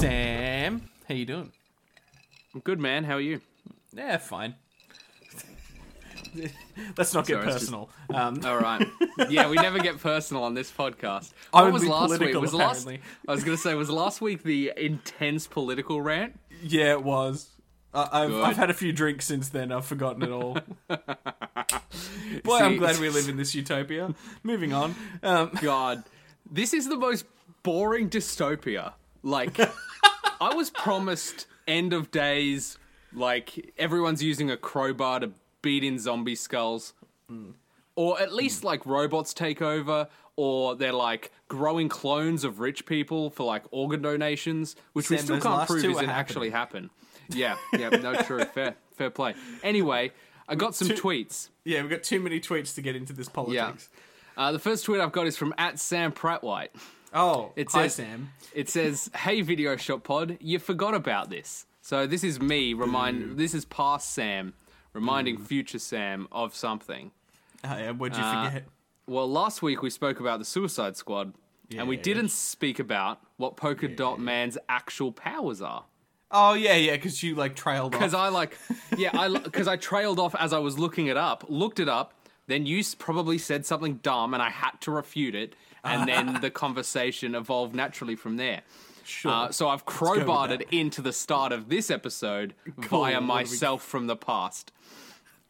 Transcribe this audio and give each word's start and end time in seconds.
Sam. 0.00 0.88
How 1.08 1.14
you 1.14 1.26
doing? 1.26 1.52
I'm 2.54 2.60
good, 2.60 2.80
man. 2.80 3.04
How 3.04 3.14
are 3.16 3.20
you? 3.20 3.40
Yeah, 3.92 4.16
fine. 4.16 4.54
Let's 6.96 7.12
not 7.12 7.26
get 7.26 7.34
Sorry, 7.34 7.46
it's 7.46 7.54
just- 7.54 7.58
personal. 7.66 7.90
Um, 8.14 8.40
All 8.44 8.58
right. 8.58 8.86
Yeah, 9.28 9.50
we 9.50 9.56
never 9.56 9.78
get 9.78 9.98
personal 10.00 10.44
on 10.44 10.54
this 10.54 10.70
podcast. 10.70 11.32
What 11.50 11.60
Only 11.64 11.72
was 11.72 11.86
last 11.86 12.18
week? 12.20 12.34
Was 12.34 12.54
last? 12.54 12.82
apparently. 12.84 13.00
I 13.28 13.32
was 13.32 13.44
gonna 13.44 13.56
say 13.56 13.74
was 13.74 13.90
last 13.90 14.20
week 14.20 14.42
the 14.42 14.72
intense 14.76 15.46
political 15.46 16.00
rant. 16.00 16.38
yeah, 16.62 16.92
it 16.92 17.02
was. 17.02 17.50
I 17.92 18.22
I've, 18.22 18.30
Good. 18.30 18.44
I've 18.44 18.56
had 18.56 18.70
a 18.70 18.74
few 18.74 18.92
drinks 18.92 19.26
since 19.26 19.48
then. 19.50 19.70
I've 19.72 19.84
forgotten 19.84 20.22
it 20.22 20.30
all. 20.30 20.54
Boy, 22.44 22.58
I'm 22.58 22.72
See- 22.72 22.78
glad 22.78 22.98
we 23.00 23.10
live 23.10 23.28
in 23.28 23.36
this 23.36 23.54
utopia. 23.54 24.14
Moving 24.44 24.72
on. 24.72 24.94
Um, 25.22 25.50
God, 25.60 26.04
this 26.50 26.72
is 26.72 26.88
the 26.88 26.96
most 26.96 27.26
boring 27.64 28.08
dystopia. 28.08 28.92
Like, 29.22 29.58
I 30.40 30.54
was 30.54 30.70
promised 30.70 31.46
end 31.68 31.92
of 31.92 32.10
days. 32.10 32.78
Like 33.12 33.72
everyone's 33.78 34.22
using 34.22 34.50
a 34.50 34.56
crowbar 34.56 35.20
to 35.20 35.30
beat 35.62 35.82
in 35.84 35.98
zombie 35.98 36.36
skulls, 36.36 36.94
or 37.96 38.20
at 38.20 38.32
least 38.32 38.62
like 38.64 38.86
robots 38.86 39.34
take 39.34 39.60
over, 39.60 40.06
or 40.36 40.76
they're 40.76 40.92
like 40.92 41.32
growing 41.48 41.88
clones 41.88 42.44
of 42.44 42.60
rich 42.60 42.86
people 42.86 43.30
for 43.30 43.44
like 43.44 43.64
organ 43.72 44.00
donations, 44.00 44.76
which 44.92 45.10
we 45.10 45.16
still 45.18 45.40
can't 45.40 45.66
prove 45.68 45.84
isn't 45.84 46.08
are 46.08 46.12
actually 46.12 46.50
happen. 46.50 46.90
Yeah, 47.30 47.56
yeah, 47.72 47.88
no, 47.90 48.14
true, 48.22 48.44
fair, 48.44 48.76
fair 48.96 49.10
play. 49.10 49.34
Anyway, 49.64 50.12
I 50.48 50.54
got 50.54 50.74
some 50.76 50.88
Two- 50.88 50.94
tweets. 50.94 51.48
yeah, 51.64 51.80
we've 51.82 51.90
got 51.90 52.02
too 52.04 52.20
many 52.20 52.38
tweets 52.40 52.74
to 52.76 52.80
get 52.82 52.94
into 52.96 53.12
this 53.12 53.26
Yeah. 53.28 53.32
politics. 53.32 53.88
Uh, 54.36 54.52
the 54.52 54.58
first 54.60 54.84
tweet 54.84 55.00
I've 55.00 55.12
got 55.12 55.26
is 55.26 55.36
from 55.36 55.52
at 55.58 55.78
Sam 55.80 56.12
Prattwhite. 56.12 56.68
Oh, 57.12 57.52
It 57.56 57.70
hi, 57.70 57.82
says, 57.88 57.94
Sam. 57.94 58.32
It 58.54 58.68
says, 58.68 59.10
"Hey, 59.14 59.40
Video 59.40 59.76
Shop 59.76 60.02
Pod, 60.04 60.38
you 60.40 60.58
forgot 60.58 60.94
about 60.94 61.30
this." 61.30 61.66
So 61.82 62.06
this 62.06 62.22
is 62.22 62.40
me 62.40 62.74
remind. 62.74 63.36
This 63.38 63.54
is 63.54 63.64
past 63.64 64.12
Sam 64.12 64.54
reminding 64.92 65.38
future 65.38 65.78
Sam 65.78 66.28
of 66.30 66.54
something. 66.54 67.10
Oh, 67.64 67.76
yeah, 67.76 67.90
what'd 67.92 68.16
you 68.16 68.22
Uh, 68.24 68.46
forget? 68.46 68.68
Well, 69.06 69.28
last 69.30 69.60
week 69.62 69.82
we 69.82 69.90
spoke 69.90 70.20
about 70.20 70.38
the 70.38 70.44
Suicide 70.44 70.96
Squad, 70.96 71.34
and 71.76 71.88
we 71.88 71.96
Yeah. 71.96 72.02
didn't 72.02 72.28
speak 72.30 72.78
about 72.78 73.20
what 73.38 73.56
Polka 73.56 73.88
Dot 73.88 74.20
Man's 74.20 74.56
actual 74.68 75.10
powers 75.12 75.60
are. 75.60 75.84
Oh, 76.32 76.54
yeah, 76.54 76.76
yeah, 76.76 76.92
because 76.92 77.24
you, 77.24 77.34
like, 77.34 77.56
trailed 77.56 77.90
Because 77.90 78.14
off. 78.14 78.20
I 78.20 78.28
like, 78.28 78.56
yeah, 78.96 79.10
I 79.18 79.28
because 79.36 79.66
I 79.66 79.76
trailed 79.76 80.20
off 80.20 80.34
as 80.36 80.52
I 80.52 80.58
was 80.60 80.78
looking 80.78 81.08
it 81.08 81.16
up, 81.16 81.44
looked 81.48 81.80
it 81.80 81.88
up. 81.88 82.14
Then 82.46 82.66
you 82.66 82.82
probably 82.98 83.36
said 83.38 83.66
something 83.66 83.96
dumb, 83.96 84.32
and 84.34 84.42
I 84.42 84.50
had 84.50 84.80
to 84.82 84.90
refute 84.92 85.34
it, 85.34 85.54
and 85.84 86.08
then 86.08 86.40
the 86.40 86.50
conversation 86.50 87.34
evolved 87.34 87.74
naturally 87.74 88.16
from 88.16 88.36
there. 88.36 88.62
Sure. 89.04 89.30
Uh, 89.32 89.50
so 89.50 89.68
I've 89.68 89.84
crowbarred 89.86 90.50
it 90.50 90.68
into 90.70 91.02
the 91.02 91.12
start 91.12 91.52
of 91.52 91.68
this 91.68 91.90
episode 91.90 92.54
Cool, 92.82 93.00
via 93.00 93.14
do 93.14 93.20
we- 93.20 93.26
myself 93.26 93.82
from 93.82 94.06
the 94.06 94.16
past. 94.16 94.72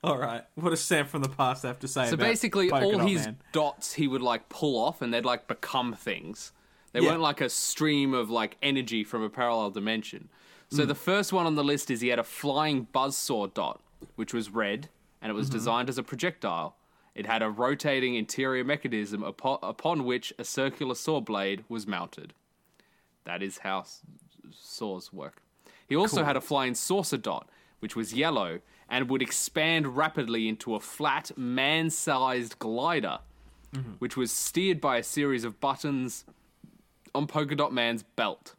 All 0.02 0.16
right. 0.16 0.44
What 0.54 0.70
does 0.70 0.80
Sam 0.80 1.04
from 1.06 1.22
the 1.22 1.28
past 1.28 1.62
have 1.64 1.78
to 1.80 1.88
say 1.88 2.06
So 2.08 2.16
basically, 2.16 2.70
all 2.70 2.98
his 3.00 3.26
Man? 3.26 3.36
dots 3.52 3.92
he 3.94 4.08
would 4.08 4.22
like 4.22 4.48
pull 4.48 4.82
off, 4.82 5.02
and 5.02 5.12
they'd 5.12 5.26
like 5.26 5.46
become 5.46 5.92
things. 5.92 6.52
They 6.92 7.00
Yeah. 7.00 7.10
weren't 7.10 7.20
like 7.20 7.42
a 7.42 7.50
stream 7.50 8.14
of 8.14 8.30
like 8.30 8.56
energy 8.62 9.04
from 9.04 9.22
a 9.22 9.28
parallel 9.28 9.70
dimension. 9.70 10.30
So 10.70 10.86
the 10.86 10.94
first 10.94 11.32
one 11.32 11.46
on 11.46 11.54
the 11.56 11.64
list 11.64 11.90
is 11.90 12.00
he 12.00 12.08
had 12.08 12.18
a 12.20 12.24
flying 12.24 12.86
buzzsaw 12.94 13.52
dot, 13.52 13.80
which 14.16 14.32
was 14.32 14.48
red, 14.50 14.88
and 15.20 15.28
it 15.30 15.34
was 15.34 15.48
Mm-hmm. 15.48 15.56
designed 15.58 15.88
as 15.90 15.98
a 15.98 16.02
projectile. 16.02 16.76
It 17.14 17.26
had 17.26 17.42
a 17.42 17.50
rotating 17.50 18.14
interior 18.14 18.64
mechanism 18.64 19.22
upon, 19.22 19.58
upon 19.62 20.04
which 20.04 20.32
a 20.38 20.44
circular 20.44 20.94
saw 20.94 21.20
blade 21.20 21.64
was 21.68 21.86
mounted. 21.86 22.34
That 23.24 23.42
is 23.42 23.58
how 23.58 23.80
s- 23.80 24.02
saws 24.50 25.12
work. 25.12 25.42
He 25.88 25.96
also 25.96 26.24
had 26.24 26.36
a 26.36 26.40
flying 26.40 26.74
saucer 26.74 27.16
dot, 27.16 27.48
which 27.80 27.96
was 27.96 28.14
yellow 28.14 28.60
and 28.88 29.08
would 29.10 29.22
expand 29.22 29.96
rapidly 29.96 30.48
into 30.48 30.74
a 30.74 30.80
flat, 30.80 31.36
man 31.36 31.90
sized 31.90 32.58
glider, 32.58 33.18
mm-hmm. 33.74 33.92
which 33.98 34.16
was 34.16 34.30
steered 34.30 34.80
by 34.80 34.98
a 34.98 35.02
series 35.02 35.44
of 35.44 35.60
buttons 35.60 36.24
on 37.14 37.26
Polka 37.26 37.56
Dot 37.56 37.72
Man's 37.72 38.02
belt. 38.02 38.54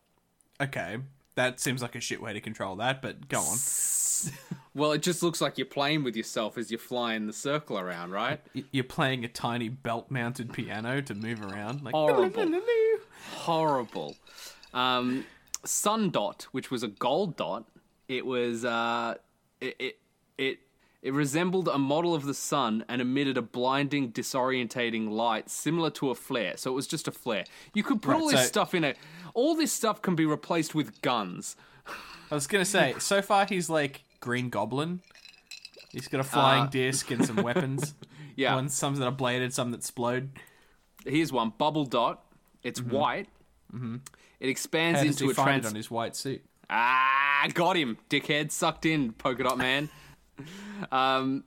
Okay. 0.59 0.97
That 1.35 1.59
seems 1.59 1.81
like 1.81 1.95
a 1.95 1.99
shit 2.01 2.21
way 2.21 2.33
to 2.33 2.41
control 2.41 2.75
that, 2.77 3.01
but 3.01 3.27
go 3.27 3.39
on. 3.39 3.57
Well, 4.73 4.93
it 4.93 5.01
just 5.01 5.21
looks 5.21 5.41
like 5.41 5.57
you're 5.57 5.65
playing 5.65 6.03
with 6.03 6.15
yourself 6.15 6.57
as 6.57 6.71
you're 6.71 6.79
flying 6.79 7.27
the 7.27 7.33
circle 7.33 7.77
around, 7.77 8.11
right? 8.11 8.39
You're 8.71 8.85
playing 8.85 9.25
a 9.25 9.27
tiny 9.27 9.67
belt-mounted 9.67 10.53
piano 10.53 11.01
to 11.01 11.13
move 11.13 11.41
around. 11.41 11.83
Like, 11.83 11.93
Horrible. 11.93 12.61
Horrible. 13.33 14.15
Um, 14.73 15.25
Sun 15.65 16.11
Dot, 16.11 16.47
which 16.53 16.71
was 16.71 16.83
a 16.83 16.87
gold 16.87 17.35
dot, 17.35 17.65
it 18.07 18.25
was 18.25 18.63
uh, 18.63 19.15
it, 19.59 19.75
it 19.79 19.97
it 20.37 20.59
it 21.01 21.13
resembled 21.13 21.67
a 21.67 21.77
model 21.77 22.13
of 22.13 22.25
the 22.25 22.33
sun 22.33 22.85
and 22.87 23.01
emitted 23.01 23.37
a 23.37 23.41
blinding, 23.41 24.11
disorientating 24.11 25.09
light 25.09 25.49
similar 25.49 25.89
to 25.91 26.09
a 26.11 26.15
flare. 26.15 26.55
So 26.57 26.71
it 26.71 26.75
was 26.75 26.87
just 26.87 27.07
a 27.07 27.11
flare. 27.11 27.45
You 27.73 27.83
could 27.83 28.01
put 28.01 28.11
Right, 28.11 28.21
all 28.21 28.29
this 28.29 28.41
so- 28.41 28.45
stuff 28.47 28.73
in 28.75 28.83
it. 28.83 28.97
All 29.33 29.55
this 29.55 29.71
stuff 29.73 30.01
can 30.01 30.15
be 30.15 30.25
replaced 30.25 30.75
with 30.75 31.01
guns. 31.01 31.55
I 32.29 32.35
was 32.35 32.47
gonna 32.47 32.65
say, 32.65 32.95
so 32.99 33.21
far 33.21 33.45
he's 33.45 33.69
like 33.69 34.03
Green 34.19 34.49
Goblin. 34.49 35.01
He's 35.91 36.07
got 36.07 36.21
a 36.21 36.23
flying 36.23 36.63
Uh, 36.63 36.67
disc 36.67 37.09
and 37.11 37.25
some 37.25 37.37
weapons. 37.37 37.93
Yeah. 38.37 38.55
One, 38.55 38.69
some 38.69 38.95
that 38.95 39.05
are 39.05 39.11
bladed, 39.11 39.53
some 39.53 39.71
that 39.71 39.77
explode. 39.79 40.29
Here's 41.05 41.33
one 41.33 41.51
bubble 41.57 41.83
dot. 41.85 42.23
It's 42.63 42.81
white. 42.81 43.27
It 43.73 44.49
expands 44.49 44.99
Mm-hmm. 44.99 45.05
How 45.05 45.11
into 45.11 45.29
a 45.29 45.33
trans. 45.33 45.65
on 45.65 45.75
his 45.75 45.91
white 45.91 46.15
suit? 46.15 46.41
Ah, 46.69 47.45
got 47.53 47.75
him, 47.75 47.97
dickhead. 48.09 48.51
Sucked 48.51 48.85
in, 48.85 49.11
polka 49.11 49.43
dot 49.43 49.57
man. 49.57 49.89
um, 50.91 51.43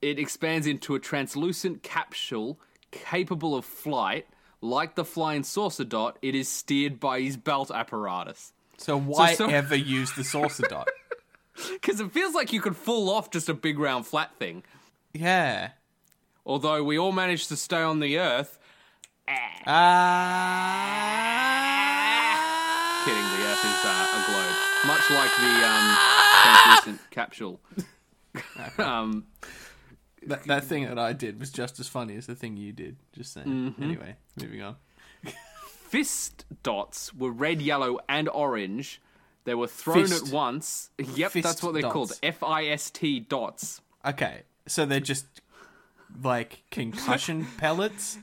it 0.00 0.18
expands 0.18 0.66
into 0.66 0.94
a 0.94 0.98
translucent 0.98 1.82
capsule 1.82 2.58
capable 2.90 3.54
of 3.54 3.64
flight. 3.64 4.26
Like 4.60 4.94
the 4.94 5.04
flying 5.04 5.42
saucer 5.42 5.84
dot, 5.84 6.18
it 6.22 6.34
is 6.36 6.48
steered 6.48 7.00
by 7.00 7.20
his 7.20 7.36
belt 7.36 7.70
apparatus. 7.70 8.52
So 8.76 8.98
why 8.98 9.34
so- 9.34 9.48
ever 9.48 9.74
use 9.74 10.12
the 10.12 10.24
saucer 10.24 10.66
dot? 10.68 10.88
Because 11.70 12.00
it 12.00 12.10
feels 12.12 12.34
like 12.34 12.50
you 12.54 12.62
could 12.62 12.74
fall 12.76 13.10
off 13.10 13.30
just 13.30 13.50
a 13.50 13.54
big 13.54 13.78
round 13.78 14.06
flat 14.06 14.34
thing. 14.36 14.62
Yeah. 15.12 15.72
Although 16.46 16.82
we 16.82 16.98
all 16.98 17.12
managed 17.12 17.48
to 17.50 17.56
stay 17.56 17.82
on 17.82 18.00
the 18.00 18.18
Earth. 18.18 18.58
Ah. 21.72 23.04
Kidding, 23.04 23.22
the 23.22 23.46
Earth 23.46 23.64
is 23.64 23.84
uh, 23.84 24.16
a 24.16 24.20
globe. 24.30 24.56
Much 24.86 25.10
like 25.10 25.30
the 25.36 25.52
um, 25.68 25.96
translucent 26.42 27.00
capsule. 27.10 27.60
um, 28.78 29.26
That, 30.26 30.44
that 30.44 30.64
thing 30.64 30.84
that 30.86 30.98
I 30.98 31.12
did 31.12 31.40
was 31.40 31.50
just 31.50 31.80
as 31.80 31.88
funny 31.88 32.16
as 32.16 32.26
the 32.26 32.34
thing 32.34 32.56
you 32.56 32.72
did. 32.72 32.96
Just 33.12 33.32
saying. 33.32 33.46
Mm-hmm. 33.46 33.82
Anyway, 33.82 34.16
moving 34.40 34.62
on. 34.62 34.76
fist 35.88 36.44
dots 36.62 37.12
were 37.12 37.30
red, 37.32 37.60
yellow, 37.60 37.98
and 38.08 38.28
orange. 38.28 39.00
They 39.44 39.54
were 39.54 39.66
thrown 39.66 40.06
Fist. 40.06 40.28
at 40.28 40.32
once. 40.32 40.90
Yep, 40.98 41.32
Fist 41.32 41.44
that's 41.44 41.62
what 41.62 41.74
they're 41.74 41.90
called. 41.90 42.12
F 42.22 42.42
I 42.42 42.66
S 42.66 42.90
T 42.90 43.18
dots. 43.20 43.80
Okay, 44.06 44.42
so 44.66 44.86
they're 44.86 45.00
just 45.00 45.26
like 46.22 46.62
concussion 46.70 47.46
pellets. 47.58 48.18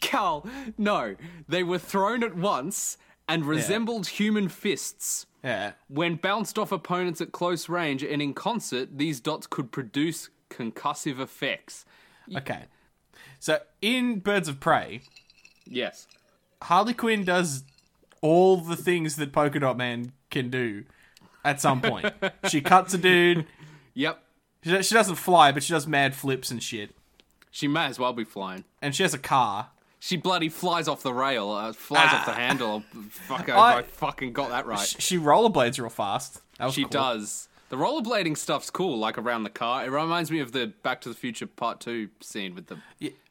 Cal, 0.00 0.46
no. 0.78 1.14
They 1.48 1.62
were 1.62 1.78
thrown 1.78 2.22
at 2.22 2.36
once 2.36 2.96
and 3.28 3.44
resembled 3.44 4.06
human 4.06 4.48
fists. 4.48 5.26
Yeah. 5.42 5.72
When 5.88 6.16
bounced 6.16 6.58
off 6.58 6.72
opponents 6.72 7.20
at 7.20 7.32
close 7.32 7.68
range 7.68 8.02
and 8.02 8.22
in 8.22 8.34
concert, 8.34 8.96
these 8.96 9.20
dots 9.20 9.46
could 9.46 9.70
produce 9.72 10.30
concussive 10.50 11.20
effects. 11.20 11.84
Okay. 12.34 12.64
So 13.38 13.58
in 13.82 14.20
Birds 14.20 14.48
of 14.48 14.58
Prey, 14.60 15.02
Yes. 15.66 16.06
Harley 16.62 16.94
Quinn 16.94 17.24
does 17.24 17.64
all 18.20 18.56
the 18.58 18.76
things 18.76 19.16
that 19.16 19.32
Polka 19.32 19.58
Dot 19.60 19.76
Man 19.76 20.12
can 20.30 20.50
do 20.50 20.84
at 21.44 21.60
some 21.60 21.80
point. 21.80 22.12
she 22.48 22.60
cuts 22.60 22.94
a 22.94 22.98
dude. 22.98 23.46
Yep. 23.94 24.22
She, 24.62 24.82
she 24.82 24.94
doesn't 24.94 25.16
fly, 25.16 25.52
but 25.52 25.62
she 25.62 25.72
does 25.72 25.86
mad 25.86 26.14
flips 26.14 26.50
and 26.50 26.62
shit. 26.62 26.94
She 27.50 27.68
may 27.68 27.86
as 27.86 27.98
well 27.98 28.12
be 28.12 28.24
flying. 28.24 28.64
And 28.80 28.94
she 28.94 29.02
has 29.02 29.14
a 29.14 29.18
car. 29.18 29.70
She 30.04 30.18
bloody 30.18 30.50
flies 30.50 30.86
off 30.86 31.02
the 31.02 31.14
rail, 31.14 31.50
uh, 31.50 31.72
flies 31.72 32.12
off 32.12 32.26
the 32.26 32.34
handle. 32.34 32.82
Fuck, 33.08 33.48
I, 33.48 33.78
I- 33.78 33.82
fucking 33.84 34.34
got 34.34 34.50
that 34.50 34.66
right. 34.66 34.78
She, 34.98 35.16
rollerblades 35.16 35.80
real 35.80 35.88
fast. 35.88 36.42
She 36.72 36.82
cool. 36.82 36.90
does. 36.90 37.48
The 37.70 37.76
rollerblading 37.76 38.36
stuff's 38.36 38.68
cool, 38.68 38.98
like 38.98 39.16
around 39.16 39.44
the 39.44 39.50
car. 39.50 39.82
It 39.86 39.88
reminds 39.88 40.30
me 40.30 40.40
of 40.40 40.52
the 40.52 40.66
Back 40.82 41.00
to 41.00 41.08
the 41.08 41.14
Future 41.14 41.46
Part 41.46 41.80
Two 41.80 42.10
scene 42.20 42.54
with 42.54 42.66
the. 42.66 42.76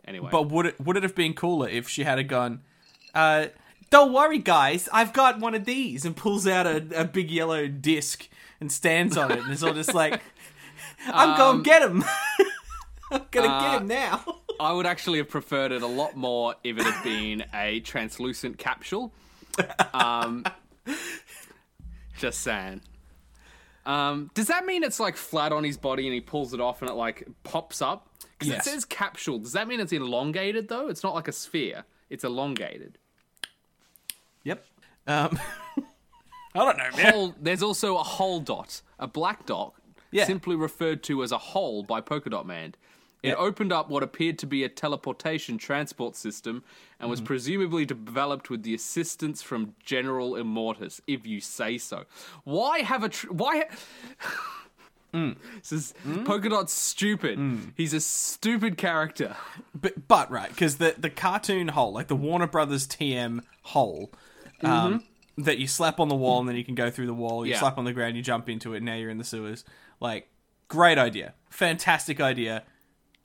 Anyway, 0.03 0.29
But 0.31 0.49
would 0.49 0.65
it 0.65 0.81
would 0.81 0.97
it 0.97 1.03
have 1.03 1.13
been 1.13 1.35
cooler 1.35 1.69
if 1.69 1.87
she 1.87 2.05
had 2.05 2.17
a 2.17 2.23
gun? 2.23 2.61
Uh, 3.13 3.47
don't 3.91 4.11
worry, 4.11 4.39
guys. 4.39 4.89
I've 4.91 5.13
got 5.13 5.39
one 5.39 5.53
of 5.53 5.65
these, 5.65 6.05
and 6.05 6.15
pulls 6.15 6.47
out 6.47 6.65
a, 6.65 7.01
a 7.01 7.05
big 7.05 7.29
yellow 7.29 7.67
disc 7.67 8.27
and 8.59 8.71
stands 8.71 9.15
on 9.15 9.31
it, 9.31 9.37
and 9.43 9.53
is 9.53 9.63
all 9.63 9.75
just 9.75 9.93
like, 9.93 10.23
"I'm 11.05 11.37
gonna 11.37 11.61
get 11.61 11.83
him. 11.83 12.03
Gonna 13.31 13.47
get 13.61 13.81
him 13.81 13.87
now." 13.87 14.23
I 14.59 14.71
would 14.71 14.85
actually 14.85 15.17
have 15.17 15.29
preferred 15.29 15.71
it 15.71 15.81
a 15.81 15.87
lot 15.87 16.15
more 16.15 16.55
if 16.63 16.77
it 16.77 16.83
had 16.85 17.03
been 17.03 17.43
a 17.53 17.79
translucent 17.81 18.57
capsule. 18.57 19.11
Um, 19.93 20.45
Just 22.17 22.41
saying. 22.41 22.81
Um, 23.85 24.29
does 24.33 24.47
that 24.47 24.65
mean 24.65 24.83
it's 24.83 24.99
like 24.99 25.17
flat 25.17 25.51
on 25.51 25.63
his 25.63 25.77
body 25.77 26.05
and 26.05 26.13
he 26.13 26.21
pulls 26.21 26.53
it 26.53 26.61
off 26.61 26.81
and 26.81 26.89
it 26.89 26.93
like 26.93 27.27
pops 27.43 27.81
up? 27.81 28.07
Because 28.31 28.47
Yes. 28.53 28.67
it 28.67 28.69
says 28.69 28.85
capsule. 28.85 29.39
Does 29.39 29.53
that 29.53 29.67
mean 29.67 29.79
it's 29.79 29.91
elongated 29.91 30.69
though? 30.69 30.87
It's 30.87 31.03
not 31.03 31.13
like 31.15 31.27
a 31.27 31.31
sphere. 31.33 31.83
It's 32.09 32.23
elongated. 32.23 32.97
Yep. 34.43 34.65
Um, 35.07 35.39
I 36.55 36.59
don't 36.59 36.77
know, 36.77 36.89
man. 36.95 37.13
Hole, 37.13 37.35
there's 37.41 37.63
also 37.63 37.97
a 37.97 38.03
hole 38.03 38.39
dot, 38.39 38.81
a 38.99 39.07
black 39.07 39.45
dot, 39.45 39.73
Yeah. 40.11 40.25
simply 40.25 40.55
referred 40.55 41.03
to 41.03 41.23
as 41.23 41.31
a 41.31 41.37
hole 41.37 41.83
by 41.83 41.99
Polka 41.99 42.29
Dot 42.29 42.45
Man. 42.45 42.75
It 43.23 43.35
opened 43.35 43.71
up 43.71 43.89
what 43.89 44.03
appeared 44.03 44.37
to 44.39 44.45
be 44.45 44.63
a 44.65 44.69
teleportation 44.69 45.57
transport 45.57 46.15
system 46.15 46.57
and 46.57 46.63
Mm-hmm. 47.05 47.09
was 47.09 47.21
presumably 47.21 47.85
developed 47.85 48.49
with 48.49 48.63
the 48.63 48.73
assistance 48.75 49.41
from 49.41 49.73
General 49.83 50.33
Immortus, 50.33 50.99
if 51.07 51.25
you 51.25 51.39
say 51.41 51.77
so. 51.77 52.03
Why 52.43 52.79
have 52.79 53.03
a 53.03 53.09
tr- 53.09 53.31
why? 53.31 53.65
Mm. 55.13 55.35
This 55.59 55.71
is 55.71 55.93
Polka 56.25 56.49
Dot's 56.49 56.73
stupid. 56.73 57.37
He's 57.77 57.93
a 57.93 57.99
stupid 57.99 58.77
character. 58.77 59.35
But, 59.79 60.07
but 60.07 60.31
right, 60.31 60.49
because 60.49 60.77
the, 60.77 60.95
the 60.97 61.11
cartoon 61.11 61.67
hole, 61.67 61.93
like 61.93 62.07
the 62.07 62.15
Warner 62.15 62.47
Brothers 62.47 62.87
TM 62.87 63.41
hole, 63.61 64.11
um, 64.63 65.03
that 65.37 65.59
you 65.59 65.67
slap 65.67 65.99
on 65.99 66.07
the 66.07 66.15
wall 66.15 66.39
and 66.39 66.49
then 66.49 66.55
you 66.55 66.63
can 66.65 66.73
go 66.73 66.89
through 66.89 67.05
the 67.05 67.13
wall, 67.13 67.45
you 67.45 67.51
Yeah. 67.51 67.59
slap 67.59 67.77
on 67.77 67.85
the 67.85 67.93
ground, 67.93 68.15
you 68.17 68.23
jump 68.23 68.49
into 68.49 68.73
it, 68.73 68.77
and 68.77 68.87
now 68.87 68.95
you're 68.95 69.11
in 69.11 69.19
the 69.19 69.23
sewers. 69.23 69.63
Like, 69.99 70.29
great 70.67 70.97
idea. 70.97 71.35
Fantastic 71.51 72.19
idea. 72.19 72.63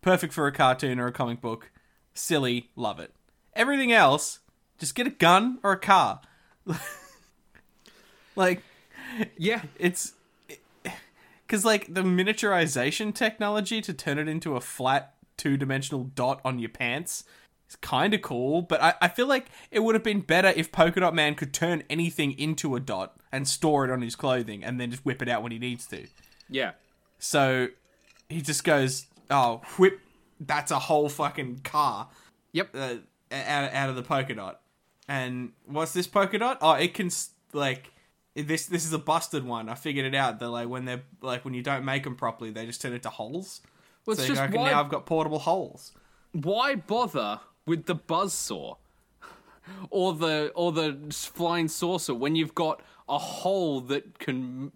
Perfect 0.00 0.32
for 0.32 0.46
a 0.46 0.52
cartoon 0.52 0.98
or 1.00 1.06
a 1.06 1.12
comic 1.12 1.40
book. 1.40 1.70
Silly, 2.14 2.70
love 2.76 3.00
it. 3.00 3.12
Everything 3.54 3.92
else, 3.92 4.40
just 4.78 4.94
get 4.94 5.06
a 5.06 5.10
gun 5.10 5.58
or 5.62 5.72
a 5.72 5.78
car. 5.78 6.20
like, 8.36 8.62
Yeah, 9.36 9.62
it's 9.78 10.12
because 11.48 11.64
like 11.64 11.92
the 11.92 12.02
miniaturization 12.02 13.14
technology 13.14 13.80
to 13.80 13.92
turn 13.94 14.18
it 14.18 14.28
into 14.28 14.54
a 14.54 14.60
flat 14.60 15.14
two-dimensional 15.36 16.04
dot 16.14 16.40
on 16.44 16.58
your 16.58 16.68
pants 16.68 17.24
is 17.68 17.76
kind 17.76 18.12
of 18.12 18.20
cool 18.20 18.60
but 18.60 18.82
I, 18.82 18.94
I 19.00 19.08
feel 19.08 19.26
like 19.26 19.46
it 19.70 19.80
would 19.80 19.94
have 19.94 20.04
been 20.04 20.20
better 20.20 20.48
if 20.48 20.70
polka 20.72 21.00
dot 21.00 21.14
man 21.14 21.34
could 21.34 21.54
turn 21.54 21.84
anything 21.88 22.32
into 22.38 22.74
a 22.74 22.80
dot 22.80 23.16
and 23.32 23.48
store 23.48 23.84
it 23.84 23.90
on 23.90 24.02
his 24.02 24.16
clothing 24.16 24.62
and 24.62 24.80
then 24.80 24.90
just 24.90 25.04
whip 25.04 25.22
it 25.22 25.28
out 25.28 25.42
when 25.42 25.52
he 25.52 25.58
needs 25.58 25.86
to 25.86 26.06
yeah. 26.50 26.72
so 27.18 27.68
he 28.28 28.42
just 28.42 28.64
goes 28.64 29.06
oh 29.30 29.60
whip 29.78 30.00
that's 30.40 30.70
a 30.70 30.78
whole 30.78 31.08
fucking 31.08 31.60
car 31.64 32.08
Yep. 32.52 32.74
uh, 32.74 32.94
out, 33.32 33.72
out 33.72 33.90
of 33.90 33.96
the 33.96 34.02
polka 34.02 34.34
dot. 34.34 34.60
And 35.06 35.52
what's 35.66 35.92
this 35.92 36.06
polka 36.06 36.38
dot? 36.38 36.58
Oh, 36.62 36.72
it 36.72 36.94
can 36.94 37.10
like 37.52 37.92
this. 38.34 38.66
This 38.66 38.84
is 38.86 38.92
a 38.92 38.98
busted 38.98 39.44
one. 39.44 39.68
I 39.68 39.74
figured 39.74 40.06
it 40.06 40.14
out. 40.14 40.38
That 40.38 40.48
like 40.50 40.68
when 40.68 40.84
they're 40.86 41.02
like 41.20 41.44
when 41.44 41.54
you 41.54 41.62
don't 41.62 41.84
make 41.84 42.04
them 42.04 42.14
properly, 42.14 42.50
they 42.50 42.64
just 42.66 42.80
turn 42.80 42.92
into 42.92 43.10
holes. 43.10 43.60
Well, 44.06 44.16
so 44.16 44.26
just 44.26 44.50
go, 44.50 44.58
why- 44.60 44.70
now 44.70 44.80
I've 44.80 44.88
got 44.88 45.04
portable 45.06 45.40
holes. 45.40 45.92
why 46.32 46.74
bother 46.74 47.40
with 47.66 47.84
the 47.86 47.94
buzz 47.94 48.32
saw? 48.32 48.76
or 49.90 50.14
the 50.14 50.50
or 50.54 50.72
the 50.72 50.96
flying 51.10 51.68
saucer 51.68 52.14
when 52.14 52.34
you've 52.36 52.54
got 52.54 52.80
a 53.08 53.18
hole 53.18 53.80
that 53.82 54.18
can 54.18 54.72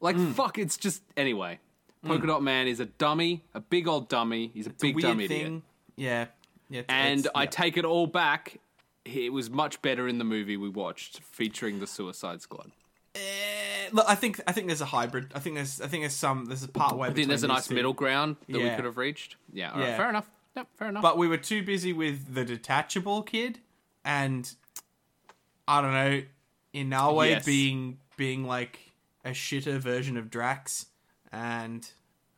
like 0.00 0.16
Hmm. 0.16 0.32
fuck 0.32 0.58
it's 0.58 0.76
just 0.76 1.02
anyway 1.16 1.58
polka 2.06 2.26
dot 2.26 2.42
man 2.42 2.66
is 2.66 2.80
a 2.80 2.86
dummy 2.86 3.42
a 3.54 3.60
big 3.60 3.86
old 3.88 4.08
dummy 4.08 4.50
he's 4.54 4.66
a 4.66 4.70
big 4.70 4.94
Weird 4.94 5.02
dumb 5.02 5.18
thing. 5.18 5.30
idiot 5.30 5.62
Yeah. 5.96 6.26
Yeah. 6.68 6.80
it's- 6.80 6.84
and 6.88 7.20
it's- 7.20 7.32
i 7.34 7.42
yeah. 7.42 7.50
take 7.50 7.76
it 7.76 7.84
all 7.84 8.06
back 8.06 8.58
it 9.04 9.32
was 9.32 9.48
much 9.50 9.80
better 9.82 10.08
in 10.08 10.18
the 10.18 10.24
movie 10.24 10.56
we 10.56 10.68
watched 10.68 11.20
featuring 11.20 11.78
the 11.80 11.86
suicide 11.86 12.42
squad 12.42 12.70
Eh, 13.14 13.88
look, 13.92 14.04
I 14.06 14.14
think 14.14 14.40
I 14.46 14.52
think 14.52 14.66
there's 14.66 14.82
a 14.82 14.84
hybrid. 14.86 15.32
I 15.34 15.38
think 15.38 15.54
there's 15.56 15.80
I 15.80 15.86
think 15.86 16.02
there's 16.02 16.12
some 16.12 16.44
there's 16.44 16.62
a 16.62 16.68
part 16.68 16.98
way. 16.98 17.08
i 17.08 17.12
think 17.14 17.28
there's 17.28 17.44
a 17.44 17.48
nice 17.48 17.70
middle 17.70 17.94
ground 17.94 18.36
that 18.46 18.58
we 18.58 18.64
Yeah. 18.64 18.76
could 18.76 18.84
have 18.84 18.98
reached 18.98 19.36
yeah, 19.54 19.70
all 19.72 19.78
right, 19.78 19.88
Yeah. 19.88 19.96
fair 19.96 20.10
enough 20.10 20.28
yep 20.54 20.66
fair 20.76 20.88
enough 20.88 21.02
But 21.02 21.16
we 21.16 21.26
were 21.26 21.38
too 21.38 21.62
busy 21.62 21.94
with 21.94 22.34
the 22.34 22.44
detachable 22.44 23.22
kid, 23.22 23.60
and 24.04 24.52
I 25.66 25.80
don't 25.80 25.92
know, 25.94 26.22
in 26.74 26.92
our 26.92 27.14
way 27.14 27.30
Yes. 27.30 27.46
being 27.46 27.98
being 28.18 28.44
like 28.44 28.80
a 29.24 29.30
shitter 29.30 29.78
version 29.78 30.16
of 30.18 30.30
Drax, 30.30 30.86
and 31.36 31.86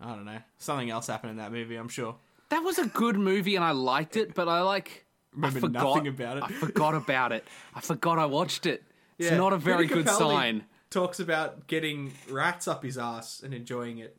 I 0.00 0.08
don't 0.14 0.24
know, 0.24 0.38
something 0.58 0.90
else 0.90 1.06
happened 1.06 1.30
in 1.32 1.36
that 1.38 1.52
movie. 1.52 1.76
I'm 1.76 1.88
sure. 1.88 2.16
that 2.50 2.60
was 2.60 2.78
a 2.78 2.86
good 2.86 3.16
movie 3.16 3.56
and 3.56 3.64
i 3.64 3.72
liked 3.72 4.16
it 4.16 4.34
but 4.34 4.48
i 4.48 4.62
like 4.62 5.04
Remember 5.34 5.58
I 5.58 5.60
forgot, 5.60 5.82
nothing 5.84 6.08
about 6.08 6.36
it. 6.38 6.42
I 6.44 6.48
forgot 6.52 6.94
about 6.94 7.32
it. 7.32 7.44
I 7.74 7.80
forgot 7.80 8.18
I 8.18 8.24
watched 8.24 8.64
it. 8.64 8.82
It's 9.18 9.30
Yeah. 9.30 9.36
not 9.36 9.52
a 9.52 9.58
very 9.58 9.86
Peter 9.86 10.02
good 10.02 10.06
Capaldi 10.06 10.18
sign. 10.18 10.64
Talks 10.90 11.20
about 11.20 11.66
getting 11.66 12.12
rats 12.30 12.66
up 12.66 12.82
his 12.82 12.96
ass 12.96 13.42
and 13.44 13.52
enjoying 13.52 13.98
it 13.98 14.16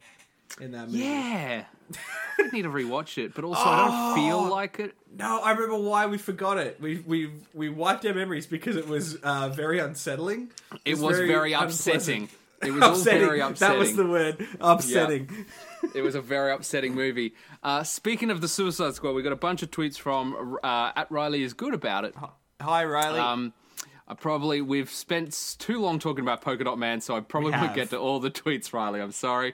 in 0.62 0.72
that 0.74 0.86
movie. 0.88 1.00
Yeah. 1.00 1.64
I 2.40 2.44
need 2.54 2.62
to 2.62 2.70
rewatch 2.70 3.18
it, 3.18 3.34
but 3.34 3.44
also 3.44 3.60
I 3.64 3.88
don't 3.88 4.16
feel 4.16 4.48
like 4.50 4.80
it. 4.80 4.94
No, 5.18 5.42
I 5.42 5.52
remember 5.52 5.80
why 5.90 6.06
we 6.06 6.20
forgot 6.20 6.58
it. 6.60 6.80
We 6.80 7.00
we 7.00 7.32
we 7.56 7.70
wiped 7.70 8.06
our 8.06 8.14
memories 8.14 8.46
because 8.46 8.76
it 8.76 8.88
was 8.88 9.16
uh, 9.16 9.50
very 9.50 9.80
unsettling. 9.80 10.52
It 10.86 11.00
was 11.00 11.18
very, 11.18 11.54
unpleasant. 11.54 11.96
upsetting. 11.96 12.30
It 12.66 12.72
was 12.72 12.84
all 12.84 12.92
upsetting. 12.92 13.22
very 13.22 13.40
upsetting. 13.40 13.74
That 13.74 13.80
was 13.80 13.96
the 13.96 14.06
word. 14.06 14.48
Upsetting. 14.60 15.46
It 15.96 16.02
was 16.02 16.14
a 16.14 16.22
very 16.22 16.52
upsetting 16.52 16.94
movie. 16.94 17.34
Uh, 17.64 17.84
speaking 17.84 18.30
of 18.30 18.42
the 18.42 18.50
Suicide 18.50 18.96
Squad, 18.96 19.14
we 19.14 19.24
got 19.24 19.32
a 19.32 19.38
bunch 19.38 19.64
of 19.64 19.72
tweets 19.72 19.98
from 19.98 20.58
uh, 20.62 20.92
at 20.94 21.10
Riley 21.10 21.42
is 21.42 21.54
good 21.54 21.74
about 21.74 22.04
it. 22.04 22.14
Hi, 22.60 22.84
Riley. 22.84 23.20
Um, 23.22 23.54
I 24.06 24.14
probably 24.16 24.62
we've 24.62 24.90
spent 24.90 25.56
too 25.58 25.80
long 25.80 25.98
talking 25.98 26.24
about 26.24 26.42
Polka 26.42 26.66
Dot 26.66 26.78
Man, 26.78 27.00
so 27.00 27.16
I 27.16 27.22
probably 27.22 27.52
won't 27.52 27.76
get 27.76 27.92
to 27.92 27.98
all 27.98 28.20
the 28.20 28.30
tweets, 28.30 28.74
Riley. 28.74 29.00
I'm 29.00 29.14
sorry, 29.14 29.54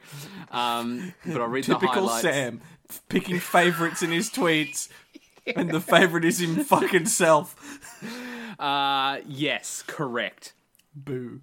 um, 0.49 1.13
but 1.25 1.41
I'll 1.41 1.47
read 1.47 1.65
the 1.65 1.73
Typical 1.75 2.07
highlights. 2.07 2.21
Sam, 2.23 2.61
picking 3.07 3.39
favorites 3.39 4.01
in 4.01 4.11
his 4.11 4.31
tweets, 4.31 4.89
and 5.55 5.69
the 5.69 5.81
favorite 5.81 6.25
is 6.25 6.41
him 6.41 6.55
fucking 6.63 7.05
self. 7.05 7.55
Uh, 8.57 9.19
yes, 9.27 9.83
correct. 9.85 10.53
Boo. 10.95 11.41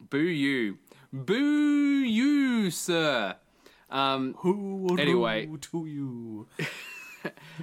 Boo 0.00 0.18
you. 0.18 0.78
Boo 1.12 2.02
you, 2.04 2.70
sir. 2.70 3.36
Um, 3.90 4.34
Who 4.38 4.96
Anyway. 4.98 5.48
to 5.60 5.86
you? 5.86 6.46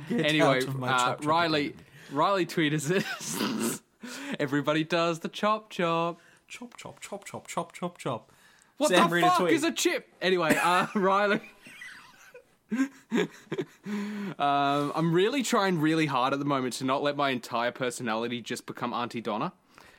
Anyway, 0.09 0.57
out 0.57 0.63
of 0.63 0.75
my 0.75 0.89
uh, 0.91 1.15
Riley. 1.23 1.73
Riley 2.11 2.45
tweeted 2.45 2.85
this. 2.85 3.81
Everybody 4.39 4.83
does 4.83 5.19
the 5.19 5.29
chop 5.29 5.69
chop. 5.69 6.19
Chop 6.49 6.75
chop 6.75 6.99
chop 6.99 7.23
chop 7.23 7.47
chop 7.47 7.71
chop 7.71 7.97
chop. 7.97 8.31
What 8.77 8.89
Sam, 8.89 9.09
the 9.09 9.21
fuck 9.21 9.37
tweet. 9.39 9.53
is 9.53 9.63
a 9.63 9.71
chip? 9.71 10.09
Anyway, 10.21 10.57
uh, 10.61 10.87
Riley. 10.95 11.39
um, 14.37 14.91
I'm 14.95 15.13
really 15.13 15.43
trying 15.43 15.79
really 15.79 16.07
hard 16.07 16.33
at 16.33 16.39
the 16.39 16.45
moment 16.45 16.73
to 16.75 16.83
not 16.85 17.01
let 17.03 17.15
my 17.15 17.29
entire 17.29 17.71
personality 17.71 18.41
just 18.41 18.65
become 18.65 18.93
Aunty 18.93 19.21
Donna. 19.21 19.53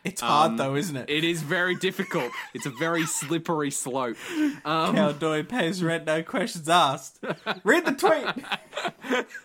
It's 0.05 0.21
hard 0.21 0.59
though, 0.59 0.75
isn't 0.77 0.97
it? 0.97 1.09
It 1.09 1.25
is 1.25 1.43
very 1.43 1.75
difficult. 1.75 2.31
It's 2.53 2.67
a 2.67 2.71
very 2.71 3.07
slippery 3.07 3.71
slope. 3.71 4.17
Um, 4.65 4.95
Cowboy 4.95 5.45
pays 5.45 5.83
rent, 5.83 6.05
no 6.05 6.23
questions 6.23 6.69
asked. 6.69 7.19
Read 7.65 7.87
the 7.87 7.93
tweet. 7.93 9.27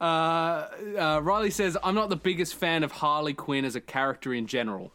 Uh, 0.00 0.68
uh, 0.98 1.20
Riley 1.22 1.50
says, 1.50 1.76
I'm 1.82 1.94
not 1.94 2.08
the 2.08 2.16
biggest 2.16 2.56
fan 2.56 2.82
of 2.82 2.90
Harley 2.92 3.34
Quinn 3.34 3.64
as 3.64 3.76
a 3.76 3.80
character 3.80 4.34
in 4.34 4.46
general. 4.46 4.92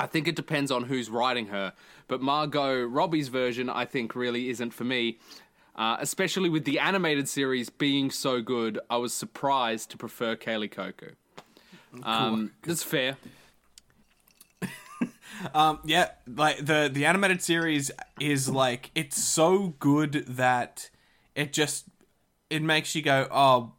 I 0.00 0.06
think 0.06 0.26
it 0.26 0.34
depends 0.34 0.70
on 0.70 0.84
who's 0.84 1.10
writing 1.10 1.48
her, 1.48 1.72
but 2.08 2.20
Margot 2.20 2.84
Robbie's 2.84 3.28
version, 3.28 3.68
I 3.68 3.84
think, 3.84 4.14
really 4.14 4.48
isn't 4.48 4.72
for 4.72 4.84
me. 4.84 5.18
Uh, 5.76 5.96
especially 6.00 6.48
with 6.48 6.64
the 6.64 6.78
animated 6.78 7.28
series 7.28 7.68
being 7.68 8.10
so 8.10 8.40
good, 8.40 8.78
I 8.88 8.96
was 8.96 9.12
surprised 9.12 9.90
to 9.90 9.96
prefer 9.96 10.36
Kaley 10.36 10.72
Cuoco. 10.72 11.14
Um, 12.02 12.52
that's 12.62 12.82
fair. 12.82 13.16
Um, 15.52 15.80
yeah, 15.84 16.10
like 16.26 16.64
the 16.64 16.88
the 16.90 17.04
animated 17.04 17.42
series 17.42 17.90
is 18.20 18.48
like 18.48 18.90
it's 18.94 19.22
so 19.22 19.74
good 19.78 20.24
that 20.28 20.90
it 21.34 21.52
just 21.52 21.86
it 22.50 22.62
makes 22.62 22.94
you 22.94 23.02
go, 23.02 23.26
oh, 23.30 23.72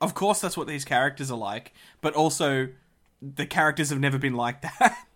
of 0.00 0.14
course 0.14 0.40
that's 0.40 0.56
what 0.56 0.66
these 0.66 0.84
characters 0.84 1.30
are 1.30 1.38
like, 1.38 1.72
but 2.00 2.14
also 2.14 2.68
the 3.22 3.46
characters 3.46 3.90
have 3.90 4.00
never 4.00 4.18
been 4.18 4.34
like 4.34 4.62
that. 4.80 5.06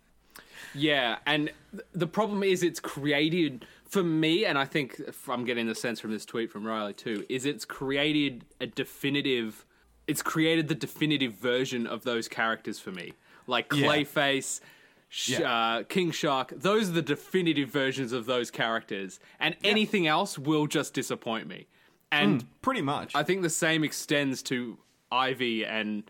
Yeah, 0.75 1.19
and 1.27 1.51
th- 1.73 1.83
the 1.93 2.07
problem 2.07 2.43
is 2.43 2.63
it's 2.63 2.81
created 2.81 3.67
for 3.89 4.05
me, 4.05 4.45
and 4.45 4.57
I 4.57 4.65
think 4.65 5.01
I'm 5.29 5.45
getting 5.45 5.67
the 5.67 5.75
sense 5.75 6.01
from 6.01 6.13
this 6.13 6.25
tweet 6.25 6.51
from 6.51 6.65
Riley 6.67 6.95
too, 6.95 7.27
is 7.29 7.45
it's 7.45 7.65
created 7.65 8.45
a 8.61 8.67
definitive. 8.67 9.67
It's 10.11 10.23
created 10.23 10.69
the 10.69 10.75
definitive 10.75 11.35
version 11.35 11.87
of 11.87 12.03
those 12.05 12.27
characters 12.29 12.79
for 12.81 12.91
me, 12.91 13.13
like 13.47 13.73
Yeah. 13.73 13.87
Clayface, 13.87 14.61
Sh- 15.09 15.39
Yeah. 15.41 15.53
uh, 15.53 15.83
King 15.85 16.11
Shark. 16.11 16.53
Those 16.57 16.89
are 16.91 16.93
the 16.93 17.03
definitive 17.03 17.69
versions 17.69 18.13
of 18.13 18.27
those 18.27 18.51
characters, 18.51 19.19
and 19.39 19.57
anything 19.65 20.07
else 20.07 20.39
will 20.39 20.67
just 20.67 20.95
disappoint 20.95 21.47
me. 21.47 21.67
And 22.13 22.45
Pretty 22.63 22.83
much. 22.83 23.15
I 23.15 23.23
think 23.23 23.43
the 23.43 23.51
same 23.51 23.85
extends 23.85 24.43
to 24.45 24.79
Ivy 25.13 25.65
and 25.65 26.03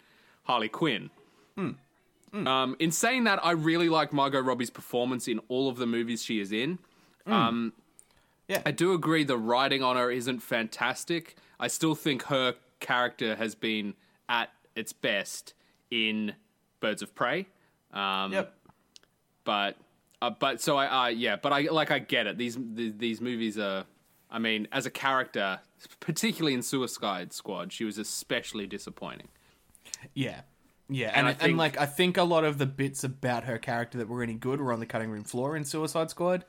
Harley 0.45 0.69
Quinn. 0.69 1.11
Um, 2.33 2.77
in 2.79 2.93
saying 2.93 3.25
that, 3.25 3.45
I 3.45 3.51
really 3.53 3.89
like 3.89 4.13
Margot 4.13 4.41
Robbie's 4.41 4.71
performance 4.71 5.27
in 5.29 5.41
all 5.49 5.69
of 5.69 5.77
the 5.79 5.87
movies 5.87 6.23
she 6.23 6.41
is 6.41 6.53
in. 6.53 6.79
Um, 7.27 7.73
Yeah. 8.49 8.63
I 8.67 8.71
do 8.71 8.93
agree 8.93 9.25
the 9.25 9.37
writing 9.39 9.83
on 9.83 9.97
her 9.97 10.11
isn't 10.11 10.41
fantastic. 10.41 11.37
I 11.59 11.69
still 11.69 11.95
think 11.95 12.25
her 12.25 12.55
character 12.81 13.37
has 13.37 13.55
been 13.55 13.95
at 14.29 14.51
its 14.75 14.93
best 14.93 15.55
in 15.91 16.35
Birds 16.81 17.03
of 17.03 17.15
Prey. 17.15 17.47
Um, 17.93 18.33
Yep. 18.33 18.55
But 19.45 19.77
uh, 20.23 20.31
but 20.31 20.61
so 20.61 20.77
I 20.77 21.07
uh, 21.07 21.09
yeah, 21.09 21.37
but 21.37 21.53
I 21.53 21.63
like 21.63 21.91
I 21.91 21.99
get 21.99 22.27
it. 22.27 22.37
These 22.37 22.57
th- 22.77 22.95
these 22.99 23.21
movies 23.21 23.59
are. 23.59 23.85
I 24.31 24.39
mean, 24.39 24.69
as 24.71 24.87
a 24.87 24.91
character, 24.91 25.59
particularly 25.99 26.55
in 26.55 26.63
Suicide 26.63 27.33
Squad, 27.33 27.73
she 27.73 27.85
was 27.85 27.99
especially 27.99 28.67
disappointing. 28.67 29.29
Yeah. 30.15 30.43
Yeah, 30.93 31.13
And 31.15 31.29
and 31.29 31.37
I 31.41 31.45
and, 31.47 31.57
like 31.57 31.79
I 31.79 31.87
think 31.87 32.17
a 32.17 32.25
lot 32.25 32.45
of 32.45 32.59
the 32.59 32.67
bits 32.67 33.05
about 33.05 33.45
her 33.45 33.59
character 33.59 33.99
that 33.99 34.09
were 34.09 34.25
any 34.25 34.35
good 34.35 34.61
were 34.61 34.73
on 34.73 34.81
the 34.81 34.87
cutting 34.87 35.09
room 35.09 35.23
floor 35.23 35.57
in 35.57 35.65
Suicide 35.65 36.11
Squad. 36.11 36.45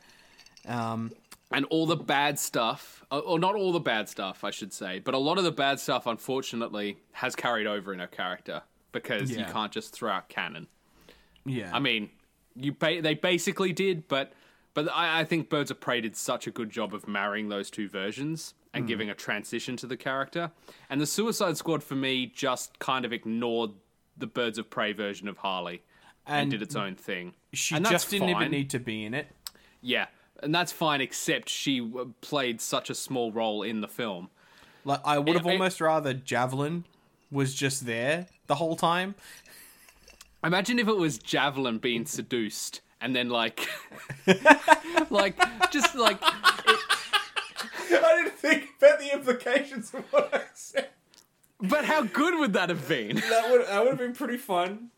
Um, 0.68 1.12
and 1.52 1.66
all 1.66 1.86
the 1.86 1.96
bad 1.96 2.40
stuff, 2.40 3.04
uh, 3.12 3.20
or 3.20 3.40
not 3.40 3.56
all 3.56 3.72
the 3.72 3.80
bad 3.80 4.08
stuff, 4.10 4.44
I 4.44 4.52
should 4.52 4.74
say, 4.74 5.00
but 5.00 5.14
a 5.14 5.18
lot 5.18 5.38
of 5.38 5.44
the 5.44 5.52
bad 5.52 5.80
stuff, 5.80 6.08
unfortunately, 6.08 6.98
has 7.14 7.36
carried 7.36 7.68
over 7.68 7.94
in 7.94 8.00
her 8.00 8.08
character 8.08 8.62
because 8.92 9.32
you 9.32 9.46
can't 9.46 9.72
just 9.72 9.94
throw 9.94 10.12
out 10.12 10.30
canon. 10.30 10.68
yeah, 11.46 11.72
I 11.74 11.80
mean, 11.80 12.10
you 12.56 12.74
ba- 12.74 13.02
they 13.02 13.14
basically 13.14 13.74
did, 13.74 14.08
but 14.08 14.34
but 14.74 14.90
I, 14.94 15.22
I 15.22 15.24
think 15.26 15.50
Birds 15.50 15.72
of 15.72 15.80
Prey 15.80 16.02
did 16.02 16.16
such 16.16 16.48
a 16.48 16.52
good 16.52 16.70
job 16.70 16.94
of 16.94 17.08
marrying 17.08 17.50
those 17.50 17.70
two 17.70 17.90
versions 17.90 18.54
and 18.74 18.88
giving 18.88 19.10
a 19.10 19.14
transition 19.14 19.76
to 19.76 19.86
the 19.86 19.98
character. 19.98 20.50
And 20.90 21.02
the 21.02 21.06
Suicide 21.06 21.58
Squad 21.58 21.84
for 21.84 21.96
me 21.96 22.26
just 22.26 22.80
kind 22.80 23.04
of 23.04 23.12
ignored 23.12 23.72
the 24.16 24.28
Birds 24.28 24.58
of 24.58 24.70
Prey 24.70 24.94
version 24.94 25.28
of 25.28 25.40
Harley 25.40 25.82
and, 26.26 26.44
And 26.44 26.52
did 26.52 26.62
its 26.62 26.76
own 26.78 26.96
thing. 26.96 27.34
she 27.52 27.76
and 27.76 27.86
just 27.86 28.10
didn't 28.10 28.30
even 28.30 28.50
need 28.50 28.70
to 28.70 28.80
be 28.80 29.04
in 29.04 29.14
it. 29.14 29.28
Yeah, 29.82 30.06
and 30.42 30.54
that's 30.54 30.72
fine, 30.72 31.02
except 31.02 31.50
she 31.50 31.82
uh, 31.82 32.06
played 32.22 32.62
such 32.62 32.90
a 32.90 32.96
small 32.96 33.32
role 33.32 33.64
in 33.64 33.82
the 33.82 33.88
film. 33.88 34.30
Like 34.84 35.02
I 35.06 35.20
would 35.20 35.36
have 35.36 35.46
I- 35.48 35.52
almost 35.52 35.80
rather 35.82 36.14
Javelin 36.14 36.86
was 37.32 37.54
just 37.54 37.86
there 37.86 38.28
the 38.48 38.56
whole 38.56 38.76
time. 38.76 39.16
Imagine 40.44 40.80
if 40.80 40.88
it 40.88 40.98
was 40.98 41.18
Javelin 41.20 41.78
being 41.78 42.06
seduced 42.06 42.82
and 43.00 43.16
then 43.16 43.30
like, 43.30 43.68
like 45.10 45.36
just 45.72 45.96
like 45.96 46.18
I 46.24 48.16
didn't 48.24 48.38
think 48.38 48.70
about 48.80 49.00
the 49.00 49.14
implications 49.14 49.94
of 49.94 50.04
what 50.12 50.34
I 50.34 50.42
said. 50.54 50.90
But 51.60 51.86
how 51.86 52.04
good 52.04 52.40
would 52.40 52.54
that 52.54 52.70
have 52.70 52.88
been? 52.88 53.18
That 53.18 53.52
would 53.52 53.68
that 53.68 53.80
would 53.82 53.90
have 53.90 54.00
been 54.00 54.14
pretty 54.14 54.38
fun. 54.38 54.90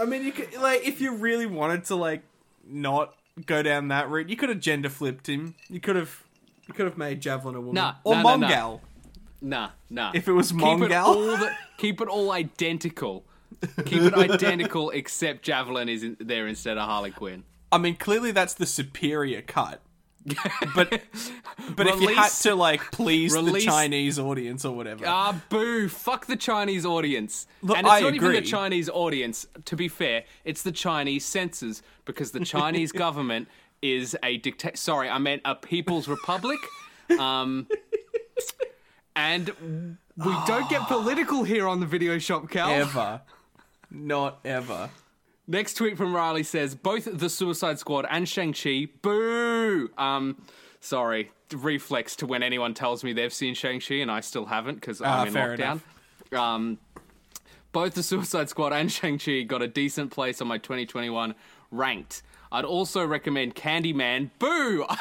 I 0.00 0.04
mean, 0.04 0.22
you 0.24 0.32
could 0.32 0.54
like 0.54 0.86
if 0.86 1.00
you 1.00 1.14
really 1.16 1.46
wanted 1.46 1.84
to 1.86 1.96
like 1.96 2.22
not 2.64 3.14
go 3.46 3.62
down 3.62 3.88
that 3.88 4.08
route, 4.08 4.28
you 4.28 4.36
could 4.36 4.48
have 4.48 4.60
gender 4.60 4.88
flipped 4.88 5.28
him. 5.28 5.54
You 5.68 5.80
could 5.80 5.96
have 5.96 6.22
you 6.68 6.74
could 6.74 6.86
have 6.86 6.98
made 6.98 7.20
Javelin 7.20 7.56
a 7.56 7.60
woman 7.60 7.74
Nah, 7.74 7.94
or 8.04 8.14
nah, 8.14 8.22
nah, 8.22 8.36
nah. 8.36 8.48
Mongal. 8.48 8.80
Nah, 9.40 9.70
nah. 9.90 10.12
If 10.14 10.28
it 10.28 10.32
was 10.32 10.52
keep 10.52 10.60
it 10.60 10.64
Mongal? 10.64 11.04
all 11.04 11.14
the, 11.36 11.50
keep 11.78 12.00
it 12.00 12.08
all 12.08 12.30
identical. 12.32 13.24
Keep 13.84 14.02
it 14.02 14.14
identical, 14.14 14.90
except 14.90 15.42
Javelin 15.44 15.88
is 15.88 16.02
in, 16.02 16.16
there 16.18 16.46
instead 16.46 16.78
of 16.78 16.84
Harley 16.88 17.10
Quinn. 17.10 17.44
I 17.70 17.78
mean, 17.78 17.96
clearly 17.96 18.32
that's 18.32 18.54
the 18.54 18.66
superior 18.66 19.40
cut. 19.40 19.80
But 20.74 21.02
but 21.76 21.86
if 21.88 22.00
you 22.00 22.08
had 22.14 22.30
to 22.42 22.54
like 22.54 22.80
please 22.92 23.34
release- 23.34 23.64
the 23.64 23.70
Chinese 23.70 24.18
audience 24.18 24.64
or 24.64 24.74
whatever, 24.76 25.04
Ah, 25.06 25.40
boo! 25.48 25.88
Fuck 25.88 26.26
the 26.26 26.36
Chinese 26.36 26.86
audience. 26.86 27.46
Look, 27.62 27.76
and 27.76 27.86
it's 27.86 27.92
I 27.94 28.00
not 28.00 28.14
even 28.14 28.32
the. 28.32 28.40
Chinese 28.42 28.88
audience. 28.88 29.46
To 29.64 29.76
be 29.76 29.88
fair, 29.88 30.24
it's 30.44 30.62
the 30.62 30.72
Chinese 30.72 31.24
censors 31.24 31.82
because 32.04 32.30
the 32.30 32.40
Chinese 32.44 32.92
government 33.06 33.48
is 33.82 34.16
a 34.22 34.36
dictator. 34.36 34.76
Sorry, 34.76 35.08
I 35.08 35.18
meant 35.18 35.42
a 35.44 35.54
people's 35.56 36.06
republic. 36.08 36.58
Um, 37.18 37.66
and 39.16 39.96
we 40.16 40.34
don't 40.46 40.68
get 40.70 40.82
political 40.88 41.42
here 41.44 41.66
on 41.68 41.80
the 41.80 41.86
video 41.86 42.18
shop, 42.18 42.48
Cal. 42.50 42.70
ever, 42.70 43.20
not 43.90 44.38
ever. 44.44 44.88
Next 45.52 45.74
tweet 45.74 45.98
from 45.98 46.16
Riley 46.16 46.44
says 46.44 46.74
both 46.74 47.06
the 47.12 47.28
Suicide 47.28 47.78
Squad 47.78 48.06
and 48.08 48.26
Shang 48.26 48.54
Chi. 48.54 48.86
Boo! 49.02 49.90
Um, 49.98 50.40
sorry, 50.80 51.30
reflex 51.54 52.16
to 52.16 52.26
when 52.26 52.42
anyone 52.42 52.72
tells 52.72 53.04
me 53.04 53.12
they've 53.12 53.30
seen 53.34 53.52
Shang 53.54 53.78
Chi 53.78 53.96
and 53.96 54.10
I 54.10 54.20
still 54.20 54.46
haven't 54.46 54.76
because 54.76 55.02
Ah, 55.02 55.20
I'm 55.20 55.26
in 55.26 55.32
fair 55.34 55.54
lockdown. 55.58 55.80
Um, 56.34 56.78
both 57.72 57.92
the 57.92 58.02
Suicide 58.02 58.48
Squad 58.48 58.72
and 58.72 58.90
Shang 58.90 59.18
Chi 59.18 59.42
got 59.42 59.60
a 59.60 59.68
decent 59.68 60.10
place 60.10 60.40
on 60.40 60.48
my 60.48 60.56
2021 60.56 61.34
ranked. 61.70 62.22
I'd 62.50 62.64
also 62.64 63.04
recommend 63.04 63.54
Candyman. 63.54 64.30
Boo! 64.38 64.86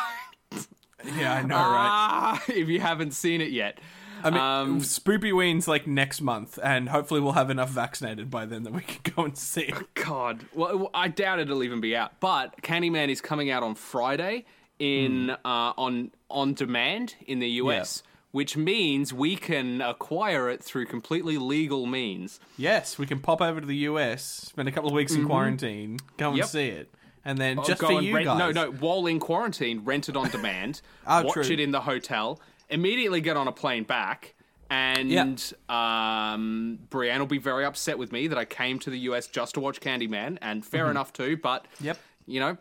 Yeah, 1.17 1.33
I 1.33 1.41
know, 1.41 1.55
right? 1.55 1.63
ah, 1.89 2.43
if 2.47 2.67
you 2.69 2.79
haven't 2.79 3.15
seen 3.15 3.41
it 3.41 3.49
yet. 3.49 3.79
I 4.23 4.29
mean, 4.29 4.39
um, 4.39 4.81
Spoopy 4.81 5.35
Ween's 5.35 5.67
like 5.67 5.87
next 5.87 6.21
month, 6.21 6.57
and 6.63 6.89
hopefully 6.89 7.19
we'll 7.21 7.33
have 7.33 7.49
enough 7.49 7.69
vaccinated 7.69 8.29
by 8.29 8.45
then 8.45 8.63
that 8.63 8.73
we 8.73 8.81
can 8.81 9.13
go 9.15 9.23
and 9.25 9.37
see 9.37 9.61
it. 9.63 9.93
God, 9.95 10.45
well, 10.53 10.89
I 10.93 11.07
doubt 11.07 11.39
it'll 11.39 11.63
even 11.63 11.81
be 11.81 11.95
out. 11.95 12.19
But 12.19 12.61
Candyman 12.61 13.09
is 13.09 13.21
coming 13.21 13.49
out 13.49 13.63
on 13.63 13.75
Friday 13.75 14.45
in 14.79 15.25
Hmm. 15.29 15.47
uh, 15.47 15.73
on 15.77 16.11
on 16.29 16.53
demand 16.53 17.15
in 17.27 17.39
the 17.39 17.49
US, 17.63 18.03
which 18.31 18.55
means 18.57 19.13
we 19.13 19.35
can 19.35 19.81
acquire 19.81 20.49
it 20.49 20.63
through 20.63 20.85
completely 20.85 21.37
legal 21.37 21.85
means. 21.85 22.39
Yes, 22.57 22.97
we 22.97 23.05
can 23.05 23.19
pop 23.19 23.41
over 23.41 23.59
to 23.61 23.67
the 23.67 23.75
US, 23.89 24.23
spend 24.23 24.67
a 24.67 24.71
couple 24.71 24.89
of 24.89 24.95
weeks 24.95 25.13
in 25.13 25.25
quarantine, 25.25 25.99
go 26.17 26.29
and 26.29 26.33
Mm-hmm. 26.33 26.37
Yep. 26.37 26.47
see 26.47 26.67
it, 26.69 26.89
and 27.25 27.37
then 27.37 27.59
Or 27.59 27.65
just 27.65 27.81
go 27.81 27.87
for 27.89 27.97
and 27.97 28.07
you 28.07 28.15
rent, 28.15 28.25
guys. 28.25 28.39
No, 28.39 28.51
no, 28.51 28.71
while 28.71 29.05
in 29.05 29.19
quarantine, 29.19 29.81
rent 29.83 30.07
it 30.09 30.15
on 30.15 30.29
demand, 30.31 30.81
Ah, 31.05 31.21
watch 31.23 31.33
true. 31.33 31.43
it 31.43 31.59
in 31.59 31.71
the 31.71 31.81
hotel, 31.81 32.39
immediately 32.71 33.21
get 33.21 33.37
on 33.37 33.47
a 33.47 33.51
plane 33.51 33.83
back. 33.83 34.33
And 34.69 35.11
Yeah. 35.11 36.33
um, 36.33 36.79
Brienne 36.89 37.19
will 37.19 37.25
be 37.27 37.37
very 37.37 37.65
upset 37.65 37.97
with 37.97 38.11
me 38.13 38.27
that 38.27 38.37
I 38.37 38.45
came 38.45 38.79
to 38.79 38.89
the 38.89 38.99
US 38.99 39.27
just 39.27 39.53
to 39.55 39.59
watch 39.59 39.81
Candyman, 39.81 40.37
and 40.41 40.65
fair 40.65 40.89
enough 40.89 41.11
too. 41.13 41.35
But 41.37 41.65
Mm-hmm. 41.75 41.85
Yep. 41.85 41.99
you 42.25 42.39
know, 42.39 42.57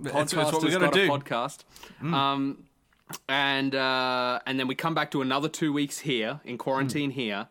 That's, 0.00 0.32
that's 0.32 0.52
what 0.52 0.62
we 0.64 0.70
gotta 0.72 0.90
do. 0.90 1.04
a 1.04 1.08
podcast. 1.18 1.62
Um, 2.02 2.64
and 3.28 3.74
uh, 3.76 4.40
and 4.46 4.58
then 4.58 4.66
we 4.66 4.74
come 4.74 4.94
back 4.94 5.12
to 5.12 5.22
another 5.22 5.48
two 5.48 5.72
weeks 5.72 6.00
here 6.00 6.40
in 6.44 6.58
quarantine 6.58 7.10
Mm. 7.12 7.14
here. 7.14 7.48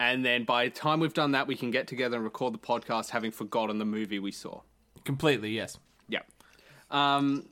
And 0.00 0.24
then 0.24 0.44
by 0.44 0.64
the 0.66 0.70
time 0.70 1.00
we've 1.00 1.12
done 1.12 1.32
that, 1.32 1.46
we 1.48 1.56
can 1.56 1.70
get 1.72 1.88
together 1.88 2.16
and 2.16 2.24
record 2.24 2.54
the 2.54 2.58
podcast, 2.58 3.10
having 3.10 3.32
forgotten 3.32 3.78
the 3.78 3.84
movie 3.84 4.20
we 4.20 4.30
saw. 4.32 4.60
Completely, 5.04 5.50
yes. 5.50 5.76
Yeah. 6.08 6.20
Um. 6.90 7.46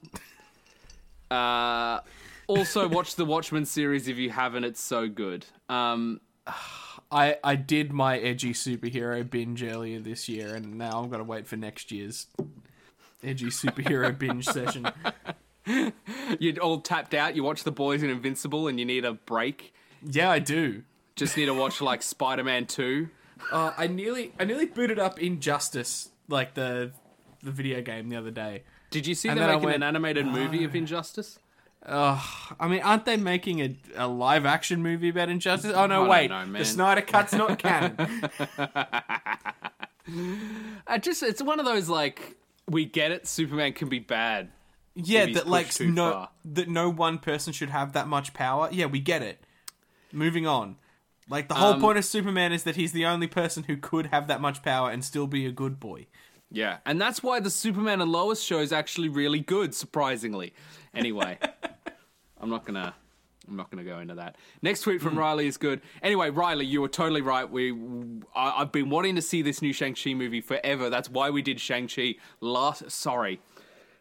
Uh. 1.31 2.01
Also, 2.47 2.87
watch 2.89 3.17
the 3.17 3.25
Watchmen 3.25 3.65
series 3.65 4.09
if 4.09 4.17
you 4.19 4.31
haven't. 4.31 4.65
It's 4.65 4.81
so 4.81 5.09
good. 5.09 5.47
Um. 5.69 6.21
I, 7.11 7.37
I 7.45 7.55
did 7.55 7.93
my 7.93 8.19
edgy 8.19 8.53
superhero 8.53 9.29
binge 9.29 9.63
earlier 9.63 10.01
this 10.01 10.29
year, 10.29 10.55
and 10.57 10.77
now 10.77 11.01
I'm 11.01 11.09
gonna 11.09 11.23
wait 11.23 11.47
for 11.47 11.57
next 11.57 11.93
year's 11.93 12.27
edgy 13.23 13.47
superhero 13.47 14.17
binge 14.19 14.45
session. 14.45 14.89
You're 16.39 16.59
all 16.59 16.81
tapped 16.81 17.15
out. 17.15 17.37
You 17.37 17.45
watch 17.45 17.65
The 17.65 17.73
Boys 17.73 18.03
and 18.03 18.11
Invincible, 18.11 18.69
and 18.69 18.79
you 18.79 18.85
need 18.85 19.05
a 19.05 19.13
break. 19.13 19.73
Yeah, 20.03 20.31
I 20.31 20.39
do. 20.39 20.83
Just 21.15 21.37
need 21.37 21.47
to 21.47 21.55
watch 21.55 21.81
like 21.81 22.03
Spider 22.03 22.45
Man 22.45 22.67
Two. 22.67 23.09
Uh, 23.53 23.73
I 23.77 23.87
nearly 23.87 24.33
I 24.39 24.45
nearly 24.45 24.67
booted 24.67 24.99
up 24.99 25.21
Injustice, 25.21 26.11
like 26.29 26.55
the 26.55 26.93
the 27.43 27.51
video 27.51 27.81
game 27.83 28.09
the 28.09 28.17
other 28.17 28.31
day. 28.31 28.65
Did 28.91 29.07
you 29.07 29.15
see 29.15 29.29
And 29.29 29.39
they're 29.39 29.49
making 29.49 29.65
went, 29.65 29.77
an 29.77 29.83
animated 29.83 30.27
movie 30.27 30.65
of 30.65 30.75
Injustice? 30.75 31.39
I 31.85 32.69
mean, 32.69 32.81
aren't 32.83 33.05
they 33.05 33.17
making 33.17 33.61
a, 33.61 33.77
a 33.97 34.09
live 34.09 34.45
action 34.45 34.83
movie 34.83 35.09
about 35.11 35.29
Injustice? 35.29 35.73
Oh 35.75 35.87
no, 35.87 36.01
don't 36.01 36.09
wait, 36.09 36.31
know, 36.31 36.45
the 36.53 36.65
Snyder 36.65 37.01
Cut's 37.03 37.33
not 37.33 37.59
canon. 37.61 37.97
I 40.87 40.99
just 40.99 41.23
it's 41.23 41.43
one 41.43 41.59
of 41.61 41.67
those 41.67 41.89
like 41.89 42.37
we 42.69 42.85
get 42.85 43.11
it. 43.11 43.27
Superman 43.27 43.73
can 43.73 43.89
be 43.89 43.99
bad. 43.99 44.51
yeah, 44.95 45.27
that 45.27 45.47
like 45.49 45.79
no 45.81 46.13
far. 46.13 46.29
that 46.45 46.69
no 46.69 46.89
one 46.91 47.19
person 47.19 47.53
should 47.53 47.71
have 47.71 47.93
that 47.93 48.09
much 48.09 48.33
power. 48.35 48.69
Yeah, 48.73 48.87
we 48.87 49.01
get 49.01 49.23
it. 49.23 49.41
Moving 50.13 50.47
on. 50.47 50.77
Like 51.29 51.49
the 51.49 51.55
whole 51.55 51.75
Um, 51.75 51.81
point 51.81 51.99
of 51.99 52.05
Superman 52.05 52.53
is 52.53 52.63
that 52.63 52.77
he's 52.77 52.93
the 52.93 53.05
only 53.05 53.27
person 53.27 53.65
who 53.65 53.77
could 53.77 54.07
have 54.07 54.29
that 54.29 54.41
much 54.41 54.63
power 54.63 54.91
and 54.91 55.05
still 55.05 55.27
be 55.27 55.45
a 55.45 55.51
good 55.51 55.81
boy. 55.81 56.07
Yeah, 56.53 56.79
and 56.87 57.01
that's 57.01 57.25
why 57.25 57.41
the 57.41 57.51
Superman 57.51 58.01
and 58.01 58.13
Lois 58.13 58.41
show 58.41 58.61
is 58.61 58.73
actually 58.73 59.09
really 59.09 59.41
good, 59.41 59.75
surprisingly. 59.75 60.55
Anyway, 60.97 61.39
I'm 62.41 62.51
not 62.51 62.65
gonna. 62.65 62.95
I'm 63.49 63.55
not 63.55 63.71
going 63.71 63.85
to 63.85 63.89
go 63.89 64.01
into 64.01 64.17
that. 64.17 64.35
Next 64.61 64.81
tweet 64.81 65.01
from 65.01 65.17
Riley 65.17 65.47
is 65.47 65.57
good. 65.57 65.81
Anyway, 66.03 66.31
Riley, 66.31 66.67
you 66.67 66.81
were 66.81 66.89
totally 66.89 67.21
right. 67.21 67.49
We, 67.49 67.71
I, 68.35 68.63
I've 68.63 68.73
been 68.73 68.91
wanting 68.91 69.15
to 69.15 69.23
see 69.23 69.41
this 69.41 69.63
new 69.63 69.73
Shang 69.73 69.95
Chi 69.95 70.15
movie 70.15 70.41
forever. 70.41 70.91
That's 70.91 71.09
why 71.09 71.31
we 71.31 71.43
did 71.43 71.61
Shang 71.61 71.87
Chi 71.87 72.17
last. 72.41 72.91
Sorry, 72.91 73.41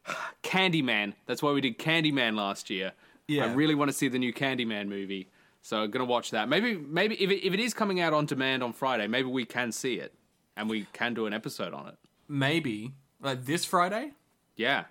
Candyman. 0.43 1.13
That's 1.27 1.43
why 1.43 1.51
we 1.51 1.61
did 1.61 1.77
Candyman 1.77 2.35
last 2.35 2.71
year. 2.71 2.93
Yeah. 3.27 3.45
I 3.45 3.53
really 3.53 3.75
want 3.75 3.89
to 3.89 3.93
see 3.95 4.07
the 4.07 4.17
new 4.17 4.33
Candyman 4.33 4.87
movie, 4.87 5.29
so 5.61 5.83
I'm 5.83 5.91
gonna 5.91 6.05
watch 6.05 6.31
that. 6.31 6.49
Maybe, 6.49 6.75
maybe 6.75 7.13
if 7.21 7.29
it, 7.29 7.45
if 7.45 7.53
it 7.53 7.59
is 7.59 7.73
coming 7.75 7.99
out 7.99 8.13
on 8.13 8.25
demand 8.25 8.63
on 8.63 8.73
Friday, 8.73 9.05
maybe 9.05 9.29
we 9.29 9.45
can 9.45 9.71
see 9.71 9.95
it. 9.95 10.11
and 10.57 10.69
we 10.69 10.87
can 10.93 11.13
do 11.13 11.25
an 11.27 11.33
episode 11.33 11.73
on 11.73 11.87
it. 11.87 11.95
Maybe 12.27 12.93
like 13.21 13.45
this 13.45 13.65
Friday. 13.65 14.13
Yeah, 14.55 14.85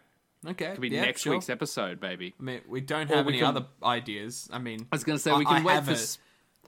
Okay, 0.47 0.73
could 0.73 0.81
be 0.81 0.89
yeah, 0.89 1.03
next 1.03 1.23
sure. 1.23 1.33
week's 1.35 1.49
episode, 1.51 2.01
baby. 2.01 2.35
I 2.39 2.43
mean, 2.43 2.61
we 2.69 2.81
don't 2.81 3.09
have 3.09 3.27
we 3.27 3.33
any 3.35 3.41
can- 3.41 3.57
other 3.57 3.67
ideas. 3.83 4.49
I 4.53 4.59
mean, 4.59 4.81
I 4.93 4.95
was 4.95 5.05
gonna 5.05 5.19
say 5.19 5.33
we 5.33 5.45
I- 5.47 5.49
can 5.49 5.63
I 5.63 5.65
wait 5.65 5.75
have 5.75 5.85
for. 5.87 5.91
a- 5.93 5.95
s- 5.95 6.19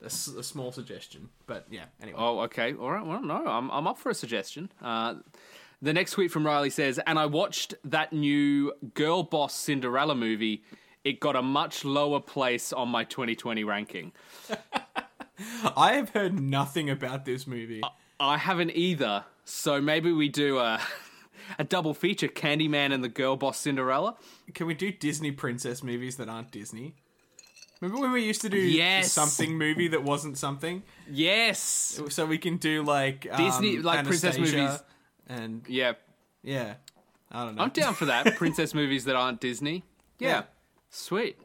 a, 0.01 0.05
s- 0.05 0.27
a 0.27 0.43
small 0.43 0.71
suggestion, 0.71 1.29
but 1.47 1.65
yeah. 1.69 1.85
Anyway, 2.01 2.17
Oh, 2.19 2.39
okay. 2.41 2.73
All 2.75 2.91
right. 2.91 3.05
Well, 3.05 3.21
no, 3.21 3.45
I'm 3.47 3.69
I'm 3.71 3.87
up 3.87 3.97
for 3.97 4.09
a 4.09 4.13
suggestion. 4.15 4.71
Uh, 4.81 5.15
the 5.81 5.93
next 5.93 6.11
tweet 6.11 6.31
from 6.31 6.45
Riley 6.45 6.69
says, 6.71 6.99
"And 7.05 7.17
I 7.19 7.25
watched 7.27 7.73
that 7.83 8.11
new 8.13 8.73
Girl 8.93 9.23
Boss 9.23 9.53
Cinderella 9.55 10.15
movie. 10.15 10.63
It 11.03 11.19
got 11.19 11.35
a 11.35 11.41
much 11.41 11.85
lower 11.85 12.19
place 12.19 12.73
on 12.73 12.89
my 12.89 13.03
2020 13.05 13.63
ranking. 13.63 14.11
I 15.75 15.93
have 15.93 16.09
heard 16.09 16.39
nothing 16.39 16.89
about 16.89 17.25
this 17.25 17.45
movie. 17.47 17.81
I 18.19 18.37
haven't 18.37 18.71
either. 18.75 19.23
So 19.45 19.79
maybe 19.79 20.11
we 20.11 20.29
do 20.29 20.57
a 20.57 20.81
a 21.59 21.63
double 21.63 21.93
feature: 21.93 22.27
Candyman 22.27 22.93
and 22.93 23.03
the 23.03 23.09
Girl 23.09 23.35
Boss 23.35 23.57
Cinderella. 23.59 24.15
Can 24.53 24.67
we 24.67 24.73
do 24.73 24.91
Disney 24.91 25.31
princess 25.31 25.83
movies 25.83 26.17
that 26.17 26.29
aren't 26.29 26.51
Disney? 26.51 26.95
Remember 27.81 28.01
when 28.01 28.11
we 28.11 28.23
used 28.23 28.41
to 28.41 28.49
do 28.49 28.57
Yes. 28.57 29.11
something 29.11 29.55
movie 29.57 29.87
that 29.89 30.03
wasn't 30.03 30.37
something? 30.37 30.81
Yes. 31.09 32.01
So 32.09 32.25
we 32.25 32.39
can 32.39 32.57
do 32.57 32.81
like 32.83 33.27
um, 33.29 33.43
Disney- 33.43 33.77
like 33.77 34.03
princess 34.05 34.37
movies. 34.39 34.79
and 35.27 35.63
Yeah, 35.67 35.93
yeah, 36.41 36.75
I 37.31 37.45
don't 37.45 37.55
know. 37.55 37.61
I'm 37.63 37.69
down 37.69 37.93
for 37.93 38.05
that. 38.05 38.35
Princess 38.37 38.73
movies 38.73 39.05
that 39.05 39.15
aren't 39.15 39.39
Disney. 39.41 39.83
Yeah, 40.17 40.27
Yeah. 40.29 40.43
sweet. 40.89 41.37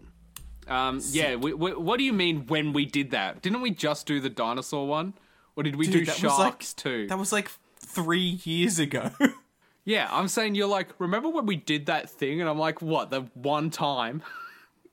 Um, 0.69 1.01
yeah. 1.11 1.35
We, 1.37 1.53
we, 1.53 1.73
what 1.75 1.99
do 1.99 2.05
you 2.05 2.13
mean 2.15 2.47
when 2.47 2.73
we 2.73 2.87
did 2.87 3.11
that? 3.11 3.43
Didn't 3.43 3.61
we 3.61 3.71
just 3.71 4.07
do 4.07 4.19
the 4.21 4.31
dinosaur 4.31 4.87
one, 4.87 5.13
or 5.55 5.63
did 5.65 5.77
we 5.77 5.85
Dude, 5.85 5.93
do 5.95 6.01
was 6.01 6.09
like- 6.09 6.19
sharks 6.19 6.73
too? 6.73 7.09
That 7.09 7.19
was 7.19 7.31
like 7.33 7.51
three 7.81 8.41
years 8.45 8.79
ago. 8.79 9.11
Yeah, 9.85 10.09
I'm 10.11 10.29
saying 10.29 10.55
you're 10.55 10.69
like, 10.69 10.89
remember 10.99 11.29
when 11.29 11.47
we 11.47 11.57
did 11.57 11.87
that 11.87 12.09
thing? 12.09 12.41
And 12.41 12.49
I'm 12.49 12.59
like, 12.59 12.81
what? 12.81 13.11
The 13.11 13.23
one 13.35 13.71
time? 13.71 14.23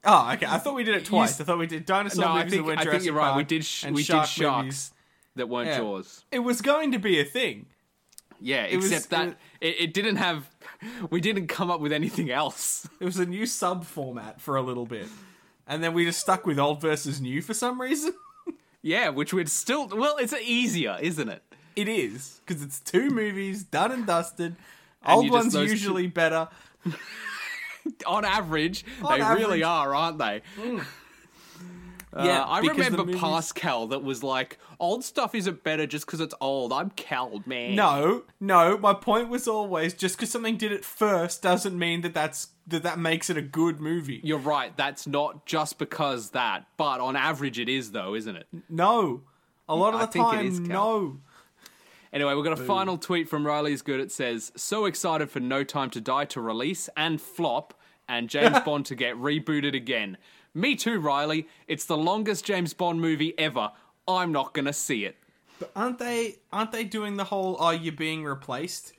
oh, 0.04 0.32
okay. 0.34 0.46
I 0.48 0.58
thought 0.58 0.76
we 0.76 0.84
did 0.84 0.96
it 0.96 1.06
twice. 1.14 1.40
I 1.40 1.44
thought 1.44 1.60
we 1.60 1.68
did 1.68 1.86
dinosaur 1.86 2.26
No, 2.26 2.32
I 2.32 2.38
movies 2.40 2.54
think- 2.54 2.66
that 2.68 2.76
were 2.76 2.80
I 2.82 2.92
think 2.92 3.04
you're 3.06 3.14
right. 3.14 3.38
We 3.38 3.44
did 3.44 3.64
sh- 3.66 3.84
and 3.86 3.96
we 3.96 4.02
did 4.04 4.26
sharks. 4.26 4.40
movies. 4.40 4.92
That 5.36 5.48
weren't 5.48 5.68
Yeah. 5.70 5.78
Jaws. 5.78 6.26
It 6.32 6.40
was 6.40 6.62
going 6.62 6.92
to 6.94 7.00
be 7.00 7.20
a 7.20 7.24
thing. 7.24 7.68
Yeah, 8.42 8.74
was- 8.76 8.92
except 8.92 9.10
that 9.12 9.28
it- 9.30 9.38
it, 9.62 9.80
it 9.82 9.94
didn't 9.94 10.16
have. 10.16 10.50
We 11.10 11.20
didn't 11.22 11.48
come 11.48 11.70
up 11.70 11.82
with 11.82 11.92
anything 11.92 12.32
else. 12.32 12.88
It 13.00 13.06
was 13.06 13.20
a 13.20 13.26
new 13.26 13.46
sub 13.46 13.86
format 13.86 14.40
for 14.42 14.56
a 14.56 14.62
little 14.62 14.86
bit, 14.86 15.08
and 15.68 15.84
then 15.84 15.94
we 15.94 16.06
just 16.06 16.20
stuck 16.22 16.46
with 16.46 16.58
old 16.58 16.80
versus 16.82 17.20
new 17.22 17.42
for 17.42 17.54
some 17.54 17.80
reason. 17.82 18.14
Yeah, 18.82 19.10
which 19.10 19.34
would 19.34 19.50
still. 19.50 19.90
Well, 19.90 20.16
it's 20.16 20.32
easier, 20.34 20.98
isn't 21.02 21.28
it? 21.28 21.44
It 21.76 21.90
is 21.90 22.40
because 22.46 22.64
it's 22.64 22.80
two 22.80 23.10
movies 23.10 23.62
done 23.66 23.92
and 23.92 24.06
dusted. 24.08 24.56
Old 25.06 25.30
ones 25.32 25.54
those 25.54 25.68
two- 25.68 25.72
usually 25.72 26.08
better. 26.08 26.48
On 28.06 28.24
average, 28.26 28.86
On 29.02 29.18
they 29.18 29.24
average. 29.24 29.40
really 29.44 29.64
are, 29.64 29.96
aren't 29.96 30.18
they? 30.20 30.42
Uh, 32.12 32.24
Yeah, 32.24 32.44
I 32.44 32.60
remember 32.60 33.06
movies- 33.06 33.20
Pascal 33.22 33.88
that 33.88 34.04
was 34.04 34.24
like, 34.24 34.58
old 34.80 35.04
stuff 35.04 35.34
isn't 35.36 35.64
better 35.64 35.86
just 35.88 36.06
because 36.06 36.20
it's 36.20 36.34
old. 36.42 36.74
I'm 36.74 36.90
Cal, 36.92 37.42
man. 37.46 37.76
No, 37.76 38.24
no. 38.40 38.78
My 38.78 38.94
point 38.94 39.30
was 39.30 39.48
always 39.48 39.94
just 39.94 40.18
because 40.18 40.30
something 40.32 40.58
did 40.58 40.72
it 40.72 40.84
first 40.84 41.42
doesn't 41.42 41.78
mean 41.78 42.02
that 42.02 42.14
that's 42.14 42.50
that 42.68 42.84
that 42.84 43.00
makes 43.00 43.30
it 43.30 43.38
a 43.38 43.42
good 43.42 43.80
movie. 43.80 44.22
You're 44.24 44.38
right. 44.40 44.76
That's 44.78 45.08
not 45.08 45.46
just 45.46 45.78
because 45.80 46.32
that, 46.32 46.66
but 46.78 47.00
on 47.00 47.16
average, 47.16 47.58
it 47.60 47.70
is, 47.70 47.92
though, 47.92 48.14
isn't 48.16 48.36
it? 48.36 48.48
No, 48.70 49.22
a 49.68 49.76
lot 49.76 49.94
of 49.96 50.02
I 50.02 50.06
the 50.08 50.12
time, 50.20 50.64
no. 50.66 51.18
Anyway, 52.12 52.34
we've 52.34 52.44
got 52.44 52.60
a 52.60 52.64
final 52.64 52.98
tweet 52.98 53.30
from 53.30 53.46
Riley's 53.46 53.82
Good. 53.82 54.00
It 54.00 54.12
says, 54.12 54.52
So 54.56 54.86
excited 54.86 55.30
for 55.30 55.40
No 55.40 55.64
Time 55.64 55.90
to 55.92 56.02
Die 56.02 56.26
to 56.26 56.42
release 56.42 56.90
and 56.98 57.22
flop, 57.22 57.74
and 58.08 58.30
James 58.30 58.60
Bond 58.66 58.86
to 58.88 58.96
get 58.96 59.16
rebooted 59.16 59.76
again. 59.76 60.18
Me 60.54 60.76
too, 60.76 61.00
Riley. 61.00 61.48
It's 61.68 61.86
the 61.86 61.98
longest 61.98 62.46
James 62.46 62.74
Bond 62.74 63.00
movie 63.00 63.38
ever. 63.38 63.72
I'm 64.08 64.32
not 64.32 64.54
gonna 64.56 64.74
see 64.74 65.06
it. 65.06 65.18
But 65.60 65.72
aren't 65.76 66.00
they? 66.00 66.38
Aren't 66.52 66.72
they 66.72 66.84
doing 66.84 67.18
the 67.18 67.26
whole 67.26 67.56
"Are 67.58 67.74
you 67.76 67.92
being 67.92 68.24
replaced"? 68.24 68.94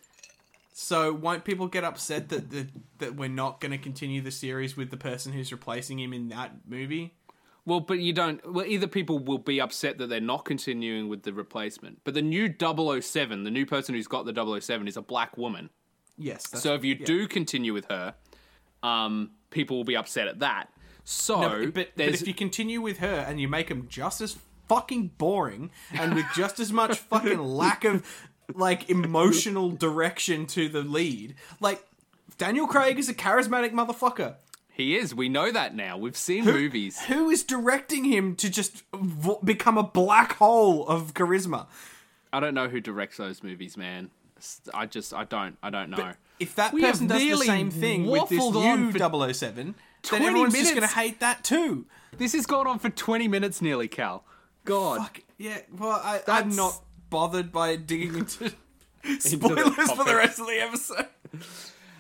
So 0.73 1.13
won't 1.13 1.45
people 1.45 1.67
get 1.67 1.83
upset 1.85 2.29
that 2.29 2.51
that, 2.51 2.69
that 2.99 3.17
we're 3.17 3.29
not 3.29 3.61
going 3.61 3.73
to 3.73 3.79
continue 3.79 4.23
the 4.23 4.31
series 4.31 4.77
with 4.77 4.91
the 4.91 4.97
person 4.97 5.33
who's 5.33 5.51
replacing 5.53 5.99
him 5.99 6.13
in 6.13 6.29
that 6.29 6.53
movie? 6.69 7.15
Well, 7.67 7.81
but 7.81 7.99
you 7.99 8.13
don't. 8.13 8.41
Well, 8.53 8.65
either 8.67 8.87
people 8.87 9.19
will 9.19 9.39
be 9.39 9.61
upset 9.61 9.99
that 9.99 10.09
they're 10.09 10.21
not 10.21 10.45
continuing 10.45 11.09
with 11.09 11.23
the 11.23 11.33
replacement, 11.33 12.01
but 12.05 12.15
the 12.15 12.23
new 12.23 12.53
007, 12.59 13.45
the 13.45 13.51
new 13.51 13.67
person 13.67 13.95
who's 13.95 14.09
got 14.09 14.25
the 14.25 14.61
007, 14.61 14.89
is 14.89 14.97
a 14.97 15.03
black 15.03 15.37
woman. 15.37 15.71
Yes. 16.17 16.49
That's, 16.49 16.63
So 16.63 16.75
if 16.75 16.85
you 16.85 16.97
yeah. 16.99 17.07
do 17.07 17.29
continue 17.29 17.73
with 17.73 17.87
her, 17.91 18.15
um, 18.83 19.31
people 19.51 19.77
will 19.77 19.85
be 19.85 19.97
upset 19.97 20.29
at 20.29 20.41
that. 20.41 20.69
So, 21.05 21.41
No, 21.41 21.65
but, 21.67 21.75
but, 21.75 21.89
but 21.97 22.09
if 22.09 22.27
you 22.27 22.35
continue 22.35 22.81
with 22.81 22.99
her 22.99 23.25
and 23.27 23.41
you 23.41 23.49
make 23.49 23.69
him 23.69 23.87
just 23.89 24.21
as 24.21 24.37
fucking 24.69 25.09
boring 25.19 25.71
and 25.93 26.15
with 26.15 26.27
just 26.37 26.61
as 26.61 26.73
much 26.73 26.99
fucking 27.11 27.39
lack 27.39 27.85
of 27.85 28.07
like 28.55 28.89
emotional 28.91 29.71
direction 29.71 30.47
to 30.47 30.69
the 30.69 30.83
lead, 30.83 31.35
like 31.61 31.85
Daniel 32.39 32.67
Craig 32.67 32.99
is 32.99 33.09
a 33.09 33.15
charismatic 33.15 33.73
motherfucker. 33.73 34.37
He 34.81 34.97
is. 34.97 35.15
We 35.15 35.29
know 35.29 35.51
that 35.53 35.75
now. 35.75 35.97
We've 35.97 36.17
seen 36.17 36.45
movies. 36.45 37.01
Who 37.03 37.31
is 37.31 37.45
directing 37.45 38.05
him 38.05 38.35
to 38.37 38.51
just 38.51 38.83
vo- 38.93 39.41
become 39.45 39.79
a 39.79 39.83
black 39.83 40.35
hole 40.35 40.87
of 40.87 41.15
charisma? 41.15 41.67
I 42.33 42.41
don't 42.41 42.55
know 42.55 42.69
who 42.69 42.81
directs 42.81 43.17
those 43.17 43.43
movies, 43.43 43.77
man. 43.77 44.11
I 44.73 44.87
just, 44.87 45.13
I 45.13 45.25
don't, 45.25 45.59
I 45.63 45.71
don't 45.71 45.91
know. 45.91 46.13
If 46.39 46.55
that 46.57 46.73
We 46.73 46.81
person 46.81 47.07
does 47.07 47.21
the 47.21 47.37
same 47.45 47.71
thing 47.71 48.07
with 48.07 48.29
this 48.29 48.39
new 48.41 48.93
for 48.93 49.33
007, 49.35 49.75
then 50.11 50.23
everyone's 50.23 50.55
just 50.55 50.75
going 50.75 50.89
to 50.89 50.95
hate 50.95 51.21
that 51.21 51.45
too. 51.45 51.87
This 52.17 52.33
has 52.33 52.47
gone 52.47 52.67
on 52.67 52.79
for 52.79 52.89
20 52.89 53.29
minutes 53.29 53.61
nearly, 53.61 53.89
Cal. 53.89 54.25
God. 54.65 54.99
Fuck 54.99 55.21
yeah. 55.39 55.59
Well, 55.77 56.01
I, 56.03 56.21
I'm 56.27 56.57
not 56.57 56.81
bothered 57.11 57.53
by 57.53 57.77
digging 57.77 58.17
into 58.17 58.53
the 59.03 59.21
spoilers 59.21 59.93
for 59.93 60.05
the 60.05 60.15
rest 60.17 60.41
of 60.41 60.47
the 60.47 60.61
episode. 60.61 61.07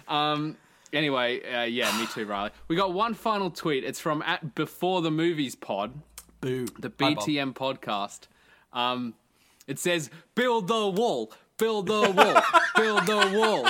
Um. 0.08 0.56
Anyway, 0.92 1.40
uh, 1.52 1.62
yeah, 1.62 1.96
me 2.00 2.06
too, 2.06 2.26
Riley. 2.26 2.50
We 2.68 2.76
got 2.76 2.92
one 2.92 3.14
final 3.14 3.50
tweet. 3.50 3.84
It's 3.84 4.00
from 4.00 4.22
at 4.22 4.54
Before 4.54 5.02
the 5.02 5.10
Movies 5.10 5.54
Pod, 5.54 5.92
Boo. 6.40 6.66
the 6.78 6.90
BTM 6.90 7.54
podcast. 7.54 8.22
Um, 8.72 9.14
it 9.66 9.78
says, 9.78 10.10
"Build 10.34 10.66
the 10.68 10.88
wall, 10.88 11.32
build 11.58 11.86
the 11.86 12.10
wall, 12.10 12.42
build 12.76 13.06
the 13.06 13.38
wall." 13.38 13.68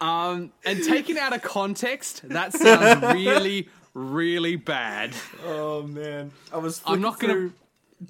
Um, 0.00 0.52
and 0.64 0.82
taken 0.84 1.16
out 1.16 1.34
of 1.34 1.42
context, 1.42 2.28
that 2.28 2.52
sounds 2.52 3.02
really, 3.14 3.68
really 3.94 4.56
bad. 4.56 5.14
Oh 5.44 5.82
man, 5.82 6.32
I 6.52 6.58
was. 6.58 6.82
I'm 6.86 7.00
not 7.00 7.18
gonna- 7.18 7.32
through 7.32 7.52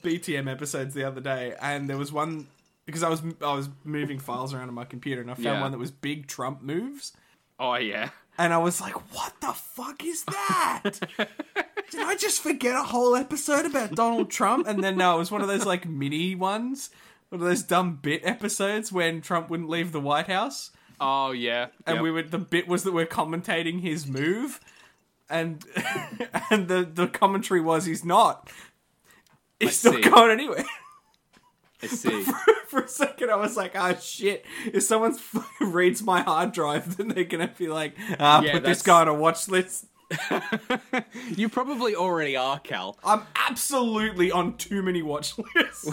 BTM 0.03 0.51
episodes 0.51 0.95
the 0.95 1.05
other 1.05 1.21
day, 1.21 1.55
and 1.63 1.89
there 1.89 1.97
was 1.97 2.13
one 2.13 2.49
because 2.87 3.03
I 3.05 3.09
was 3.09 3.23
I 3.41 3.55
was 3.55 3.69
moving 3.85 4.19
files 4.19 4.53
around 4.53 4.69
on 4.69 4.75
my 4.75 4.85
computer, 4.85 5.21
and 5.21 5.31
I 5.31 5.35
found 5.35 5.45
Yeah. 5.45 5.61
one 5.61 5.71
that 5.73 5.79
was 5.79 5.93
big 5.93 6.27
Trump 6.27 6.61
moves, 6.61 7.13
Oh 7.59 7.75
yeah. 7.75 8.11
and 8.39 8.53
I 8.53 8.59
was 8.59 8.81
like, 8.81 8.95
"What 9.15 9.35
the 9.41 9.53
fuck 9.53 10.05
is 10.05 10.25
that?" 10.25 11.01
Did 11.91 12.01
I 12.01 12.17
just 12.17 12.43
forget 12.43 12.75
a 12.75 12.83
whole 12.83 13.15
episode 13.17 13.65
about 13.65 13.93
Donald 13.95 14.31
Trump? 14.31 14.67
And 14.67 14.83
then 14.83 14.97
no, 14.97 15.15
it 15.17 15.19
was 15.19 15.31
one 15.31 15.41
of 15.43 15.49
those 15.49 15.65
like 15.65 15.87
mini 15.89 16.35
ones, 16.35 16.91
one 17.31 17.41
of 17.41 17.47
those 17.47 17.63
dumb 17.63 17.97
bit 18.03 18.23
episodes 18.25 18.91
when 18.93 19.21
Trump 19.21 19.49
wouldn't 19.51 19.69
leave 19.71 19.93
the 19.93 20.01
White 20.01 20.27
House. 20.27 20.71
Oh 21.01 21.31
yeah. 21.33 21.69
and 21.87 21.97
Yep. 21.97 22.03
we 22.03 22.11
were 22.11 22.23
the 22.23 22.39
bit 22.39 22.67
was 22.69 22.83
that 22.85 22.93
we're 22.93 23.07
commentating 23.07 23.81
his 23.81 24.07
move, 24.07 24.61
and 25.31 25.65
and 26.51 26.69
the 26.69 26.89
the 26.93 27.07
commentary 27.07 27.61
was 27.61 27.85
he's 27.87 28.05
not. 28.05 28.51
He's 29.61 29.87
I 29.87 29.93
see. 29.93 30.01
going 30.03 30.31
anywhere. 30.31 30.65
I 31.83 31.87
see. 31.89 32.25
For 32.69 32.81
a 32.81 32.89
second, 32.89 33.31
I 33.31 33.37
was 33.37 33.57
like, 33.57 33.73
"Ah, 33.77 33.95
shit!" 33.95 34.45
If 34.67 34.83
someone 34.83 35.17
reads 35.61 36.03
my 36.03 36.21
hard 36.23 36.53
drive, 36.53 36.97
then 36.97 37.09
they're 37.09 37.25
gonna 37.25 37.53
be 37.57 37.69
like, 37.69 37.95
"Ah, 38.19 38.41
Yeah, 38.41 38.53
put 38.53 38.65
this 38.65 38.83
guy 38.83 39.03
on 39.03 39.09
a 39.09 39.15
watch 39.15 39.49
list." 39.49 39.87
you 41.37 41.49
probably 41.49 41.95
already 41.95 42.37
are, 42.37 42.59
Cal. 42.61 42.97
I'm 43.05 43.23
absolutely 43.49 44.31
on 44.31 44.57
too 44.57 44.83
many 44.83 45.03
watch 45.03 45.35
lists. 45.55 45.91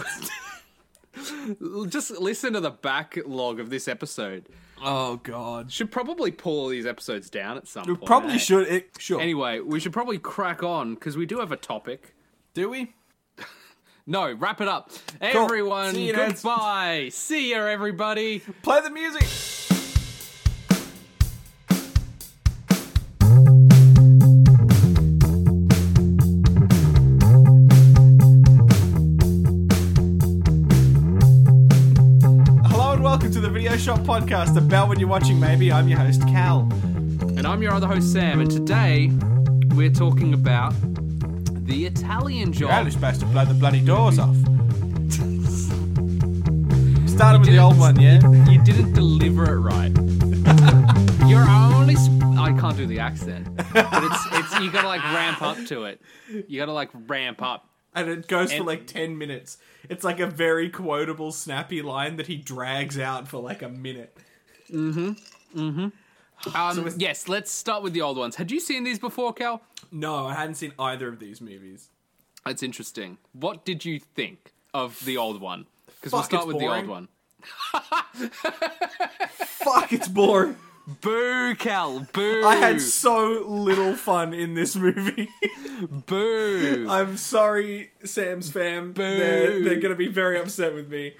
Just 1.88 2.10
listen 2.12 2.54
to 2.54 2.60
the 2.60 2.70
backlog 2.70 3.60
of 3.60 3.70
this 3.70 3.86
episode. 3.86 4.48
oh 4.82 5.16
god, 5.16 5.70
Should 5.70 5.90
probably 5.92 6.30
pull 6.32 6.60
all 6.60 6.68
these 6.68 6.86
episodes 6.86 7.30
down 7.30 7.56
at 7.56 7.68
some 7.68 7.84
we 7.86 7.94
point. 7.94 8.06
probably 8.06 8.34
eh? 8.34 8.38
should. 8.38 8.66
It, 8.68 8.90
sure. 8.98 9.20
Anyway, 9.20 9.60
we 9.60 9.78
should 9.80 9.92
probably 9.92 10.18
crack 10.18 10.62
on 10.62 10.94
because 10.94 11.16
we 11.16 11.26
do 11.26 11.38
have 11.38 11.52
a 11.52 11.56
topic. 11.56 12.14
Do 12.52 12.68
we? 12.70 12.94
No, 14.06 14.30
wrap 14.34 14.60
it 14.60 14.68
up. 14.68 14.90
Cool. 14.90 15.44
Everyone, 15.44 15.94
See 15.94 16.12
goodbye. 16.12 17.08
See 17.10 17.52
ya, 17.52 17.64
everybody. 17.64 18.40
Play 18.62 18.82
the 18.82 18.90
music. 18.90 19.22
Hello 32.66 32.92
and 32.92 33.02
welcome 33.02 33.32
to 33.32 33.40
the 33.40 33.48
Video 33.50 33.74
Shop 33.78 34.00
Podcast 34.00 34.58
about 34.58 34.90
when 34.90 35.00
you're 35.00 35.08
watching, 35.08 35.40
maybe. 35.40 35.72
I'm 35.72 35.88
your 35.88 36.00
host, 36.00 36.20
Cal. 36.28 36.68
And 37.38 37.46
I'm 37.46 37.62
your 37.62 37.72
other 37.72 37.86
host, 37.86 38.12
Sam, 38.12 38.40
and 38.40 38.50
today 38.50 39.10
we're 39.74 39.88
talking 39.88 40.34
about 40.34 40.74
the 41.64 41.86
Italian 41.86 42.52
job. 42.52 42.70
only 42.70 42.90
supposed 42.90 43.20
to 43.20 43.26
blow 43.26 43.44
the 43.44 43.54
bloody 43.54 43.80
doors 43.80 44.18
off. 44.18 44.36
Started 47.08 47.40
with 47.40 47.48
the 47.50 47.58
old 47.58 47.78
one, 47.78 47.98
yeah? 48.00 48.20
You 48.50 48.62
didn't 48.62 48.92
deliver 48.92 49.44
it 49.52 49.58
right. 49.60 49.92
You're 51.28 51.48
only. 51.48 51.94
Sp- 51.96 52.12
I 52.36 52.52
can't 52.58 52.76
do 52.76 52.86
the 52.86 52.98
accent, 52.98 53.54
but 53.56 54.04
it's 54.04 54.26
it's 54.32 54.60
you 54.60 54.70
gotta 54.70 54.88
like 54.88 55.02
ramp 55.04 55.40
up 55.40 55.56
to 55.68 55.84
it. 55.84 56.00
You 56.48 56.58
gotta 56.60 56.72
like 56.72 56.90
ramp 57.06 57.40
up. 57.40 57.68
And 57.94 58.08
it 58.08 58.26
goes 58.26 58.50
for 58.50 58.56
And- 58.58 58.66
like 58.66 58.86
10 58.88 59.16
minutes. 59.16 59.56
It's 59.88 60.02
like 60.02 60.18
a 60.18 60.26
very 60.26 60.68
quotable, 60.68 61.30
snappy 61.30 61.80
line 61.82 62.16
that 62.16 62.26
he 62.26 62.36
drags 62.36 62.98
out 62.98 63.28
for 63.28 63.40
like 63.40 63.62
a 63.62 63.68
minute. 63.68 64.16
Mm-hmm. 64.70 65.60
Mm-hmm. 65.60 65.88
Um, 66.54 66.78
it's- 66.80 66.96
yes, 66.98 67.28
let's 67.28 67.50
start 67.50 67.82
with 67.82 67.92
the 67.92 68.02
old 68.02 68.16
ones. 68.18 68.36
Had 68.36 68.50
you 68.50 68.60
seen 68.60 68.84
these 68.84 68.98
before, 68.98 69.32
Cal? 69.32 69.62
No, 69.92 70.26
I 70.26 70.34
hadn't 70.34 70.56
seen 70.56 70.72
either 70.78 71.08
of 71.08 71.18
these 71.18 71.40
movies. 71.40 71.88
That's 72.44 72.62
interesting. 72.62 73.18
What 73.32 73.64
did 73.64 73.84
you 73.84 73.98
think 74.00 74.52
of 74.74 75.02
the 75.04 75.16
old 75.16 75.40
one? 75.40 75.66
Because 75.86 76.12
we'll 76.12 76.22
start 76.22 76.46
with 76.46 76.58
the 76.58 76.66
old 76.66 76.86
one. 76.86 77.08
Fuck, 79.38 79.92
it's 79.92 80.08
boring. 80.08 80.56
Boo, 81.00 81.54
Cal. 81.54 82.00
Boo. 82.12 82.44
I 82.44 82.56
had 82.56 82.80
so 82.82 83.42
little 83.46 83.94
fun 83.96 84.34
in 84.34 84.52
this 84.54 84.76
movie. 84.76 85.30
boo. 86.06 86.86
I'm 86.90 87.16
sorry, 87.16 87.90
Sam's 88.04 88.50
fam. 88.50 88.92
They're, 88.92 89.62
they're 89.64 89.80
gonna 89.80 89.94
be 89.94 90.08
very 90.08 90.38
upset 90.38 90.74
with 90.74 90.90
me. 90.90 91.14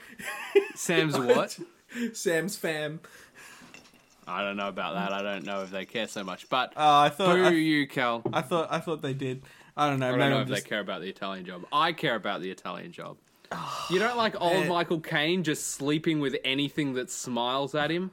Sam's 0.75 1.17
what? 1.19 1.59
Sam's 2.13 2.57
fam. 2.57 3.01
I 4.27 4.43
don't 4.43 4.57
know 4.57 4.69
about 4.69 4.95
that. 4.95 5.13
I 5.13 5.23
don't 5.23 5.45
know 5.45 5.63
if 5.63 5.71
they 5.71 5.85
care 5.85 6.09
so 6.09 6.25
much. 6.25 6.49
But 6.49 6.73
Uh, 6.77 6.99
I 7.01 7.09
thought 7.11 7.35
boo 7.37 7.45
I, 7.45 7.51
you, 7.51 7.87
Cal. 7.87 8.23
I 8.33 8.41
thought 8.43 8.69
I 8.71 8.79
thought 8.81 9.03
they 9.03 9.15
did. 9.15 9.43
I 9.77 9.89
don't 9.89 9.99
know. 9.99 10.09
I 10.15 10.17
don't 10.17 10.31
know 10.31 10.37
I'm 10.37 10.43
if 10.43 10.49
just- 10.49 10.65
they 10.65 10.69
care 10.69 10.81
about 10.81 11.01
the 11.01 11.09
Italian 11.09 11.45
job. 11.45 11.67
I 11.73 11.93
care 11.93 12.15
about 12.15 12.41
the 12.41 12.51
Italian 12.51 12.93
job. 12.93 13.17
You 13.91 13.99
don't 13.99 14.17
like 14.17 14.41
old 14.41 14.53
man. 14.61 14.69
Michael 14.69 15.01
Caine 15.01 15.43
just 15.43 15.73
sleeping 15.73 16.21
with 16.21 16.37
anything 16.45 16.95
that 16.95 17.11
smiles 17.11 17.75
at 17.75 17.91
him, 17.91 18.11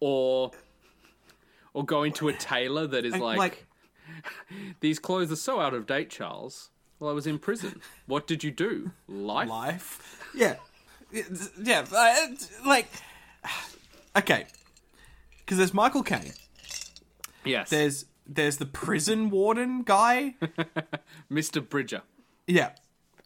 or 0.00 0.50
or 1.72 1.84
going 1.84 2.12
to 2.14 2.28
a 2.28 2.32
tailor 2.34 2.86
that 2.88 3.04
is 3.06 3.16
like, 3.16 3.38
like 3.38 3.66
these 4.80 4.98
clothes 4.98 5.32
are 5.32 5.36
so 5.36 5.60
out 5.60 5.72
of 5.74 5.86
date, 5.86 6.10
Charles. 6.10 6.70
Well, 7.00 7.10
I 7.10 7.14
was 7.14 7.26
in 7.26 7.38
prison. 7.38 7.80
What 8.06 8.26
did 8.26 8.44
you 8.44 8.50
do? 8.50 8.90
Life. 9.08 9.48
life. 9.48 10.20
Yeah, 10.34 10.56
yeah. 11.60 11.84
like 12.66 12.88
okay, 14.16 14.44
because 15.44 15.58
there's 15.58 15.74
Michael 15.74 16.02
Caine. 16.02 16.32
Yes. 17.44 17.70
There's 17.70 18.06
there's 18.26 18.56
the 18.56 18.66
prison 18.66 19.30
warden 19.30 19.82
guy. 19.82 20.34
Mr. 21.30 21.66
Bridger. 21.66 22.02
Yeah. 22.46 22.70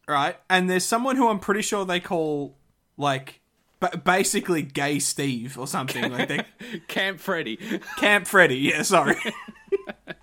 Right. 0.09 0.37
And 0.51 0.69
there's 0.69 0.85
someone 0.85 1.17
who 1.17 1.29
I'm 1.29 1.39
pretty 1.39 1.63
sure 1.63 1.85
they 1.85 2.01
call 2.01 2.57
like 2.97 3.41
ba- 3.81 4.01
basically 4.05 4.63
gay 4.63 4.99
Steve 4.99 5.59
or 5.59 5.67
something 5.67 6.11
like 6.11 6.29
that. 6.29 6.47
Camp 6.89 7.21
Freddy. 7.21 7.57
Camp 7.99 8.27
Freddy. 8.27 8.57
Yeah, 8.57 8.83
sorry. 8.83 9.17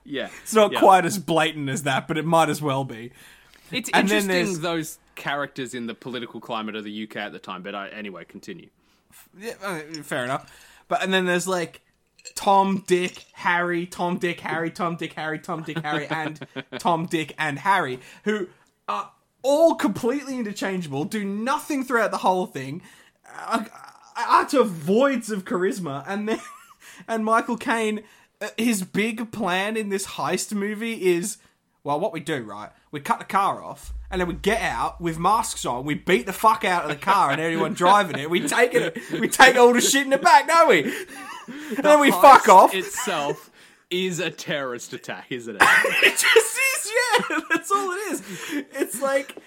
yeah. 0.04 0.30
It's 0.44 0.54
not 0.54 0.74
Yeah. 0.74 0.80
quite 0.80 1.06
as 1.06 1.18
blatant 1.20 1.70
as 1.70 1.84
that, 1.84 2.08
but 2.08 2.18
it 2.18 2.26
might 2.26 2.50
as 2.50 2.62
well 2.62 2.84
be. 2.84 3.12
It's 3.72 3.90
And 3.94 4.12
interesting 4.12 4.62
those 4.62 4.98
characters 5.16 5.74
in 5.74 5.88
the 5.88 5.96
political 5.96 6.40
climate 6.42 6.76
of 6.76 6.84
the 6.84 7.04
UK 7.04 7.16
at 7.18 7.32
the 7.32 7.40
time. 7.40 7.64
But 7.64 7.76
I, 7.76 7.88
anyway, 7.90 8.26
continue. 8.26 8.70
Yeah, 9.40 9.54
uh, 9.64 9.80
fair 10.04 10.24
enough. 10.26 10.52
But 10.88 11.02
and 11.04 11.14
then 11.14 11.26
there's 11.26 11.48
like 11.48 11.82
Tom, 12.34 12.84
Dick, 12.88 13.26
Harry, 13.34 13.86
Tom, 13.86 14.18
Dick, 14.18 14.40
Harry, 14.40 14.72
Tom, 14.72 14.96
Dick, 14.96 15.14
Harry, 15.14 15.40
Tom, 15.40 15.64
Dick, 15.64 15.78
Harry, 15.80 16.08
and 16.08 16.40
Tom, 16.80 17.06
Dick, 17.06 17.34
and 17.38 17.60
Harry, 17.60 18.00
who 18.24 18.48
are 18.88 19.12
all 19.44 19.76
completely 19.76 20.38
interchangeable, 20.40 21.06
do 21.06 21.24
nothing 21.24 21.84
throughout 21.84 22.12
the 22.12 22.18
whole 22.18 22.48
thing, 22.48 22.82
are 23.46 23.68
utter 24.18 24.64
voids 24.64 25.30
of 25.30 25.46
charisma, 25.46 26.04
and 26.08 26.28
then 26.28 26.40
and 27.08 27.24
Michael 27.26 27.58
Caine, 27.58 28.04
uh, 28.42 28.50
his 28.58 28.84
big 28.84 29.32
plan 29.32 29.78
in 29.78 29.90
this 29.90 30.08
heist 30.08 30.54
movie 30.54 31.06
is. 31.14 31.38
Well, 31.84 32.00
what 32.00 32.14
we 32.14 32.20
do, 32.20 32.42
right? 32.42 32.72
We 32.90 33.00
cut 33.00 33.20
the 33.20 33.26
car 33.26 33.64
off, 33.64 33.94
and 34.10 34.20
then 34.20 34.28
we 34.28 34.34
get 34.34 34.60
out 34.60 35.00
with 35.00 35.20
masks 35.20 35.66
on. 35.68 35.86
We 35.86 35.94
beat 35.94 36.26
the 36.26 36.34
fuck 36.34 36.66
out 36.66 36.84
of 36.84 36.90
the 36.90 36.96
car 36.96 37.30
and 37.30 37.40
everyone 37.40 37.74
driving 37.76 38.18
it. 38.18 38.28
We 38.28 38.48
take 38.48 38.74
it, 38.74 38.98
we 39.12 39.28
take 39.28 39.56
all 39.56 39.72
the 39.72 39.82
shit 39.82 40.04
in 40.04 40.10
the 40.10 40.18
back, 40.18 40.48
don't 40.48 40.68
we? 40.68 40.92
And 41.76 41.84
then 41.86 42.00
we 42.00 42.12
fuck 42.12 42.48
off. 42.50 42.74
itself 42.74 43.52
is 43.90 44.20
a 44.20 44.30
terrorist 44.32 44.94
attack, 44.94 45.28
isn't 45.30 45.56
it? 45.56 45.62
it 45.62 46.18
just 46.18 46.60
is, 46.86 46.92
yeah. 47.30 47.40
That's 47.52 47.72
all 47.72 47.92
it 47.92 48.12
is. 48.14 48.22
It's 48.74 49.02
like 49.02 49.38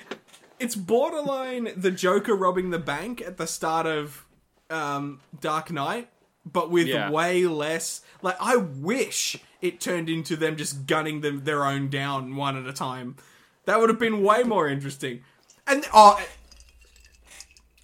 it's 0.61 0.75
borderline 0.77 1.71
the 1.77 1.91
Joker 1.91 2.35
robbing 2.35 2.71
the 2.71 2.79
bank 2.79 3.21
at 3.21 3.37
the 3.37 3.47
start 3.47 3.87
of 3.87 4.25
um, 4.71 5.21
Dark 5.41 5.71
Knight, 5.73 6.09
but 6.45 6.71
with 6.71 6.87
Yeah. 6.87 7.11
way 7.11 7.47
less. 7.47 8.03
Like 8.23 8.37
I 8.41 8.57
wish 8.57 9.37
it 9.61 9.81
turned 9.81 10.09
into 10.09 10.37
them 10.37 10.57
just 10.57 10.87
gunning 10.87 11.21
them 11.21 11.45
their 11.45 11.65
own 11.65 11.89
down 11.91 12.37
one 12.37 12.57
at 12.57 12.67
a 12.67 12.73
time. 12.73 13.17
That 13.65 13.81
would 13.81 13.89
have 13.89 13.99
been 13.99 14.23
way 14.23 14.45
more 14.45 14.69
interesting. 14.69 15.23
And 15.67 15.85
oh, 15.93 16.21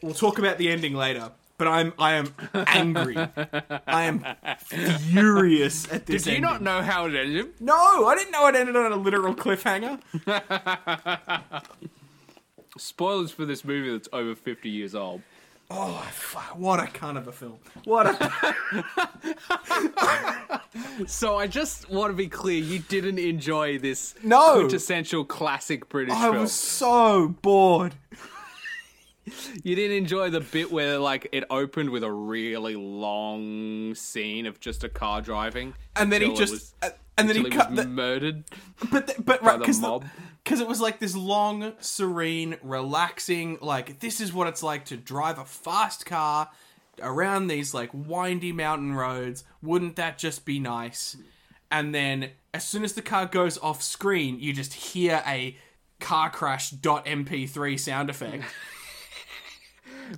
we'll 0.02 0.14
talk 0.14 0.38
about 0.38 0.58
the 0.58 0.70
ending 0.70 0.94
later. 0.94 1.32
But 1.56 1.68
I'm 1.68 1.92
I 1.98 2.14
am 2.14 2.34
angry. 2.54 3.16
I 3.16 4.02
am 4.04 4.24
furious 4.58 5.90
at 5.92 6.04
this. 6.06 6.24
Do 6.24 6.30
you 6.30 6.36
ending. 6.36 6.50
not 6.50 6.62
know 6.62 6.82
how 6.82 7.06
it 7.06 7.14
ended? 7.14 7.60
No, 7.60 8.06
I 8.06 8.16
didn't 8.16 8.32
know 8.32 8.46
it 8.48 8.56
ended 8.56 8.74
on 8.76 8.90
a 8.92 8.96
literal 8.96 9.34
cliffhanger. 9.34 10.00
Spoilers 12.76 13.30
for 13.30 13.44
this 13.44 13.64
movie 13.64 13.92
that's 13.92 14.08
over 14.12 14.34
50 14.34 14.68
years 14.68 14.96
old. 14.96 15.22
Oh, 15.70 16.04
what 16.56 16.80
a 16.80 16.84
cunt 16.84 17.16
of 17.18 17.28
a 17.28 17.32
film. 17.32 17.58
What 17.84 18.06
a. 18.06 18.54
So 21.06 21.36
I 21.38 21.46
just 21.46 21.88
want 21.88 22.10
to 22.12 22.16
be 22.16 22.26
clear, 22.28 22.60
you 22.60 22.78
didn't 22.80 23.18
enjoy 23.18 23.78
this 23.78 24.14
No. 24.22 24.54
quintessential 24.56 25.24
classic 25.24 25.88
British 25.88 26.14
film. 26.14 26.22
I 26.24 26.30
film. 26.30 26.42
was 26.42 26.52
so 26.52 27.28
bored. 27.42 27.94
You 29.62 29.74
didn't 29.74 29.96
enjoy 29.96 30.30
the 30.30 30.40
bit 30.40 30.70
where 30.70 30.98
like 30.98 31.28
it 31.32 31.44
opened 31.48 31.90
with 31.90 32.04
a 32.04 32.12
really 32.12 32.76
long 32.76 33.94
scene 33.94 34.46
of 34.46 34.60
just 34.60 34.84
a 34.84 34.88
car 34.88 35.22
driving, 35.22 35.74
And 35.96 36.12
then 36.12 36.20
he 36.22 36.34
just. 36.34 36.52
was- 36.52 36.74
uh, 36.82 36.90
and 37.16 37.28
then 37.28 37.36
he 37.36 37.48
cut 37.48 37.70
was 37.70 37.78
the. 37.78 37.86
murdered. 37.86 38.44
But, 38.90 39.06
the, 39.06 39.22
but 39.22 39.42
right, 39.42 39.58
because 39.58 39.80
because 40.42 40.60
it 40.60 40.66
was 40.66 40.80
like 40.80 40.98
this 40.98 41.14
long, 41.14 41.72
serene, 41.80 42.56
relaxing. 42.62 43.58
Like 43.60 44.00
this 44.00 44.20
is 44.20 44.32
what 44.32 44.48
it's 44.48 44.62
like 44.62 44.84
to 44.86 44.96
drive 44.96 45.38
a 45.38 45.44
fast 45.44 46.04
car 46.06 46.50
around 47.00 47.46
these 47.46 47.72
like 47.72 47.90
windy 47.94 48.52
mountain 48.52 48.94
roads. 48.94 49.44
Wouldn't 49.62 49.96
that 49.96 50.18
just 50.18 50.44
be 50.44 50.58
nice? 50.58 51.16
And 51.70 51.94
then 51.94 52.30
as 52.52 52.66
soon 52.66 52.84
as 52.84 52.92
the 52.92 53.02
car 53.02 53.26
goes 53.26 53.58
off 53.58 53.82
screen, 53.82 54.38
you 54.40 54.52
just 54.52 54.74
hear 54.74 55.22
a 55.26 55.56
car 56.00 56.30
crash 56.30 56.70
dot 56.70 57.06
mp3 57.06 57.78
sound 57.78 58.10
effect. 58.10 58.44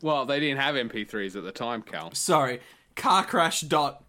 Well, 0.03 0.27
they 0.27 0.41
didn't 0.41 0.61
have 0.61 0.75
MP3s 0.75 1.37
at 1.37 1.45
the 1.45 1.53
time, 1.53 1.83
Cal. 1.83 2.15
Sorry, 2.15 2.61
car 2.95 3.25
crash 3.25 3.63
dot 3.63 4.05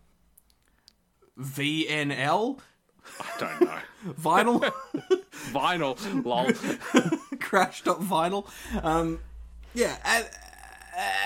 VNL 1.40 2.60
I 3.20 3.40
don't 3.40 3.62
know. 3.62 3.80
vinyl. 4.13 4.72
Vinyl, 5.52 6.26
lol. 6.26 6.52
crashed 7.40 7.88
up 7.88 8.02
vinyl. 8.02 8.48
Um, 8.84 9.20
yeah, 9.74 9.98
and, 10.04 10.30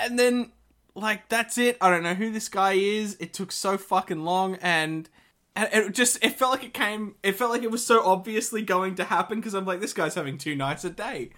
and 0.01 0.19
then 0.19 0.51
like 0.95 1.29
that's 1.29 1.57
it. 1.57 1.77
I 1.81 1.89
don't 1.89 2.03
know 2.03 2.13
who 2.13 2.31
this 2.31 2.49
guy 2.49 2.73
is. 2.73 3.17
It 3.19 3.33
took 3.33 3.51
so 3.51 3.77
fucking 3.77 4.23
long, 4.23 4.57
and 4.61 5.09
and 5.55 5.69
it 5.71 5.93
just 5.93 6.23
it 6.23 6.37
felt 6.37 6.51
like 6.51 6.63
it 6.63 6.73
came. 6.73 7.15
It 7.23 7.35
felt 7.35 7.51
like 7.51 7.63
it 7.63 7.71
was 7.71 7.85
so 7.85 8.03
obviously 8.03 8.61
going 8.61 8.95
to 8.95 9.05
happen 9.05 9.39
because 9.39 9.53
I'm 9.53 9.65
like, 9.65 9.79
this 9.79 9.93
guy's 9.93 10.15
having 10.15 10.37
two 10.37 10.55
nights 10.55 10.83
a 10.83 10.89
day. 10.89 11.31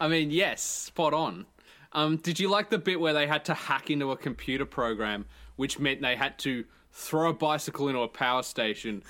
I 0.00 0.08
mean, 0.08 0.30
yes, 0.30 0.62
spot 0.62 1.14
on. 1.14 1.46
Um, 1.94 2.16
did 2.16 2.40
you 2.40 2.48
like 2.48 2.70
the 2.70 2.78
bit 2.78 2.98
where 3.00 3.12
they 3.12 3.26
had 3.26 3.44
to 3.46 3.54
hack 3.54 3.90
into 3.90 4.10
a 4.10 4.16
computer 4.16 4.66
program, 4.66 5.26
which 5.56 5.78
meant 5.78 6.02
they 6.02 6.16
had 6.16 6.38
to 6.40 6.64
throw 6.92 7.30
a 7.30 7.32
bicycle 7.32 7.88
into 7.88 8.00
a 8.00 8.08
power 8.08 8.42
station, 8.42 9.02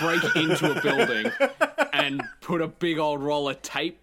break 0.00 0.22
into 0.36 0.76
a 0.76 0.80
building, 0.82 1.30
and 1.92 2.22
put 2.40 2.60
a 2.62 2.68
big 2.68 2.98
old 2.98 3.20
roll 3.22 3.48
of 3.48 3.60
tape 3.62 4.00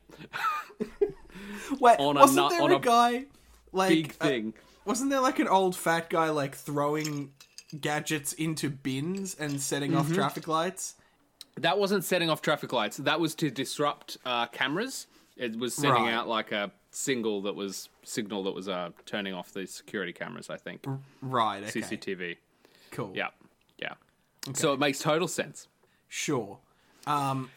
Wait, 1.80 2.00
On 2.00 2.18
a 2.18 2.22
wasn't 2.22 2.36
nut- 2.38 2.50
there 2.52 2.62
on 2.62 2.72
a 2.72 2.76
a 2.76 2.80
guy 2.80 3.26
like 3.72 3.90
big 3.90 4.16
uh, 4.20 4.28
thing? 4.28 4.54
wasn't 4.86 5.10
there 5.10 5.20
like 5.22 5.40
an 5.40 5.48
old 5.48 5.76
fat 5.76 6.10
guy 6.10 6.30
like 6.30 6.56
throwing 6.56 7.32
gadgets 7.80 8.34
into 8.34 8.70
bins 8.70 9.36
and 9.40 9.60
setting 9.62 9.92
Mm-hmm. 9.92 10.00
off 10.00 10.14
traffic 10.14 10.48
lights? 10.48 10.96
That 11.58 11.78
wasn't 11.78 12.04
setting 12.04 12.30
off 12.30 12.42
traffic 12.42 12.74
lights. 12.74 12.98
That 12.98 13.20
was 13.20 13.36
to 13.36 13.50
disrupt 13.52 14.18
uh, 14.26 14.48
cameras 14.48 15.08
It 15.38 15.58
was 15.58 15.74
sending 15.74 16.04
Right. 16.04 16.14
out 16.14 16.28
like 16.28 16.52
a 16.52 16.72
single 16.96 17.42
that 17.42 17.56
was 17.56 17.90
signal 18.04 18.44
that 18.44 18.54
was 18.54 18.70
uh, 18.70 18.90
turning 19.06 19.34
off 19.34 19.52
the 19.52 19.66
security 19.68 20.14
cameras. 20.14 20.50
I 20.50 20.58
think 20.58 20.86
Right. 21.22 21.64
Okay. 21.64 21.82
CCTV. 21.82 22.38
Cool. 22.92 23.12
Yeah, 23.16 23.30
yeah. 23.78 23.94
So 24.54 24.74
it 24.74 24.80
makes 24.80 25.00
total 25.00 25.28
sense. 25.28 25.68
Sure. 26.08 26.60
Um, 27.08 27.50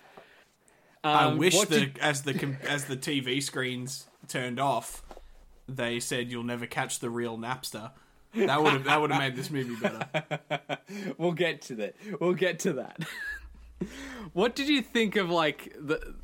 I 1.04 1.24
Um, 1.24 1.38
wish 1.38 1.54
what 1.54 1.68
that 1.68 1.78
did- 1.94 1.98
as 1.98 2.22
the 2.22 2.34
com- 2.34 2.56
as 2.62 2.86
the 2.86 2.96
TV 2.96 3.40
screens 3.42 4.06
turned 4.28 4.58
off, 4.58 5.02
they 5.68 6.00
said 6.00 6.30
you'll 6.30 6.42
never 6.42 6.66
catch 6.66 6.98
the 7.00 7.10
real 7.10 7.36
Napster. 7.38 7.92
That 8.34 8.62
would 8.62 8.72
have 8.72 8.84
that 8.84 9.00
would 9.00 9.10
have 9.10 9.20
made 9.20 9.36
this 9.36 9.50
movie 9.50 9.76
better. 9.76 10.80
we'll 11.18 11.32
get 11.32 11.62
to 11.62 11.74
that. 11.76 11.94
We'll 12.20 12.34
get 12.34 12.58
to 12.60 12.72
that. 12.74 13.00
what 14.32 14.54
did 14.56 14.68
you 14.68 14.82
think 14.82 15.16
of 15.16 15.30
like 15.30 15.74
the? 15.78 16.14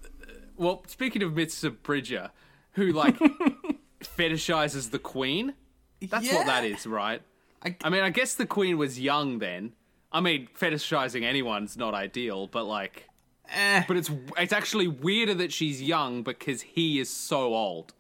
Well, 0.57 0.83
speaking 0.87 1.23
of 1.23 1.33
Mr. 1.33 1.75
Bridger, 1.83 2.31
who 2.73 2.93
like 2.93 3.17
fetishizes 4.01 4.91
the 4.91 4.99
Queen. 4.99 5.55
That's 6.01 6.33
what 6.33 6.47
that 6.47 6.65
is, 6.65 6.87
right? 6.87 7.23
I- 7.65 7.77
I 7.85 7.91
mean, 7.91 8.03
I 8.03 8.11
guess 8.11 8.35
the 8.35 8.47
Queen 8.47 8.77
was 8.79 8.99
young 8.99 9.39
then. 9.39 9.73
I 10.11 10.21
mean, 10.21 10.49
fetishizing 10.59 11.23
anyone's 11.25 11.77
not 11.77 11.95
ideal, 11.95 12.47
but 12.47 12.65
like, 12.65 13.09
Eh, 13.55 13.83
but 13.89 13.97
it's 13.97 14.11
it's 14.39 14.53
actually 14.53 14.89
weirder 14.89 15.35
that 15.35 15.53
she's 15.53 15.83
young 15.83 16.23
because 16.23 16.63
he 16.63 16.99
is 17.01 17.11
so 17.11 17.55
old. 17.55 17.93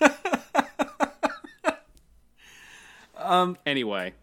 um. 3.16 3.56
Anyway, 3.64 4.14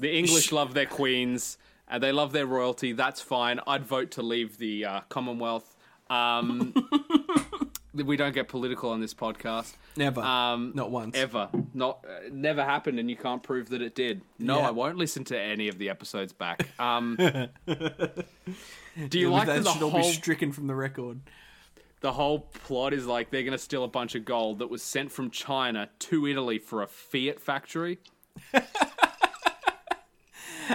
the 0.00 0.16
English 0.16 0.52
love 0.52 0.74
their 0.74 0.86
queens 0.86 1.58
and 1.88 2.02
they 2.02 2.12
love 2.12 2.32
their 2.32 2.46
royalty. 2.46 2.92
That's 2.92 3.20
fine. 3.20 3.60
I'd 3.66 3.84
vote 3.84 4.12
to 4.12 4.22
leave 4.22 4.58
the 4.58 4.84
uh, 4.86 5.00
Commonwealth. 5.08 5.76
Um, 6.08 6.72
we 7.94 8.16
don't 8.16 8.32
get 8.32 8.48
political 8.48 8.90
on 8.90 9.00
this 9.00 9.14
podcast. 9.14 9.74
never. 9.96 10.20
Um, 10.20 10.72
Not 10.74 10.90
once. 10.90 11.16
Ever. 11.16 11.48
Not 11.74 12.04
uh, 12.08 12.28
never 12.30 12.64
happened, 12.64 12.98
and 12.98 13.10
you 13.10 13.16
can't 13.16 13.42
prove 13.42 13.68
that 13.70 13.82
it 13.82 13.94
did. 13.94 14.22
No, 14.38 14.58
Yeah. 14.58 14.68
I 14.68 14.70
won't 14.70 14.96
listen 14.96 15.24
to 15.24 15.38
any 15.38 15.68
of 15.68 15.78
the 15.78 15.90
episodes 15.90 16.32
back. 16.32 16.66
Um, 16.78 17.16
do 17.16 17.48
you 19.18 19.28
Yeah, 19.30 19.36
like 19.36 19.46
that 19.46 19.64
the 19.64 19.72
should 19.72 19.82
all 19.82 19.90
be 19.90 20.02
stricken 20.04 20.52
from 20.52 20.66
the 20.66 20.74
record. 20.74 21.20
the 22.00 22.12
whole 22.12 22.40
plot 22.40 22.92
is 22.92 23.06
like 23.06 23.30
they're 23.30 23.42
going 23.42 23.52
to 23.52 23.58
steal 23.58 23.84
a 23.84 23.88
bunch 23.88 24.14
of 24.14 24.24
gold 24.24 24.58
that 24.58 24.68
was 24.70 24.82
sent 24.82 25.12
from 25.12 25.30
China 25.30 25.88
to 26.00 26.26
Italy 26.26 26.58
for 26.58 26.82
a 26.82 26.86
Fiat 26.86 27.40
factory? 27.40 27.98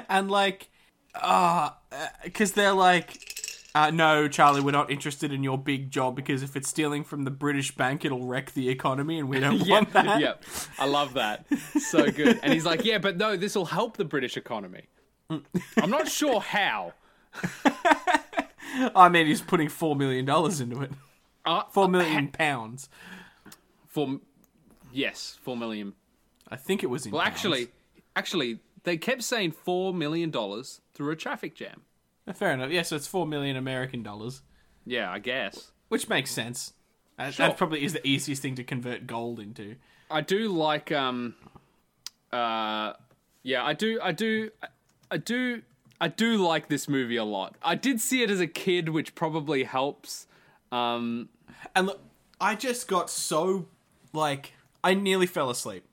and 0.10 0.30
like 0.30 0.70
uh 1.16 1.72
because 2.24 2.52
they're 2.54 2.74
like 2.74 3.37
uh, 3.78 3.92
no 3.92 4.28
charlie 4.28 4.62
we're 4.62 4.72
not 4.72 4.90
interested 4.90 5.32
in 5.32 5.44
your 5.44 5.58
big 5.58 5.90
job 5.92 6.16
because 6.16 6.42
if 6.44 6.56
it's 6.56 6.68
stealing 6.70 7.04
from 7.04 7.24
the 7.24 7.32
british 7.32 7.76
bank 7.76 8.04
it'll 8.06 8.26
wreck 8.26 8.52
the 8.54 8.70
economy 8.70 9.20
and 9.20 9.30
we 9.30 9.40
don't 9.40 9.68
want 9.74 9.92
that 9.94 10.20
yeah, 10.20 10.34
I 10.80 10.86
love 10.86 11.14
that. 11.14 11.46
So 11.80 12.10
good. 12.12 12.40
And 12.44 12.52
he's 12.54 12.66
like, 12.66 12.84
yeah, 12.86 12.98
but 12.98 13.18
no, 13.18 13.36
this 13.38 13.56
will 13.56 13.66
help 13.66 13.98
the 13.98 14.06
British 14.06 14.36
economy. 14.38 14.84
I'm 15.30 15.90
not 15.90 16.08
sure 16.08 16.40
how. 16.40 16.94
i 18.96 19.10
mean 19.10 19.26
he's 19.28 19.42
putting 19.42 19.70
four 19.70 19.96
million 19.96 20.26
dollars 20.26 20.60
into 20.62 20.82
it 20.82 20.92
Uh, 21.46 21.64
four 21.72 21.88
million 21.88 22.28
pounds 22.30 22.90
for 23.88 24.20
yes, 24.92 25.38
four 25.42 25.56
million. 25.58 25.94
i 26.50 26.56
think 26.56 26.84
it 26.84 26.88
was 26.88 27.06
in 27.06 27.12
Well, 27.12 27.22
pounds. 27.22 27.34
actually, 27.36 27.68
actually, 28.16 28.60
they 28.84 28.98
kept 28.98 29.24
saying 29.24 29.52
four 29.52 29.94
million 29.94 30.30
dollars 30.32 30.82
through 30.94 31.12
a 31.12 31.16
traffic 31.16 31.56
jam. 31.56 31.82
Fair 32.34 32.52
enough 32.52 32.72
yeah 32.72 32.82
so 32.82 32.96
it's 32.96 33.08
four 33.08 33.26
million 33.26 33.56
american 33.56 34.04
dollars 34.04 34.42
Yeah, 34.86 35.12
I 35.12 35.20
guess. 35.20 35.72
which 35.90 36.10
makes 36.10 36.32
sense 36.32 36.74
Uh, 37.20 37.32
Sure. 37.32 37.48
that 37.48 37.58
probably 37.58 37.84
is 37.84 37.94
the 37.94 38.06
easiest 38.08 38.42
thing 38.42 38.56
to 38.56 38.64
convert 38.64 39.08
gold 39.08 39.40
into 39.40 39.76
I 40.12 40.22
do 40.22 40.50
like 40.50 40.92
um 40.92 41.36
uh 42.32 42.94
yeah, 43.44 43.64
I 43.64 43.74
do 43.74 44.00
I 44.02 44.12
do 44.12 44.50
I 45.10 45.18
do 45.18 45.62
I 46.02 46.08
do 46.10 46.38
like 46.38 46.68
this 46.68 46.88
movie 46.90 47.16
a 47.16 47.24
lot. 47.24 47.56
I 47.64 47.76
did 47.76 48.00
see 48.02 48.22
it 48.22 48.30
as 48.30 48.40
a 48.42 48.48
kid, 48.48 48.90
which 48.90 49.16
probably 49.16 49.64
helps. 49.64 50.28
Um 50.72 51.30
and 51.76 51.88
look 51.88 52.02
i 52.40 52.54
just 52.54 52.88
got 52.88 53.10
so 53.10 53.66
like 54.14 54.54
i 54.84 54.94
nearly 54.94 55.26
fell 55.26 55.50
asleep 55.50 55.84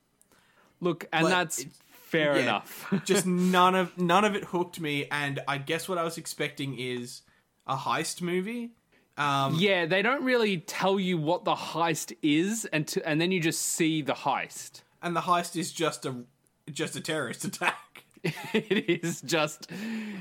look, 0.80 1.06
and 1.12 1.24
Like, 1.24 1.32
that's 1.32 1.58
it- 1.60 1.68
fair 2.14 2.36
yeah. 2.36 2.42
enough. 2.42 2.94
just 3.04 3.26
none 3.26 3.74
of 3.74 3.96
none 3.98 4.24
of 4.24 4.34
it 4.34 4.44
hooked 4.44 4.80
me 4.80 5.06
and 5.10 5.40
i 5.48 5.58
guess 5.58 5.88
what 5.88 5.98
i 5.98 6.04
was 6.04 6.18
expecting 6.18 6.78
is 6.78 7.22
a 7.66 7.76
heist 7.76 8.22
movie 8.22 8.70
um 9.16 9.54
yeah, 9.56 9.86
they 9.86 10.02
don't 10.02 10.24
really 10.24 10.58
tell 10.58 10.98
you 10.98 11.16
what 11.16 11.44
the 11.44 11.54
heist 11.54 12.16
is 12.20 12.64
and 12.72 12.88
to, 12.88 13.08
and 13.08 13.20
then 13.20 13.30
you 13.30 13.38
just 13.38 13.60
see 13.60 14.02
the 14.02 14.12
heist. 14.12 14.82
and 15.02 15.14
the 15.14 15.20
heist 15.20 15.54
is 15.56 15.70
just 15.70 16.04
a 16.04 16.24
just 16.72 16.96
a 16.96 17.00
terrorist 17.00 17.44
attack 17.44 18.04
it 18.24 18.90
is 19.04 19.20
just 19.20 19.70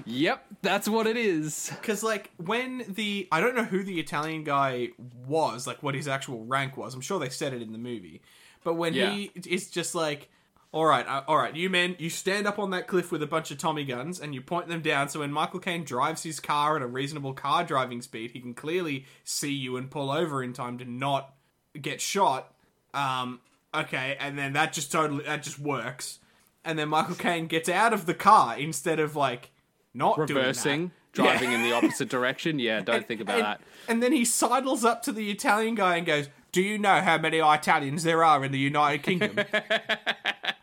yep, 0.05 0.45
that's 0.61 0.89
what 0.89 1.07
it 1.07 1.15
is. 1.15 1.71
because 1.79 2.03
like 2.03 2.29
when 2.37 2.83
the 2.89 3.27
i 3.31 3.39
don't 3.39 3.55
know 3.55 3.63
who 3.63 3.81
the 3.81 3.99
italian 3.99 4.43
guy 4.43 4.89
was 5.25 5.65
like 5.65 5.81
what 5.81 5.95
his 5.95 6.07
actual 6.07 6.45
rank 6.45 6.75
was 6.77 6.93
i'm 6.93 7.01
sure 7.01 7.17
they 7.17 7.29
said 7.29 7.53
it 7.53 7.61
in 7.61 7.71
the 7.71 7.77
movie 7.77 8.21
but 8.63 8.75
when 8.75 8.93
he 8.93 9.31
is 9.47 9.69
just 9.69 9.95
like 9.95 10.29
all 10.73 10.85
right 10.85 11.07
uh, 11.07 11.23
all 11.27 11.37
right 11.37 11.55
you 11.55 11.69
men 11.69 11.95
you 11.99 12.09
stand 12.09 12.45
up 12.45 12.59
on 12.59 12.71
that 12.71 12.87
cliff 12.87 13.11
with 13.11 13.23
a 13.23 13.27
bunch 13.27 13.51
of 13.51 13.57
tommy 13.57 13.85
guns 13.85 14.19
and 14.19 14.33
you 14.33 14.41
point 14.41 14.67
them 14.67 14.81
down 14.81 15.07
so 15.07 15.21
when 15.21 15.31
michael 15.31 15.59
caine 15.59 15.83
drives 15.83 16.23
his 16.23 16.39
car 16.39 16.75
at 16.75 16.81
a 16.81 16.87
reasonable 16.87 17.33
car 17.33 17.63
driving 17.63 18.01
speed 18.01 18.31
he 18.31 18.41
can 18.41 18.53
clearly 18.53 19.05
see 19.23 19.53
you 19.53 19.77
and 19.77 19.89
pull 19.89 20.11
over 20.11 20.43
in 20.43 20.51
time 20.51 20.77
to 20.77 20.85
not 20.85 21.33
get 21.79 22.01
shot 22.01 22.53
um 22.93 23.39
okay 23.73 24.17
and 24.19 24.37
then 24.37 24.53
that 24.53 24.73
just 24.73 24.91
totally 24.91 25.23
that 25.23 25.43
just 25.43 25.59
works 25.59 26.19
and 26.65 26.77
then 26.77 26.89
michael 26.89 27.15
caine 27.15 27.47
gets 27.47 27.69
out 27.69 27.93
of 27.93 28.05
the 28.05 28.13
car 28.13 28.57
instead 28.57 28.99
of 28.99 29.15
like 29.15 29.51
not 29.93 30.15
doing 30.15 30.27
that. 30.27 30.33
Reversing, 30.35 30.91
driving 31.11 31.51
in 31.51 31.63
the 31.63 31.73
opposite 31.73 32.09
direction. 32.09 32.59
Yeah, 32.59 32.81
don't 32.81 33.07
think 33.07 33.21
about 33.21 33.35
and, 33.35 33.45
that. 33.45 33.61
And 33.87 34.03
then 34.03 34.11
he 34.11 34.25
sidles 34.25 34.83
up 34.83 35.03
to 35.03 35.11
the 35.11 35.29
Italian 35.29 35.75
guy 35.75 35.97
and 35.97 36.05
goes, 36.05 36.29
Do 36.51 36.61
you 36.61 36.77
know 36.77 37.01
how 37.01 37.17
many 37.17 37.37
Italians 37.37 38.03
there 38.03 38.23
are 38.23 38.43
in 38.43 38.51
the 38.51 38.59
United 38.59 39.03
Kingdom? 39.03 39.39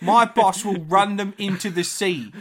My 0.00 0.24
boss 0.24 0.64
will 0.64 0.80
run 0.80 1.16
them 1.16 1.34
into 1.38 1.70
the 1.70 1.84
sea. 1.84 2.32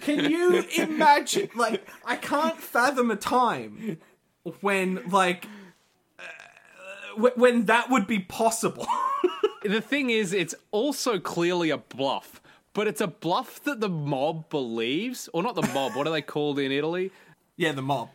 Can 0.00 0.30
you 0.30 0.64
imagine? 0.76 1.50
Like, 1.54 1.86
I 2.04 2.16
can't 2.16 2.58
fathom 2.58 3.10
a 3.10 3.16
time 3.16 3.98
when, 4.60 5.08
like, 5.10 5.46
uh, 6.18 6.22
wh- 7.16 7.38
when 7.38 7.66
that 7.66 7.90
would 7.90 8.06
be 8.06 8.18
possible. 8.18 8.86
The 9.64 9.80
thing 9.80 10.10
is, 10.10 10.32
it's 10.32 10.56
also 10.72 11.20
clearly 11.20 11.70
a 11.70 11.78
bluff, 11.78 12.40
but 12.72 12.88
it's 12.88 13.00
a 13.00 13.06
bluff 13.06 13.62
that 13.62 13.78
the 13.78 13.88
mob 13.88 14.48
believes, 14.50 15.28
or 15.32 15.40
not 15.40 15.54
the 15.54 15.62
mob. 15.68 15.94
What 15.94 16.08
are 16.08 16.10
they 16.10 16.20
called 16.20 16.58
in 16.58 16.72
Italy? 16.72 17.12
yeah, 17.56 17.70
the 17.70 17.80
mob. 17.80 18.08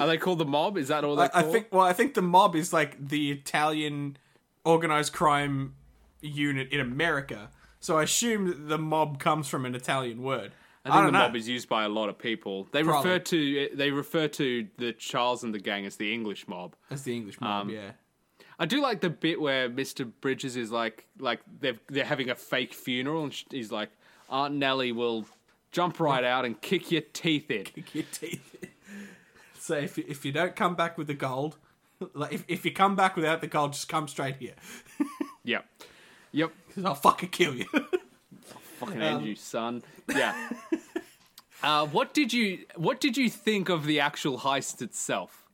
Are 0.00 0.06
they 0.06 0.16
called 0.16 0.38
the 0.38 0.44
mob? 0.44 0.78
Is 0.78 0.86
that 0.86 1.02
all 1.02 1.16
they 1.16 1.24
I, 1.24 1.28
call? 1.28 1.40
I 1.40 1.52
think. 1.52 1.66
Well, 1.72 1.84
I 1.84 1.92
think 1.92 2.14
the 2.14 2.22
mob 2.22 2.54
is 2.54 2.72
like 2.72 3.08
the 3.08 3.32
Italian 3.32 4.16
organized 4.64 5.12
crime 5.12 5.74
unit 6.20 6.70
in 6.72 6.80
America. 6.80 7.50
So 7.80 7.98
I 7.98 8.02
assume 8.04 8.46
that 8.46 8.68
the 8.68 8.78
mob 8.78 9.18
comes 9.18 9.48
from 9.48 9.64
an 9.64 9.74
Italian 9.74 10.22
word. 10.22 10.52
I 10.84 10.88
think 10.88 10.94
don't 10.94 11.06
the 11.06 11.12
know. 11.12 11.18
mob 11.26 11.36
is 11.36 11.48
used 11.48 11.68
by 11.68 11.84
a 11.84 11.88
lot 11.88 12.08
of 12.08 12.18
people. 12.18 12.68
They 12.72 12.82
Probably. 12.82 13.10
refer 13.10 13.24
to 13.24 13.68
they 13.74 13.90
refer 13.90 14.28
to 14.28 14.66
the 14.78 14.92
Charles 14.92 15.44
and 15.44 15.54
the 15.54 15.58
gang 15.58 15.84
as 15.86 15.96
the 15.96 16.12
English 16.12 16.48
mob. 16.48 16.74
As 16.90 17.02
the 17.02 17.14
English 17.14 17.40
mob. 17.40 17.66
Um, 17.66 17.70
yeah. 17.70 17.92
I 18.58 18.66
do 18.66 18.82
like 18.82 19.00
the 19.00 19.10
bit 19.10 19.40
where 19.40 19.70
Mr. 19.70 20.10
Bridger 20.20 20.46
is 20.48 20.70
like 20.70 21.06
like 21.18 21.40
they're 21.60 21.78
they're 21.88 22.04
having 22.04 22.30
a 22.30 22.34
fake 22.34 22.74
funeral, 22.74 23.24
and 23.24 23.44
he's 23.50 23.72
like, 23.72 23.90
Aunt 24.28 24.54
Nellie 24.54 24.92
will 24.92 25.26
jump 25.72 26.00
right 26.00 26.24
out 26.24 26.44
and 26.44 26.60
kick 26.60 26.90
your 26.90 27.02
teeth 27.12 27.50
in. 27.50 27.64
Kick 27.64 27.94
your 27.94 28.04
teeth. 28.12 28.56
In. 28.62 28.68
So 29.62 29.76
if 29.76 29.98
you, 29.98 30.04
if 30.08 30.24
you 30.24 30.32
don't 30.32 30.56
come 30.56 30.74
back 30.74 30.96
with 30.96 31.06
the 31.06 31.14
gold, 31.14 31.58
like 32.14 32.32
if, 32.32 32.44
if 32.48 32.64
you 32.64 32.72
come 32.72 32.96
back 32.96 33.14
without 33.14 33.42
the 33.42 33.46
gold, 33.46 33.74
just 33.74 33.88
come 33.88 34.08
straight 34.08 34.36
here. 34.36 34.54
Yep, 35.44 35.64
yep. 36.32 36.52
'Cause 36.74 36.84
I'll 36.84 36.94
fucking 36.94 37.30
kill 37.30 37.54
you. 37.54 37.66
Fucking 38.78 39.00
end 39.02 39.26
you, 39.26 39.34
son. 39.36 39.82
Yeah. 40.08 40.34
uh, 41.62 41.86
what 41.86 42.14
did 42.14 42.32
you 42.32 42.64
What 42.76 43.00
did 43.00 43.16
you 43.16 43.28
think 43.28 43.68
of 43.68 43.84
the 43.84 44.00
actual 44.00 44.38
heist 44.38 44.80
itself? 44.82 45.44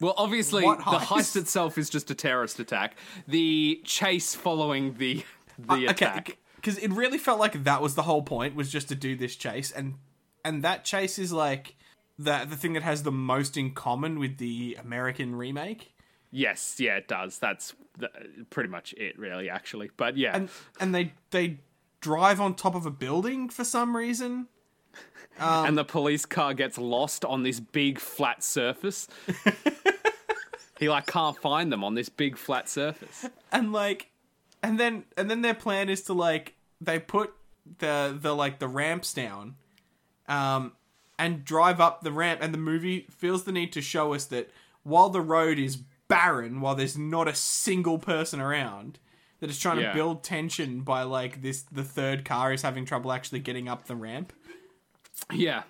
Well, 0.00 0.14
obviously, 0.16 0.64
What 0.64 0.78
the 0.78 0.84
heist? 0.84 1.06
heist 1.06 1.36
itself 1.36 1.78
is 1.78 1.88
just 1.90 2.10
a 2.10 2.14
terrorist 2.14 2.58
attack. 2.58 2.96
The 3.28 3.80
chase 3.84 4.34
following 4.34 4.94
the 4.94 5.24
Uh, 5.68 5.76
the 5.76 5.86
attack. 5.86 6.38
because 6.56 6.78
it 6.78 6.90
really 6.92 7.18
felt 7.18 7.38
like 7.38 7.64
that 7.64 7.82
was 7.82 7.94
the 7.94 8.02
whole 8.02 8.22
point 8.22 8.54
was 8.54 8.70
just 8.72 8.88
to 8.88 8.94
do 8.94 9.14
this 9.16 9.36
chase, 9.36 9.70
and 9.70 9.94
and 10.44 10.64
that 10.64 10.84
chase 10.84 11.18
is 11.18 11.30
like 11.32 11.76
the 12.18 12.46
the 12.48 12.56
thing 12.56 12.72
that 12.72 12.82
has 12.82 13.02
the 13.02 13.12
most 13.12 13.56
in 13.56 13.72
common 13.72 14.18
with 14.18 14.38
the 14.38 14.76
American 14.80 15.34
remake. 15.36 15.94
Yes, 16.34 16.76
yeah, 16.80 16.96
it 16.96 17.06
does. 17.06 17.38
That's 17.38 17.74
th- 18.00 18.10
pretty 18.48 18.70
much 18.70 18.94
it, 18.94 19.18
really. 19.18 19.50
Actually, 19.50 19.90
but 19.96 20.16
yeah, 20.16 20.34
and 20.34 20.48
and 20.80 20.94
they 20.94 21.12
they 21.30 21.58
drive 22.00 22.40
on 22.40 22.54
top 22.54 22.74
of 22.74 22.86
a 22.86 22.90
building 22.90 23.48
for 23.48 23.64
some 23.64 23.94
reason. 23.96 24.48
and 25.38 25.78
the 25.78 25.84
police 25.84 26.24
car 26.26 26.54
gets 26.54 26.78
lost 26.78 27.24
on 27.24 27.42
this 27.42 27.60
big 27.60 27.98
flat 27.98 28.42
surface. 28.42 29.08
he 30.78 30.88
like 30.88 31.06
can't 31.06 31.36
find 31.38 31.70
them 31.70 31.84
on 31.84 31.94
this 31.94 32.08
big 32.08 32.36
flat 32.36 32.68
surface. 32.68 33.26
and 33.52 33.72
like 33.72 34.10
and 34.62 34.80
then 34.80 35.04
and 35.16 35.30
then 35.30 35.42
their 35.42 35.54
plan 35.54 35.88
is 35.88 36.02
to 36.02 36.12
like 36.12 36.54
they 36.80 36.98
put 36.98 37.32
the 37.78 38.16
the 38.20 38.34
like 38.34 38.58
the 38.58 38.68
ramps 38.68 39.14
down 39.14 39.54
um 40.28 40.72
and 41.18 41.44
drive 41.44 41.80
up 41.80 42.02
the 42.02 42.10
ramp 42.10 42.40
and 42.42 42.52
the 42.52 42.58
movie 42.58 43.06
feels 43.10 43.44
the 43.44 43.52
need 43.52 43.72
to 43.72 43.80
show 43.80 44.12
us 44.14 44.24
that 44.24 44.50
while 44.82 45.08
the 45.08 45.20
road 45.20 45.58
is 45.58 45.78
barren 46.12 46.60
while 46.60 46.74
there's 46.74 46.96
not 46.98 47.26
a 47.28 47.34
single 47.34 47.98
person 47.98 48.40
around 48.40 48.98
that 49.40 49.50
is 49.50 49.58
trying 49.58 49.78
Yeah. 49.80 49.88
to 49.88 49.94
build 49.94 50.22
tension 50.22 50.80
by 50.82 51.02
like 51.02 51.42
this 51.42 51.62
the 51.62 51.82
third 51.84 52.24
car 52.24 52.52
is 52.52 52.62
having 52.62 52.84
trouble 52.84 53.12
actually 53.12 53.40
getting 53.40 53.68
up 53.68 53.86
the 53.86 53.96
ramp 53.96 54.32
Yeah. 55.32 55.62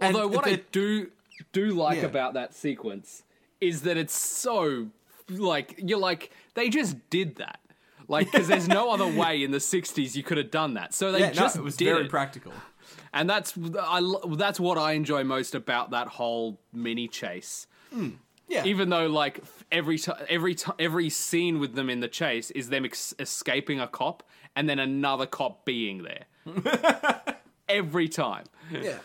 And 0.00 0.16
Although 0.16 0.28
what 0.28 0.46
I 0.46 0.62
do 0.72 1.10
do 1.52 1.66
like 1.70 1.98
Yeah. 1.98 2.04
about 2.06 2.34
that 2.34 2.54
sequence 2.54 3.22
is 3.60 3.82
that 3.82 3.96
it's 3.96 4.14
so 4.14 4.88
like 5.28 5.74
you're 5.78 5.98
like 5.98 6.32
they 6.54 6.68
just 6.68 6.96
did 7.10 7.36
that. 7.36 7.60
Like 8.08 8.30
because 8.32 8.48
there's 8.48 8.68
no 8.68 8.90
other 8.90 9.06
way 9.22 9.42
in 9.42 9.50
the 9.52 9.58
60s 9.58 10.14
you 10.16 10.22
could 10.22 10.38
have 10.38 10.50
done 10.50 10.74
that. 10.74 10.92
So 10.94 11.12
they 11.12 11.20
yeah 11.20 11.30
just 11.30 11.56
no, 11.56 11.62
it 11.62 11.64
was 11.64 11.76
very 11.76 12.04
it. 12.04 12.10
practical 12.10 12.52
and 13.12 13.28
that's 13.30 13.54
I 13.80 14.00
that's 14.36 14.58
what 14.58 14.78
I 14.78 14.92
enjoy 14.92 15.22
most 15.24 15.54
about 15.54 15.90
that 15.90 16.08
whole 16.08 16.60
mini 16.72 17.06
chase. 17.08 17.66
Hmm. 17.92 18.10
Yeah 18.48 18.64
Even 18.64 18.90
though 18.90 19.06
like 19.06 19.40
every 19.70 19.98
ti 19.98 20.12
every 20.28 20.54
ti 20.54 20.72
every 20.78 21.08
scene 21.10 21.58
with 21.58 21.74
them 21.74 21.88
in 21.88 22.00
the 22.00 22.08
chase 22.08 22.50
is 22.50 22.68
them 22.68 22.84
ex- 22.84 23.14
escaping 23.18 23.80
a 23.80 23.86
cop 23.86 24.22
and 24.54 24.68
then 24.68 24.78
another 24.78 25.26
cop 25.26 25.64
being 25.64 26.02
there. 26.02 26.26
every 27.68 28.08
time. 28.08 28.44
Yeah. 28.70 28.98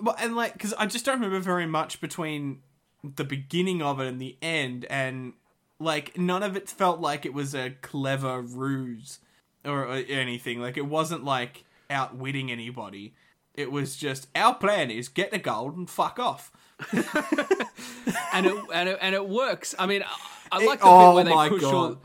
But 0.00 0.16
and 0.20 0.36
like, 0.36 0.52
because 0.52 0.72
I 0.74 0.86
just 0.86 1.04
don't 1.04 1.16
remember 1.16 1.40
very 1.40 1.66
much 1.66 2.00
between 2.00 2.60
the 3.02 3.24
beginning 3.24 3.82
of 3.82 4.00
it 4.00 4.06
and 4.06 4.20
the 4.20 4.36
end, 4.40 4.86
and 4.88 5.32
like 5.78 6.16
none 6.16 6.42
of 6.42 6.56
it 6.56 6.68
felt 6.68 7.00
like 7.00 7.26
it 7.26 7.34
was 7.34 7.54
a 7.54 7.70
clever 7.82 8.40
ruse 8.40 9.18
or, 9.64 9.84
or 9.84 9.94
anything. 9.94 10.60
Like 10.60 10.76
it 10.76 10.86
wasn't 10.86 11.24
like 11.24 11.64
outwitting 11.90 12.50
anybody. 12.50 13.14
It 13.54 13.70
was 13.70 13.96
just 13.96 14.28
our 14.34 14.54
plan 14.54 14.90
is 14.90 15.08
get 15.08 15.30
the 15.30 15.38
gold 15.38 15.76
and 15.76 15.90
fuck 15.90 16.18
off. 16.18 16.52
and 18.32 18.46
it 18.46 18.56
and 18.74 18.88
it, 18.88 18.98
and 19.00 19.14
it 19.14 19.28
works. 19.28 19.74
I 19.78 19.86
mean, 19.86 20.02
I, 20.02 20.58
I 20.60 20.64
like 20.64 20.80
the 20.80 20.86
oh 20.86 21.08
bit 21.10 21.14
where 21.14 21.24
they 21.44 21.48
push 21.50 21.62
God. 21.62 21.74
all. 21.74 21.98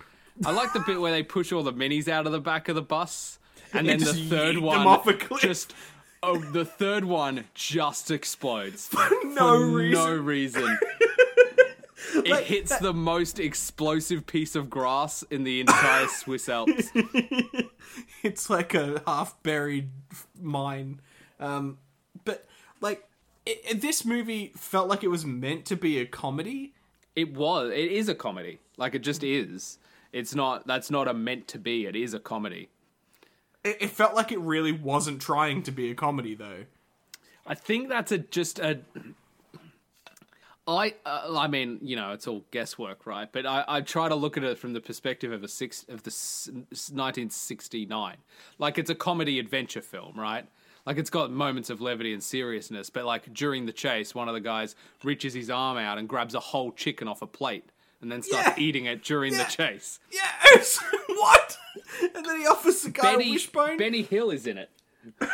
I 0.45 0.51
like 0.51 0.73
the 0.73 0.79
bit 0.81 0.99
where 1.01 1.11
they 1.11 1.23
push 1.23 1.51
all 1.51 1.63
the 1.63 1.73
minis 1.73 2.07
out 2.07 2.25
of 2.25 2.31
the 2.31 2.39
back 2.39 2.69
of 2.69 2.75
the 2.75 2.81
bus, 2.81 3.39
and 3.73 3.87
then 3.87 3.99
the 3.99 4.13
third 4.13 4.57
one 4.59 4.85
off 4.85 5.07
a 5.07 5.13
cliff. 5.13 5.41
just 5.41 5.73
oh, 6.23 6.37
the 6.37 6.65
third 6.65 7.05
one 7.05 7.45
just 7.53 8.11
explodes 8.11 8.89
no 9.23 9.59
for 9.59 9.65
reason. 9.65 9.91
no 10.05 10.15
reason. 10.15 10.79
It 12.13 12.29
Like, 12.29 12.45
hits 12.45 12.69
that- 12.69 12.81
the 12.81 12.93
most 12.93 13.37
explosive 13.37 14.25
piece 14.25 14.55
of 14.55 14.69
grass 14.69 15.23
in 15.29 15.43
the 15.43 15.59
entire 15.59 16.07
Swiss 16.07 16.47
Alps. 16.47 16.89
it's 18.23 18.49
like 18.49 18.73
a 18.73 19.01
half 19.05 19.41
buried 19.43 19.89
mine. 20.39 21.01
Um, 21.39 21.77
but 22.23 22.45
like 22.81 23.03
it, 23.47 23.81
this 23.81 24.05
movie 24.05 24.51
felt 24.55 24.88
like 24.88 25.03
it 25.03 25.10
was 25.10 25.25
meant 25.25 25.65
to 25.65 25.75
be 25.75 25.99
a 25.99 26.05
comedy. 26.05 26.73
It 27.15 27.33
was. 27.33 27.71
It 27.71 27.91
is 27.91 28.10
a 28.10 28.15
comedy. 28.15 28.60
Like 28.77 28.95
it 28.95 28.99
just 28.99 29.23
is. 29.23 29.79
It's 30.13 30.36
not. 30.36 30.67
That's 30.67 30.89
not 30.91 31.07
a 31.07 31.13
meant 31.13 31.47
to 31.49 31.60
be. 31.60 31.86
It 31.86 31.95
is 31.95 32.13
a 32.13 32.19
comedy. 32.19 32.69
It, 33.63 33.77
it 33.81 33.89
felt 33.89 34.15
like 34.15 34.31
it 34.31 34.39
really 34.39 34.71
wasn't 34.71 35.21
trying 35.21 35.63
to 35.63 35.71
be 35.71 35.89
a 35.91 35.95
comedy 35.95 36.36
though. 36.36 36.65
I 37.45 37.55
think 37.55 37.89
that's 37.89 38.12
a 38.12 38.17
just 38.17 38.60
a. 38.60 38.79
I 40.67 40.95
uh, 41.05 41.38
I 41.38 41.47
mean 41.47 41.79
you 41.81 41.95
know 41.95 42.12
it's 42.12 42.27
all 42.27 42.43
guesswork 42.51 43.05
right 43.05 43.29
but 43.31 43.45
I, 43.45 43.63
I 43.67 43.81
try 43.81 44.10
to 44.10 44.15
look 44.15 44.36
at 44.36 44.43
it 44.43 44.57
from 44.57 44.73
the 44.73 44.81
perspective 44.81 45.31
of 45.31 45.41
a 45.41 45.47
six 45.47 45.86
of 45.88 46.03
the 46.03 46.10
s- 46.10 46.49
1969 46.51 48.17
like 48.60 48.77
it's 48.77 48.89
a 48.89 48.95
comedy 48.95 49.39
adventure 49.39 49.81
film 49.81 50.19
right 50.19 50.45
like 50.88 50.97
it's 50.97 51.10
got 51.12 51.30
moments 51.30 51.69
of 51.69 51.82
levity 51.82 52.13
and 52.13 52.23
seriousness 52.23 52.89
but 52.89 53.06
like 53.06 53.32
during 53.34 53.65
the 53.67 53.71
chase 53.71 54.15
one 54.15 54.28
of 54.28 54.34
the 54.34 54.39
guys 54.39 54.76
reaches 55.04 55.34
his 55.36 55.50
arm 55.52 55.78
out 55.78 56.00
and 56.00 56.10
grabs 56.10 56.34
a 56.34 56.39
whole 56.39 56.71
chicken 56.71 57.08
off 57.08 57.21
a 57.21 57.28
plate 57.28 57.65
and 58.02 58.12
then 58.12 58.23
starts 58.23 58.47
Yeah. 58.58 58.63
eating 58.63 58.86
it 58.86 59.04
during 59.04 59.34
Yeah. 59.34 59.43
the 59.43 59.52
chase 59.52 60.00
Yes. 60.12 60.80
what? 61.08 61.58
And 62.15 62.26
then 62.26 62.39
he 62.39 62.47
offers 62.47 62.82
the 62.82 62.89
guy 62.89 63.12
a 63.13 63.17
Benny 63.17 63.32
wishbone. 63.32 63.78
Benny 63.78 64.02
Hill 64.02 64.32
is 64.32 64.47
in 64.47 64.58
it 64.58 64.71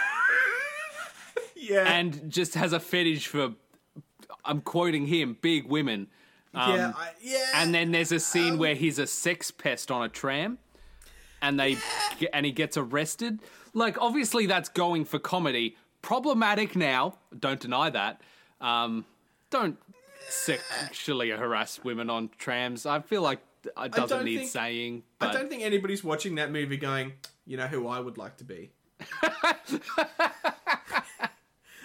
yeah. 1.55 1.83
and 1.93 2.29
just 2.29 2.55
has 2.55 2.73
a 2.73 2.79
fetish 2.79 3.27
for 3.27 3.53
I'm 4.43 4.59
quoting 4.61 5.07
him 5.07 5.37
big 5.41 5.67
women 5.67 6.07
um, 6.55 6.75
yeah. 6.75 6.91
I, 6.95 7.09
yeah. 7.21 7.45
And 7.55 7.73
then 7.73 7.91
there's 7.91 8.11
a 8.11 8.19
scene 8.19 8.57
where 8.59 8.75
he's 8.75 8.99
a 8.99 9.07
sex 9.07 9.49
pest 9.49 9.89
on 9.89 10.03
a 10.03 10.07
tram, 10.09 10.59
and 11.41 11.59
they 11.59 11.77
and 12.31 12.45
he 12.45 12.51
gets 12.51 12.77
arrested. 12.77 13.39
Like 13.73 13.99
obviously 14.01 14.45
that's 14.45 14.69
going 14.69 15.05
for 15.05 15.19
comedy. 15.19 15.75
Problematic 16.01 16.75
now. 16.75 17.17
Don't 17.37 17.59
deny 17.59 17.89
that. 17.89 18.21
Um, 18.61 19.05
don't 19.49 19.77
sexually 20.27 21.29
harass 21.31 21.83
women 21.83 22.09
on 22.09 22.29
trams. 22.37 22.85
I 22.85 22.99
feel 22.99 23.21
like 23.21 23.39
it 23.65 23.91
doesn't 23.91 24.25
need 24.25 24.37
think- 24.39 24.49
saying. 24.49 25.03
I 25.21 25.31
don't 25.31 25.49
think 25.49 25.63
anybody's 25.63 26.03
watching 26.03 26.35
that 26.35 26.51
movie 26.51 26.77
going, 26.77 27.13
you 27.45 27.57
know 27.57 27.67
who 27.67 27.87
I 27.87 27.99
would 27.99 28.17
like 28.17 28.37
to 28.37 28.43
be. 28.43 28.71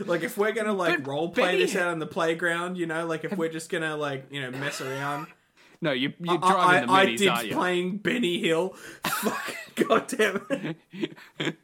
like 0.04 0.22
if 0.22 0.36
we're 0.38 0.52
gonna 0.52 0.72
like 0.72 0.98
But 0.98 1.06
role 1.06 1.30
play 1.30 1.52
Benny- 1.52 1.58
this 1.64 1.76
out 1.76 1.88
on 1.88 1.98
the 1.98 2.06
playground, 2.06 2.76
you 2.76 2.86
know, 2.86 3.06
like 3.06 3.24
if 3.24 3.36
we're 3.36 3.48
just 3.48 3.70
gonna 3.70 3.96
like 3.96 4.26
you 4.30 4.40
know 4.40 4.50
mess 4.50 4.80
around. 4.80 5.26
no, 5.80 5.92
you, 5.92 6.12
you're 6.20 6.38
I, 6.42 6.52
driving 6.52 6.86
the 6.88 6.92
I, 6.92 7.00
I 7.00 7.06
minis, 7.06 7.18
did 7.18 7.28
aren't 7.28 7.46
you? 7.48 7.54
playing 7.54 7.96
Benny 7.98 8.38
Hill. 8.40 8.70
Fuck, 9.06 9.54
God 9.76 10.06
damn 10.08 10.46
it. 11.38 11.56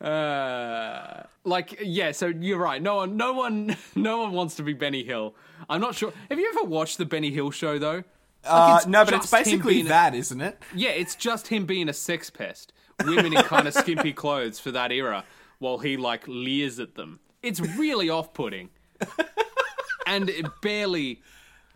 Uh, 0.00 1.22
like 1.44 1.78
yeah, 1.82 2.12
so 2.12 2.26
you're 2.26 2.58
right. 2.58 2.82
No 2.82 2.96
one, 2.96 3.16
no 3.16 3.32
one, 3.32 3.76
no 3.94 4.18
one 4.18 4.32
wants 4.32 4.56
to 4.56 4.62
be 4.62 4.72
Benny 4.72 5.02
Hill. 5.04 5.34
I'm 5.68 5.80
not 5.80 5.94
sure. 5.94 6.12
Have 6.30 6.38
you 6.38 6.52
ever 6.56 6.68
watched 6.68 6.98
the 6.98 7.06
Benny 7.06 7.30
Hill 7.30 7.50
show 7.50 7.78
though? 7.78 8.04
Uh, 8.44 8.76
it's 8.78 8.86
no, 8.86 9.04
but 9.04 9.14
it's 9.14 9.30
basically 9.30 9.74
being 9.74 9.86
a- 9.86 9.90
that, 9.90 10.14
isn't 10.14 10.40
it? 10.40 10.62
Yeah, 10.74 10.90
it's 10.90 11.16
just 11.16 11.48
him 11.48 11.66
being 11.66 11.88
a 11.88 11.92
sex 11.92 12.30
pest. 12.30 12.72
Women 13.04 13.36
in 13.36 13.42
kind 13.42 13.66
of 13.68 13.74
skimpy 13.82 14.12
clothes 14.12 14.58
for 14.60 14.70
that 14.70 14.92
era, 14.92 15.24
while 15.58 15.78
he 15.78 15.96
like 15.96 16.26
leers 16.28 16.78
at 16.78 16.94
them. 16.94 17.20
It's 17.42 17.60
really 17.60 18.08
off-putting, 18.10 18.70
and 20.06 20.28
it 20.30 20.46
barely. 20.62 21.22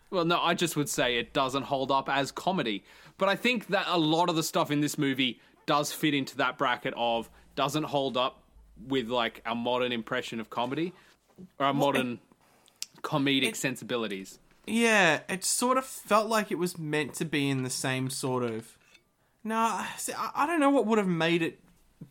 Well, 0.09 0.25
no, 0.25 0.41
I 0.41 0.53
just 0.55 0.75
would 0.75 0.89
say 0.89 1.17
it 1.17 1.33
doesn't 1.33 1.63
hold 1.63 1.91
up 1.91 2.09
as 2.09 2.31
comedy. 2.31 2.83
But 3.17 3.29
I 3.29 3.35
think 3.35 3.67
that 3.67 3.85
a 3.87 3.97
lot 3.97 4.29
of 4.29 4.35
the 4.35 4.43
stuff 4.43 4.71
in 4.71 4.81
this 4.81 4.97
movie 4.97 5.39
does 5.65 5.93
fit 5.93 6.13
into 6.13 6.35
that 6.37 6.57
bracket 6.57 6.93
of 6.97 7.29
doesn't 7.55 7.83
hold 7.83 8.17
up 8.17 8.41
with 8.87 9.09
like 9.09 9.41
our 9.45 9.55
modern 9.55 9.91
impression 9.91 10.39
of 10.39 10.49
comedy 10.49 10.93
or 11.59 11.67
our 11.67 11.73
modern 11.73 12.19
comedic 13.01 13.55
sensibilities. 13.55 14.39
Yeah, 14.67 15.21
it 15.27 15.43
sort 15.43 15.77
of 15.77 15.85
felt 15.85 16.27
like 16.29 16.51
it 16.51 16.57
was 16.57 16.77
meant 16.77 17.13
to 17.15 17.25
be 17.25 17.49
in 17.49 17.63
the 17.63 17.69
same 17.69 18.09
sort 18.09 18.43
of. 18.43 18.77
No, 19.43 19.83
see, 19.97 20.13
I 20.13 20.31
I 20.35 20.45
don't 20.47 20.59
know 20.59 20.69
what 20.69 20.85
would 20.85 20.97
have 20.99 21.07
made 21.07 21.41
it 21.41 21.59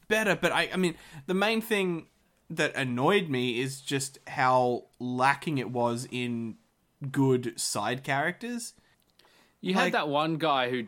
better, 0.08 0.34
but 0.34 0.50
I, 0.52 0.68
I 0.72 0.76
mean, 0.76 0.96
the 1.26 1.34
main 1.34 1.60
thing 1.60 2.06
that 2.48 2.74
annoyed 2.74 3.28
me 3.28 3.60
is 3.60 3.80
just 3.80 4.18
how 4.26 4.86
lacking 4.98 5.58
it 5.58 5.70
was 5.70 6.08
in 6.10 6.56
good 7.12 7.58
side 7.58 8.02
characters. 8.02 8.74
You 9.60 9.74
Like- 9.74 9.84
had 9.84 9.92
that 9.94 10.08
one 10.08 10.36
guy 10.36 10.70
who 10.70 10.86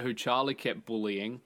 who 0.00 0.12
Charlie 0.12 0.54
kept 0.54 0.84
bullying. 0.84 1.40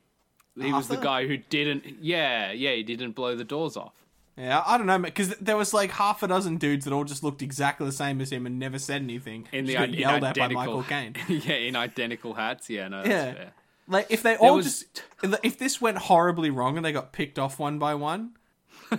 He 0.61 0.73
was 0.73 0.89
the 0.89 0.97
guy 0.97 1.27
who 1.27 1.37
didn't. 1.37 1.85
Yeah, 2.03 2.53
yeah, 2.53 2.73
he 2.73 2.83
didn't 2.83 3.13
blow 3.13 3.35
the 3.37 3.45
doors 3.45 3.77
off. 3.77 3.93
Yeah, 4.37 4.63
I 4.65 4.79
don't 4.79 4.87
know, 4.87 4.99
because 5.01 5.31
there 5.39 5.57
was 5.57 5.75
like 5.75 5.91
half 5.91 6.23
a 6.23 6.29
dozen 6.29 6.59
dudes 6.59 6.85
that 6.85 6.93
all 6.95 7.03
just 7.05 7.25
looked 7.25 7.43
exactly 7.43 7.85
the 7.87 7.93
same 7.93 8.21
as 8.21 8.31
him 8.31 8.47
and 8.47 8.57
never 8.59 8.79
said 8.79 9.03
anything. 9.03 9.49
In 9.53 9.65
the 9.65 9.73
Just 9.73 9.85
in 9.89 9.95
yelled 9.95 10.23
at 10.23 10.37
by 10.39 10.47
Michael 10.49 10.83
Caine. 10.89 11.17
yeah, 11.29 11.55
in 11.55 11.75
identical 11.75 12.35
hats. 12.35 12.71
Yeah, 12.71 12.87
no, 12.87 12.99
that's 12.99 13.09
Yeah. 13.09 13.33
fair. 13.35 13.53
Like 13.89 14.07
if 14.11 14.23
they 14.23 14.37
all 14.37 14.57
was- 14.57 14.85
just 14.85 15.03
if 15.43 15.59
this 15.59 15.81
went 15.81 15.99
horribly 15.99 16.51
wrong 16.51 16.77
and 16.77 16.85
they 16.85 16.93
got 16.93 17.13
picked 17.13 17.39
off 17.39 17.59
one 17.59 17.79
by 17.81 17.95
one, 17.97 18.33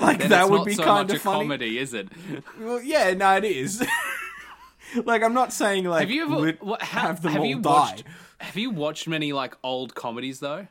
like 0.00 0.28
that 0.28 0.48
would 0.50 0.64
be 0.64 0.74
so 0.74 0.82
kind 0.84 1.10
of 1.10 1.16
a 1.16 1.18
funny. 1.20 1.38
comedy, 1.40 1.78
is 1.78 1.94
it? 1.94 2.08
Well, 2.58 2.80
yeah, 2.82 3.12
no, 3.14 3.36
it 3.36 3.44
is. 3.44 3.80
like 5.04 5.22
I'm 5.22 5.34
not 5.34 5.52
saying 5.52 5.84
like 5.84 6.00
Have 6.00 6.10
you 6.10 6.22
ever 6.24 6.36
lit- 6.36 6.62
what, 6.62 6.82
how, 6.82 7.00
have 7.08 7.22
them 7.22 7.32
have 7.32 7.40
all 7.42 7.46
you 7.46 7.60
die. 7.60 7.70
watched? 7.70 8.04
Have 8.38 8.56
you 8.56 8.70
watched 8.70 9.06
many 9.08 9.32
like 9.32 9.56
old 9.62 9.94
comedies 9.94 10.40
though? 10.40 10.66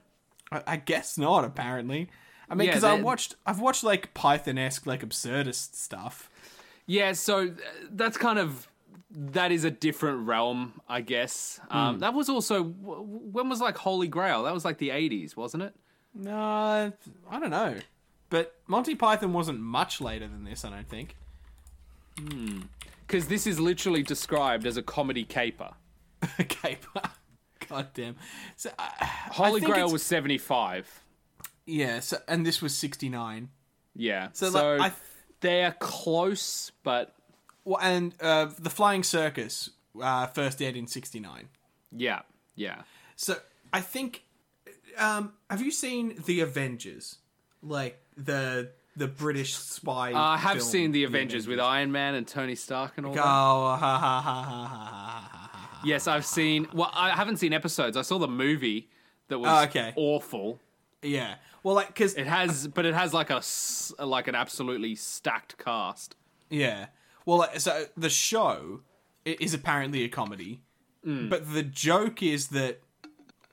I, 0.51 0.63
I 0.67 0.75
guess 0.77 1.17
not. 1.17 1.43
Apparently, 1.45 2.09
I 2.49 2.55
mean, 2.55 2.65
Yeah, 2.67 2.71
because 2.71 2.83
I 2.83 2.95
they're- 2.95 3.03
watched 3.03 3.35
I've 3.45 3.59
watched 3.59 3.83
like 3.83 4.13
Python-esque 4.13 4.85
like 4.85 5.01
absurdist 5.07 5.75
stuff. 5.75 6.29
Yeah, 6.85 7.11
so 7.13 7.47
uh, 7.47 7.51
that's 7.91 8.17
kind 8.17 8.39
of 8.39 8.67
that 9.11 9.51
is 9.51 9.63
a 9.63 9.71
different 9.71 10.27
realm, 10.27 10.81
I 10.87 11.01
guess. 11.01 11.59
Um, 11.69 11.95
Hmm. 11.95 11.99
That 12.01 12.13
was 12.13 12.29
also 12.29 12.63
when 12.63 13.49
was 13.49 13.61
like 13.61 13.77
Holy 13.77 14.07
Grail? 14.07 14.43
That 14.43 14.53
was 14.53 14.65
like 14.65 14.77
the 14.79 14.89
'80s, 14.89 15.35
wasn't 15.35 15.63
it? 15.63 15.75
No, 16.15 16.91
I 17.29 17.39
don't 17.39 17.51
know. 17.51 17.75
But 18.31 18.55
Monty 18.67 18.93
Python 18.95 19.33
wasn't 19.33 19.59
much 19.59 20.01
later 20.01 20.27
than 20.27 20.43
this. 20.43 20.63
I 20.65 20.69
don't 20.71 20.87
think. 20.89 21.15
Because 23.09 23.27
this 23.27 23.47
is 23.47 23.59
literally 23.59 24.03
described 24.03 24.67
as 24.67 24.77
a 24.77 24.83
comedy 24.83 25.23
caper. 25.23 25.71
A 26.37 26.43
caper. 26.59 27.01
God 27.67 27.87
damn. 27.95 28.15
So, 28.55 28.69
uh, 28.77 28.89
Holy 29.31 29.61
Grail 29.61 29.77
it's- 29.77 29.91
was 29.93 30.03
75. 30.03 31.03
yeah. 31.65 31.99
So, 32.01 32.17
and 32.27 32.45
this 32.45 32.61
was 32.61 32.75
sixty 32.75 33.09
nine. 33.09 33.49
Yeah. 33.95 34.29
So, 34.33 34.49
So, 34.51 34.75
like, 34.75 34.91
I 34.93 34.95
they're 35.41 35.71
close, 35.79 36.71
but 36.83 37.15
well, 37.65 37.79
and 37.81 38.13
uh, 38.21 38.49
the 38.59 38.69
Flying 38.69 39.03
Circus 39.03 39.69
uh, 40.01 40.27
first 40.27 40.61
aired 40.61 40.75
in 40.75 40.85
sixty 40.87 41.19
nine. 41.19 41.49
yeah, 41.91 42.21
yeah. 42.55 42.83
So 43.15 43.35
I 43.73 43.81
think, 43.81 44.23
um, 44.97 45.33
have 45.49 45.61
you 45.61 45.71
seen 45.71 46.21
the 46.25 46.41
Avengers? 46.41 47.17
Like 47.61 47.99
the 48.15 48.71
the 48.99 49.07
British 49.07 49.55
spy. 49.55 50.13
Uh, 50.13 50.19
I 50.19 50.37
have 50.37 50.61
seen 50.61 50.91
the 50.91 51.05
Avengers, 51.05 51.45
Avengers 51.45 51.47
with 51.47 51.59
Iron 51.59 51.91
Man 51.91 52.15
and 52.15 52.27
Tony 52.27 52.55
Stark 52.55 52.93
and 52.97 53.05
all 53.05 53.13
that. 53.13 53.21
Oh, 53.21 53.23
ha, 53.23 53.77
ha, 53.77 54.21
ha, 54.21 55.81
yes, 55.83 56.05
I've 56.07 56.25
seen. 56.25 56.67
Well, 56.73 56.91
I 56.93 57.11
haven't 57.11 57.37
seen 57.37 57.53
episodes. 57.53 57.97
I 57.97 58.01
saw 58.03 58.19
the 58.19 58.27
movie 58.27 58.89
that 59.29 59.39
was 59.39 59.49
oh, 59.49 59.63
okay. 59.63 59.93
awful. 59.95 60.59
Yeah, 61.01 61.35
well, 61.63 61.75
like 61.75 61.87
because 61.87 62.15
it 62.15 62.27
has, 62.27 62.67
but 62.67 62.85
it 62.85 62.93
has 62.93 63.13
like 63.13 63.29
a 63.29 63.41
like 64.05 64.27
an 64.27 64.35
absolutely 64.35 64.95
stacked 64.95 65.57
cast. 65.57 66.15
Yeah, 66.49 66.87
well, 67.25 67.47
so 67.57 67.85
the 67.95 68.09
show 68.09 68.81
is 69.23 69.53
apparently 69.53 70.03
a 70.03 70.09
comedy, 70.09 70.61
mm. 71.05 71.29
but 71.29 71.53
the 71.53 71.63
joke 71.63 72.21
is 72.21 72.49
that 72.49 72.81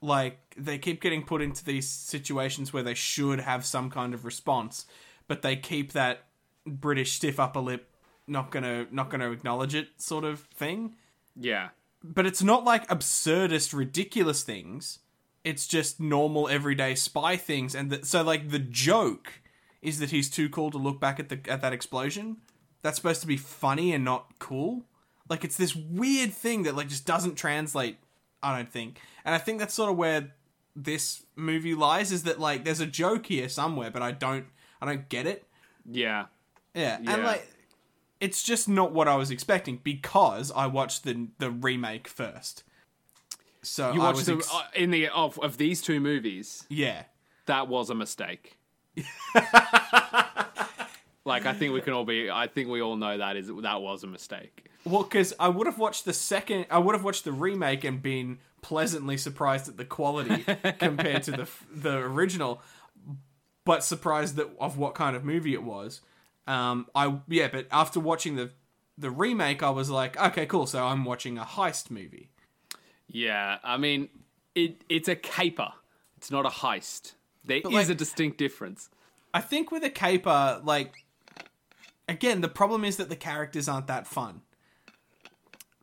like 0.02 0.38
they 0.56 0.78
keep 0.78 1.00
getting 1.00 1.22
put 1.22 1.40
into 1.40 1.64
these 1.64 1.88
situations 1.88 2.72
where 2.72 2.82
they 2.82 2.94
should 2.94 3.40
have 3.40 3.64
some 3.64 3.90
kind 3.90 4.12
of 4.12 4.24
response 4.24 4.86
but 5.28 5.42
they 5.42 5.56
keep 5.56 5.92
that 5.92 6.24
British 6.66 7.12
stiff 7.12 7.38
upper 7.38 7.60
lip, 7.60 7.90
not 8.26 8.50
gonna 8.50 8.86
not 8.90 9.10
gonna 9.10 9.30
acknowledge 9.30 9.74
it 9.74 9.88
sort 9.96 10.24
of 10.24 10.40
thing. 10.54 10.94
Yeah, 11.34 11.68
but 12.02 12.26
it's 12.26 12.42
not 12.42 12.64
like 12.64 12.86
absurdist, 12.88 13.72
ridiculous 13.72 14.42
things. 14.42 15.00
It's 15.44 15.66
just 15.66 16.00
normal, 16.00 16.48
everyday 16.48 16.94
spy 16.96 17.36
things, 17.36 17.74
and 17.74 17.90
the, 17.90 18.04
so 18.04 18.22
like 18.22 18.50
the 18.50 18.58
joke 18.58 19.40
is 19.82 20.00
that 20.00 20.10
he's 20.10 20.28
too 20.28 20.48
cool 20.48 20.70
to 20.72 20.78
look 20.78 21.00
back 21.00 21.20
at 21.20 21.28
the 21.28 21.38
at 21.48 21.62
that 21.62 21.72
explosion. 21.72 22.38
That's 22.82 22.96
supposed 22.96 23.20
to 23.20 23.26
be 23.26 23.36
funny 23.36 23.92
and 23.92 24.04
not 24.04 24.38
cool. 24.38 24.84
Like 25.28 25.44
it's 25.44 25.56
this 25.56 25.74
weird 25.74 26.32
thing 26.32 26.64
that 26.64 26.76
like 26.76 26.88
just 26.88 27.06
doesn't 27.06 27.36
translate. 27.36 27.98
I 28.42 28.56
don't 28.56 28.70
think, 28.70 29.00
and 29.24 29.34
I 29.34 29.38
think 29.38 29.58
that's 29.58 29.74
sort 29.74 29.90
of 29.90 29.96
where 29.96 30.34
this 30.74 31.24
movie 31.36 31.74
lies. 31.74 32.12
Is 32.12 32.24
that 32.24 32.40
like 32.40 32.64
there's 32.64 32.80
a 32.80 32.86
joke 32.86 33.26
here 33.26 33.48
somewhere, 33.48 33.90
but 33.90 34.02
I 34.02 34.12
don't 34.12 34.46
I 34.80 34.86
don't 34.86 35.08
get 35.08 35.26
it. 35.26 35.46
yeah. 35.90 36.26
Yeah, 36.74 36.98
Yeah. 37.00 37.14
and 37.14 37.22
like 37.24 37.46
it's 38.20 38.42
just 38.42 38.68
not 38.68 38.92
what 38.92 39.08
I 39.08 39.14
was 39.16 39.30
expecting 39.30 39.80
because 39.82 40.52
I 40.54 40.66
watched 40.66 41.04
the 41.04 41.28
the 41.38 41.50
remake 41.50 42.06
first. 42.08 42.64
So 43.62 43.92
You 43.92 44.00
I 44.02 44.04
watched 44.12 44.16
was 44.16 44.26
the 44.26 44.50
uh, 44.54 44.62
in 44.74 44.90
the 44.90 45.08
of 45.08 45.38
of 45.40 45.56
these 45.56 45.80
two 45.82 46.00
movies. 46.00 46.64
yeah. 46.68 47.04
That 47.46 47.68
was 47.68 47.90
a 47.90 47.94
mistake. 47.94 48.58
like 51.24 51.44
I 51.46 51.52
think 51.52 51.72
we 51.74 51.80
can 51.80 51.92
all 51.92 52.04
be. 52.04 52.30
I 52.30 52.46
think 52.46 52.68
we 52.68 52.80
all 52.80 52.96
know 52.96 53.18
that 53.18 53.36
is 53.36 53.50
that 53.62 53.80
was 53.82 54.04
a 54.04 54.06
mistake. 54.06 54.66
Well, 54.84 55.02
because 55.02 55.32
I 55.40 55.48
would 55.48 55.66
have 55.66 55.78
watched 55.78 56.04
the 56.04 56.12
second, 56.12 56.66
I 56.70 56.78
would 56.78 56.94
have 56.94 57.02
watched 57.04 57.24
the 57.24 57.32
remake 57.32 57.82
and 57.84 58.00
been 58.00 58.38
pleasantly 58.62 59.16
surprised 59.16 59.68
at 59.68 59.76
the 59.76 59.84
quality 59.84 60.44
compared 60.78 61.24
to 61.24 61.30
the 61.32 61.48
the 61.72 61.96
original, 61.98 62.62
but 63.66 63.84
surprised 63.84 64.36
that 64.36 64.48
of 64.58 64.78
what 64.78 64.94
kind 64.94 65.14
of 65.14 65.24
movie 65.24 65.52
it 65.52 65.62
was. 65.62 66.00
Um, 66.46 66.86
I 66.94 67.18
yeah, 67.28 67.48
but 67.52 67.66
after 67.70 68.00
watching 68.00 68.36
the 68.36 68.50
the 68.96 69.10
remake, 69.10 69.62
I 69.62 69.68
was 69.68 69.90
like, 69.90 70.18
okay, 70.18 70.46
cool. 70.46 70.66
So 70.66 70.82
I'm 70.86 71.04
watching 71.04 71.36
a 71.36 71.44
heist 71.44 71.90
movie. 71.90 72.30
Yeah, 73.08 73.58
I 73.62 73.76
mean, 73.76 74.08
it 74.54 74.82
it's 74.88 75.08
a 75.08 75.16
caper. 75.16 75.72
It's 76.16 76.30
not 76.30 76.46
a 76.46 76.48
heist. 76.48 77.12
There 77.44 77.58
is 77.58 77.64
like- 77.64 77.88
a 77.90 77.94
distinct 77.94 78.38
difference. 78.38 78.88
I 79.34 79.40
think 79.42 79.70
with 79.70 79.84
a 79.84 79.90
caper, 79.90 80.60
like 80.64 81.04
again, 82.08 82.40
the 82.40 82.48
problem 82.48 82.84
is 82.84 82.96
that 82.96 83.08
the 83.10 83.16
characters 83.16 83.68
aren't 83.68 83.88
that 83.88 84.06
fun. 84.06 84.40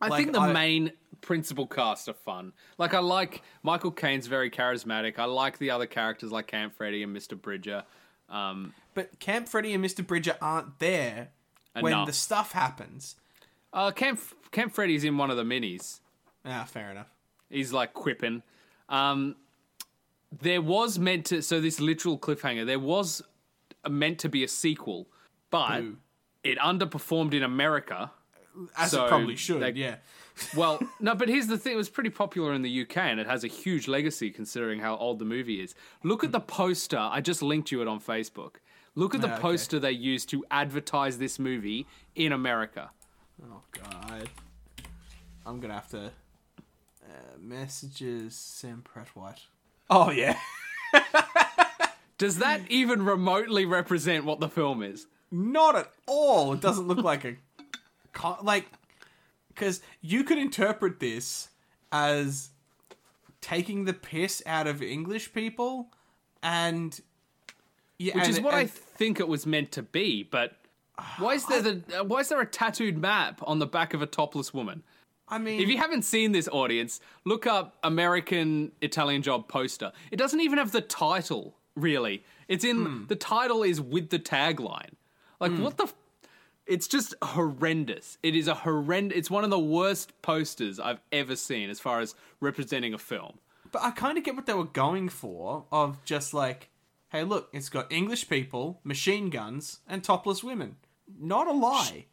I 0.00 0.08
Like, 0.08 0.22
think 0.24 0.32
the 0.32 0.40
I- 0.40 0.52
main 0.52 0.92
principal 1.24 1.66
cast 1.66 2.08
are 2.08 2.12
fun. 2.14 2.52
Like 2.78 2.94
I 2.94 3.00
like 3.00 3.42
Michael 3.62 3.90
Caine's 3.90 4.26
very 4.26 4.50
charismatic. 4.50 5.18
I 5.18 5.24
like 5.24 5.58
the 5.58 5.70
other 5.70 5.86
characters 5.86 6.30
like 6.30 6.46
Camp 6.46 6.74
Freddy 6.74 7.02
and 7.02 7.16
Mr. 7.16 7.40
Bridger. 7.40 7.84
Um, 8.28 8.74
But 8.94 9.18
Camp 9.18 9.48
Freddy 9.48 9.72
and 9.74 9.84
Mr. 9.84 10.06
Bridger 10.06 10.36
aren't 10.40 10.78
there 10.78 11.28
when 11.80 12.04
the 12.06 12.12
stuff 12.12 12.52
happens. 12.52 13.16
uh, 13.72 13.90
Camp 13.90 14.20
Camp 14.52 14.72
Freddy's 14.72 15.02
in 15.04 15.16
one 15.18 15.30
of 15.30 15.36
the 15.36 15.42
minis. 15.42 16.00
Ah, 16.44 16.64
fair 16.64 16.90
enough. 16.90 17.08
He's 17.50 17.72
like 17.72 17.92
quipping. 17.94 18.42
Um, 18.88 19.36
there 20.40 20.60
was 20.62 20.98
meant 20.98 21.26
to 21.26 21.42
so 21.42 21.60
this 21.60 21.80
literal 21.80 22.18
cliffhanger. 22.18 22.66
There 22.66 22.78
was 22.78 23.22
meant 23.88 24.18
to 24.20 24.28
be 24.28 24.44
a 24.44 24.48
sequel, 24.48 25.08
but 25.50 25.80
Boo. 25.80 25.96
it 26.42 26.58
underperformed 26.58 27.34
in 27.34 27.42
America. 27.42 28.10
As 28.76 28.92
So 28.92 29.04
it 29.04 29.08
probably 29.08 29.34
should, 29.36 29.60
they- 29.60 29.72
yeah. 29.72 29.96
Well, 30.56 30.80
no, 31.00 31.14
but 31.14 31.28
here's 31.28 31.46
the 31.46 31.56
thing: 31.58 31.74
it 31.74 31.76
was 31.76 31.88
pretty 31.88 32.10
popular 32.10 32.52
in 32.54 32.62
the 32.62 32.82
UK, 32.82 32.96
and 32.98 33.20
it 33.20 33.26
has 33.26 33.44
a 33.44 33.48
huge 33.48 33.86
legacy 33.88 34.30
considering 34.30 34.80
how 34.80 34.96
old 34.96 35.18
the 35.20 35.24
movie 35.24 35.60
is. 35.60 35.74
Look 36.02 36.24
at 36.24 36.32
the 36.32 36.40
poster. 36.40 36.98
I 36.98 37.20
just 37.20 37.40
linked 37.42 37.70
you 37.70 37.80
it 37.82 37.88
on 37.88 38.00
Facebook. 38.00 38.56
Look 38.96 39.14
at 39.14 39.20
the 39.20 39.28
Ah, 39.28 39.34
okay. 39.34 39.42
poster 39.42 39.78
they 39.78 39.90
used 39.92 40.28
to 40.30 40.44
advertise 40.50 41.18
this 41.18 41.38
movie 41.38 41.86
in 42.14 42.32
America. 42.32 42.90
Oh 43.44 43.62
god. 43.72 44.28
I'm 45.46 45.60
gonna 45.60 45.74
have 45.74 45.88
to 45.90 46.06
uh, 46.06 47.36
messages 47.38 48.34
Sam 48.34 48.82
Pratt 48.82 49.08
White. 49.14 49.42
Oh 49.90 50.10
yeah. 50.10 50.38
Does 52.18 52.38
that 52.38 52.60
even 52.70 53.04
remotely 53.04 53.64
represent 53.66 54.24
what 54.24 54.38
the 54.40 54.48
film 54.48 54.82
is? 54.82 55.06
Not 55.32 55.74
at 55.76 55.90
all. 56.06 56.52
It 56.52 56.60
doesn't 56.60 56.86
look 56.86 57.02
like 57.02 57.24
a 57.24 57.36
co- 58.12 58.38
like 58.42 58.66
because 59.54 59.80
you 60.00 60.24
could 60.24 60.38
interpret 60.38 61.00
this 61.00 61.48
as 61.92 62.50
taking 63.40 63.84
the 63.84 63.92
piss 63.92 64.42
out 64.46 64.66
of 64.66 64.82
English 64.82 65.32
people 65.32 65.90
and 66.42 67.00
yeah, 67.98 68.14
Which 68.14 68.24
and- 68.24 68.36
is 68.36 68.40
what 68.40 68.54
I 68.54 68.66
think 68.66 69.20
it 69.20 69.28
was 69.28 69.46
meant 69.46 69.72
to 69.72 69.82
be. 69.82 70.22
But 70.22 70.56
why 71.18 71.34
is 71.34 71.46
there 71.46 71.62
the 71.62 72.04
why 72.04 72.20
is 72.20 72.28
there 72.28 72.40
a 72.40 72.46
tattooed 72.46 72.98
map 72.98 73.40
on 73.44 73.58
the 73.58 73.66
back 73.66 73.94
of 73.94 74.02
a 74.02 74.06
topless 74.06 74.52
woman? 74.52 74.82
I 75.26 75.38
mean, 75.38 75.60
If 75.60 75.68
you 75.68 75.78
haven't 75.78 76.02
seen 76.02 76.32
this 76.32 76.48
audience, 76.48 77.00
look 77.24 77.46
up 77.46 77.78
American 77.82 78.72
Italian 78.82 79.22
Job 79.22 79.48
poster. 79.48 79.92
It 80.10 80.16
doesn't 80.16 80.40
even 80.40 80.58
have 80.58 80.72
the 80.72 80.82
title, 80.82 81.56
really. 81.74 82.24
It's 82.46 82.62
in 82.62 82.84
hmm. 82.84 83.06
the 83.06 83.16
title 83.16 83.62
is 83.62 83.80
with 83.80 84.10
the 84.10 84.18
tagline. 84.18 84.90
Like 85.40 85.52
hmm. 85.52 85.62
what 85.62 85.78
the 85.78 85.90
It's 86.66 86.88
just 86.88 87.14
horrendous. 87.22 88.18
It 88.22 88.34
is 88.34 88.48
a 88.48 88.54
horrendous 88.54 89.18
it's 89.18 89.30
one 89.30 89.44
of 89.44 89.50
the 89.50 89.58
worst 89.58 90.20
posters 90.22 90.80
I've 90.80 91.00
ever 91.12 91.36
seen 91.36 91.68
as 91.70 91.80
far 91.80 92.00
as 92.00 92.14
representing 92.40 92.94
a 92.94 92.98
film. 92.98 93.38
But 93.70 93.82
I 93.82 93.90
kind 93.90 94.16
of 94.16 94.24
get 94.24 94.36
what 94.36 94.46
they 94.46 94.54
were 94.54 94.64
going 94.64 95.08
for 95.08 95.64
of 95.72 96.02
just 96.04 96.32
like, 96.32 96.70
hey, 97.10 97.24
look, 97.24 97.48
it's 97.52 97.68
got 97.68 97.92
English 97.92 98.28
people, 98.28 98.80
machine 98.84 99.30
guns, 99.30 99.80
and 99.88 100.02
topless 100.02 100.44
women. 100.44 100.76
Not 101.20 101.48
a 101.48 101.52
lie. 101.52 102.06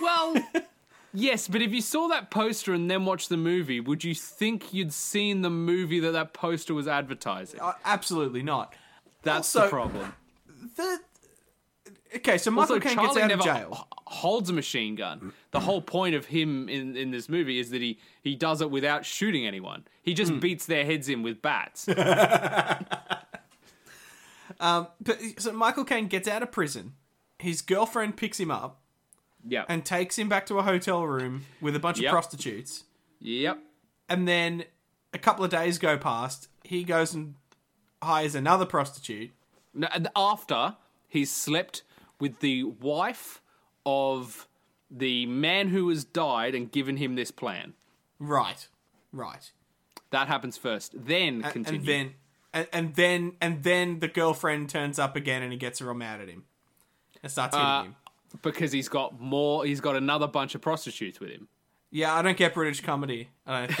Well, 0.00 0.36
yes, 1.14 1.48
but 1.48 1.62
if 1.62 1.72
you 1.72 1.80
saw 1.80 2.08
that 2.08 2.30
poster 2.30 2.74
and 2.74 2.90
then 2.90 3.04
watched 3.04 3.30
the 3.30 3.36
movie, 3.36 3.80
would 3.80 4.04
you 4.04 4.14
think 4.14 4.72
you'd 4.74 4.92
seen 4.92 5.40
the 5.42 5.50
movie 5.50 5.98
that 6.00 6.12
that 6.12 6.34
poster 6.34 6.74
was 6.74 6.86
advertising? 6.86 7.60
Uh, 7.60 7.72
absolutely 7.84 8.42
not. 8.42 8.74
That's 9.22 9.54
also- 9.56 9.66
the 9.66 9.70
problem. 9.70 10.12
The 10.76 11.00
okay, 12.16 12.38
so 12.38 12.50
Michael 12.50 12.80
Caine 12.80 12.96
gets 12.96 13.16
out 13.16 13.28
never 13.28 13.40
of 13.40 13.44
jail. 13.44 13.88
holds 14.06 14.50
a 14.50 14.52
machine 14.52 14.94
gun. 14.94 15.32
The 15.50 15.60
whole 15.60 15.82
point 15.82 16.14
of 16.14 16.26
him 16.26 16.68
in, 16.68 16.96
in 16.96 17.10
this 17.10 17.28
movie 17.28 17.58
is 17.58 17.70
that 17.70 17.82
he, 17.82 17.98
he 18.22 18.34
does 18.34 18.60
it 18.60 18.70
without 18.70 19.04
shooting 19.04 19.46
anyone. 19.46 19.84
He 20.02 20.14
just 20.14 20.32
hmm. 20.32 20.38
beats 20.38 20.66
their 20.66 20.84
heads 20.84 21.08
in 21.08 21.22
with 21.22 21.42
bats. 21.42 21.88
Um, 24.60 24.86
but 25.00 25.18
so 25.38 25.52
Michael 25.52 25.84
Caine 25.84 26.06
gets 26.06 26.28
out 26.28 26.42
of 26.42 26.52
prison. 26.52 26.94
His 27.38 27.60
girlfriend 27.60 28.16
picks 28.16 28.38
him 28.38 28.52
up 28.52 28.80
yep. 29.46 29.66
and 29.68 29.84
takes 29.84 30.16
him 30.16 30.28
back 30.28 30.46
to 30.46 30.58
a 30.58 30.62
hotel 30.62 31.02
room 31.04 31.44
with 31.60 31.74
a 31.74 31.80
bunch 31.80 31.98
Yep. 31.98 32.08
of 32.08 32.12
prostitutes. 32.12 32.84
yep. 33.18 33.58
And 34.08 34.28
then 34.28 34.64
a 35.12 35.18
couple 35.18 35.44
of 35.44 35.50
days 35.50 35.78
go 35.78 35.98
past. 35.98 36.48
He 36.62 36.84
goes 36.84 37.12
and 37.12 37.34
hires 38.02 38.34
another 38.34 38.64
prostitute. 38.64 39.32
No, 39.74 39.88
and 39.92 40.08
After 40.14 40.76
he's 41.08 41.32
slept 41.32 41.82
with 42.22 42.38
the 42.38 42.62
wife 42.62 43.42
of 43.84 44.46
the 44.88 45.26
man 45.26 45.68
who 45.68 45.88
has 45.88 46.04
died 46.04 46.54
and 46.54 46.70
given 46.70 46.96
him 46.98 47.16
this 47.16 47.32
plan. 47.32 47.72
Right, 48.20 48.68
right. 49.12 49.50
That 50.10 50.28
happens 50.28 50.56
first. 50.56 50.92
Then 50.94 51.42
and, 51.42 51.52
continue. 51.52 51.78
and 51.80 51.86
then 51.88 52.14
and, 52.54 52.66
and 52.72 52.94
then 52.94 53.32
and 53.40 53.62
then 53.64 53.98
the 53.98 54.06
girlfriend 54.08 54.68
turns 54.70 54.98
up 55.00 55.16
again 55.16 55.42
and 55.42 55.50
he 55.52 55.58
gets 55.58 55.82
real 55.82 55.94
mad 55.94 56.20
at 56.20 56.28
him 56.28 56.44
and 57.24 57.32
starts 57.32 57.56
hitting 57.56 57.66
Uh, 57.68 57.82
him. 57.84 57.96
because 58.42 58.70
he's 58.70 58.88
got 58.88 59.20
more. 59.20 59.64
He's 59.64 59.80
got 59.80 59.96
another 59.96 60.28
bunch 60.28 60.54
of 60.54 60.60
prostitutes 60.60 61.18
with 61.18 61.30
him. 61.30 61.48
Yeah, 61.90 62.14
I 62.14 62.22
don't 62.22 62.36
get 62.36 62.54
British 62.54 62.82
comedy. 62.82 63.30
I 63.46 63.66
don't 63.66 63.80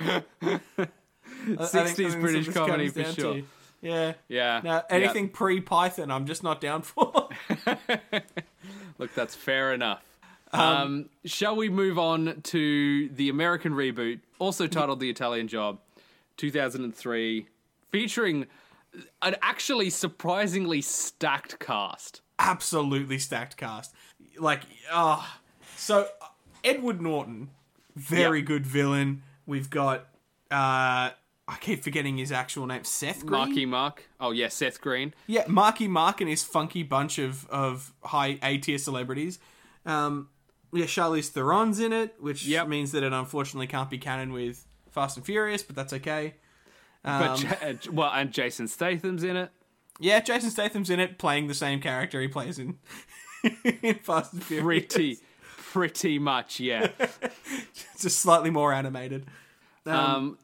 I- 0.00 0.22
I 0.26 0.36
think- 0.78 1.60
I 1.60 1.64
60s 1.64 1.94
think 1.94 2.20
British 2.20 2.48
comedy 2.48 2.88
for 2.88 3.04
sure. 3.04 3.34
to. 3.34 3.44
Yeah. 3.84 4.14
Yeah. 4.28 4.60
Now, 4.64 4.82
anything 4.90 5.28
pre 5.28 5.60
Python, 5.60 6.10
I'm 6.10 6.26
just 6.26 6.42
not 6.42 6.60
down 6.60 6.82
for. 6.82 7.28
Look, 8.98 9.14
that's 9.14 9.34
fair 9.34 9.72
enough. 9.72 10.02
Um, 10.52 11.10
shall 11.24 11.56
we 11.56 11.68
move 11.68 11.98
on 11.98 12.40
to 12.44 13.08
the 13.10 13.28
American 13.28 13.72
reboot, 13.72 14.20
also 14.38 14.66
titled 14.68 15.00
The 15.00 15.10
Italian 15.10 15.48
Job, 15.48 15.80
2003, 16.36 17.48
featuring 17.90 18.46
an 19.22 19.34
actually 19.42 19.90
surprisingly 19.90 20.80
stacked 20.80 21.58
cast. 21.58 22.20
Absolutely 22.38 23.18
stacked 23.18 23.56
cast. 23.56 23.92
Like, 24.38 24.62
ah, 24.92 25.40
so 25.76 26.06
uh, 26.22 26.26
Edward 26.62 27.00
Norton, 27.02 27.50
very 27.96 28.38
Yep. 28.38 28.46
good 28.46 28.66
villain. 28.66 29.22
We've 29.46 29.70
got, 29.70 30.06
uh, 30.52 31.10
I 31.46 31.56
keep 31.56 31.84
forgetting 31.84 32.16
his 32.16 32.32
actual 32.32 32.66
name, 32.66 32.84
Seth 32.84 33.26
Green. 33.26 33.30
Marky 33.40 33.66
Mark. 33.66 34.04
Oh, 34.18 34.30
yeah, 34.30 34.48
Seth 34.48 34.80
Green. 34.80 35.12
Yeah, 35.26 35.44
Marky 35.46 35.88
Mark 35.88 36.20
and 36.22 36.30
his 36.30 36.42
funky 36.42 36.82
bunch 36.82 37.18
of, 37.18 37.46
of 37.50 37.92
high 38.02 38.38
A 38.42 38.56
tier 38.58 38.78
celebrities. 38.78 39.38
Um, 39.84 40.28
yeah, 40.72 40.86
Charlize 40.86 41.30
Theron's 41.30 41.80
in 41.80 41.92
it, 41.92 42.14
which 42.18 42.46
Yep. 42.46 42.68
means 42.68 42.92
that 42.92 43.02
it 43.02 43.12
unfortunately 43.12 43.66
can't 43.66 43.90
be 43.90 43.98
canon 43.98 44.32
with 44.32 44.64
Fast 44.90 45.18
and 45.18 45.26
Furious, 45.26 45.62
but 45.62 45.76
that's 45.76 45.92
okay. 45.92 46.34
But, 47.02 47.44
Um, 47.44 47.52
uh, 47.62 47.72
well, 47.92 48.10
and 48.14 48.32
Jason 48.32 48.66
Statham's 48.66 49.22
in 49.22 49.36
it. 49.36 49.50
yeah, 50.00 50.20
Jason 50.20 50.50
Statham's 50.50 50.88
in 50.88 50.98
it, 50.98 51.18
playing 51.18 51.48
the 51.48 51.54
same 51.54 51.78
character 51.80 52.22
he 52.22 52.28
plays 52.28 52.58
in, 52.58 52.78
in 53.82 53.96
Fast 53.96 54.32
and 54.32 54.42
Furious. 54.42 54.86
Pretty, 54.94 55.18
pretty 55.58 56.18
much, 56.18 56.58
yeah. 56.58 56.88
just 58.00 58.18
slightly 58.20 58.48
more 58.50 58.72
animated. 58.72 59.26
Um, 59.84 59.94
Um, 59.94 60.38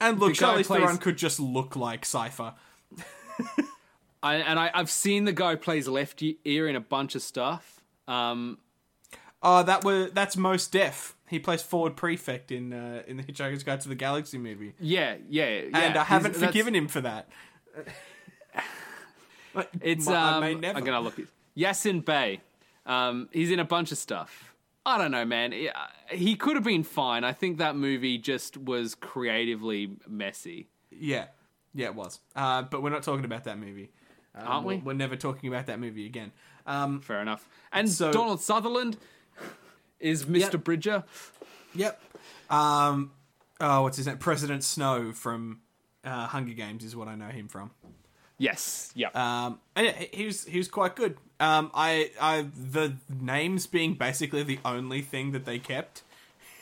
and 0.00 0.18
look, 0.18 0.32
Charlize 0.34 0.66
plays- 0.66 0.80
Theron 0.82 0.98
could 0.98 1.16
just 1.18 1.38
look 1.40 1.76
like 1.76 2.04
Cypher. 2.04 2.54
I, 4.22 4.36
and 4.36 4.58
I, 4.58 4.70
I've 4.74 4.90
seen 4.90 5.24
the 5.24 5.32
guy 5.32 5.54
plays 5.56 5.86
left 5.88 6.22
ear 6.44 6.66
in 6.68 6.74
a 6.76 6.80
bunch 6.80 7.14
of 7.14 7.22
stuff. 7.22 7.82
Um, 8.08 8.58
Oh, 9.42 9.62
that 9.62 9.84
were 9.84 10.08
that's 10.12 10.36
Mos 10.36 10.66
Def. 10.66 11.14
He 11.28 11.38
plays 11.38 11.62
Ford 11.62 11.94
Prefect 11.94 12.50
in 12.50 12.72
uh, 12.72 13.02
in 13.06 13.16
the 13.18 13.22
Hitchhiker's 13.22 13.62
Guide 13.62 13.80
to 13.82 13.88
the 13.88 13.94
Galaxy 13.94 14.38
movie. 14.38 14.72
yeah, 14.80 15.16
yeah, 15.28 15.46
yeah. 15.70 15.78
and 15.78 15.96
I 15.96 16.04
haven't 16.04 16.32
that's- 16.32 16.46
forgiven 16.46 16.74
him 16.74 16.88
for 16.88 17.00
that. 17.02 17.28
It's 19.80 20.06
I 20.08 20.34
um, 20.34 20.40
may 20.40 20.54
never. 20.54 20.78
I'm 20.78 20.84
gonna 20.84 21.00
look. 21.00 21.18
it. 21.18 21.28
Yasin 21.56 22.04
Bey. 22.04 22.40
Um, 22.84 23.28
he's 23.32 23.50
in 23.50 23.58
a 23.58 23.64
bunch 23.64 23.90
of 23.92 23.98
stuff. 23.98 24.45
I 24.86 24.96
don't 24.98 25.10
know, 25.10 25.24
man. 25.24 25.52
He- 25.52 25.70
He 26.12 26.36
could 26.36 26.54
have 26.54 26.64
been 26.64 26.84
fine. 26.84 27.24
I 27.24 27.32
think 27.32 27.58
that 27.58 27.74
movie 27.76 28.16
just 28.18 28.56
was 28.56 28.94
creatively 28.94 29.96
messy. 30.06 30.68
Yeah, 30.90 31.26
yeah, 31.74 31.86
it 31.86 31.94
was. 31.96 32.20
Uh, 32.36 32.62
but 32.62 32.82
we're 32.82 32.90
not 32.90 33.02
talking 33.02 33.24
about 33.24 33.44
that 33.44 33.58
movie, 33.58 33.90
Um, 34.34 34.46
Aren't 34.46 34.66
we? 34.66 34.76
We're 34.76 34.92
never 34.94 35.16
talking 35.16 35.48
about 35.52 35.66
that 35.66 35.80
movie 35.80 36.06
again. 36.06 36.30
Um, 36.66 37.00
Fair 37.00 37.20
enough. 37.20 37.48
And 37.72 37.90
So- 37.90 38.12
Donald 38.12 38.40
Sutherland 38.40 38.96
is 39.98 40.24
Mr. 40.26 40.52
Yep. 40.52 40.64
Bridger. 40.64 41.04
yep. 41.74 42.00
Um, 42.48 43.10
oh, 43.60 43.82
what's 43.82 43.96
his 43.96 44.06
name? 44.06 44.18
President 44.18 44.62
Snow 44.62 45.10
from 45.12 45.60
uh, 46.04 46.26
Hunger 46.28 46.52
Games 46.54 46.84
is 46.84 46.94
what 46.94 47.08
I 47.08 47.16
know 47.16 47.28
him 47.28 47.48
from. 47.48 47.72
Yes. 48.38 48.92
Yeah. 48.94 49.08
Um, 49.14 49.58
and 49.74 49.86
yeah, 49.86 50.04
he 50.12 50.26
was 50.26 50.44
he 50.44 50.58
was 50.58 50.68
quite 50.68 50.94
good. 50.94 51.16
Um, 51.38 51.70
I 51.74 52.10
I 52.20 52.46
the 52.56 52.94
names 53.20 53.66
being 53.66 53.94
basically 53.94 54.42
the 54.42 54.58
only 54.64 55.02
thing 55.02 55.32
that 55.32 55.44
they 55.44 55.58
kept 55.58 56.02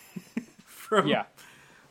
from 0.65 1.07
yeah. 1.07 1.25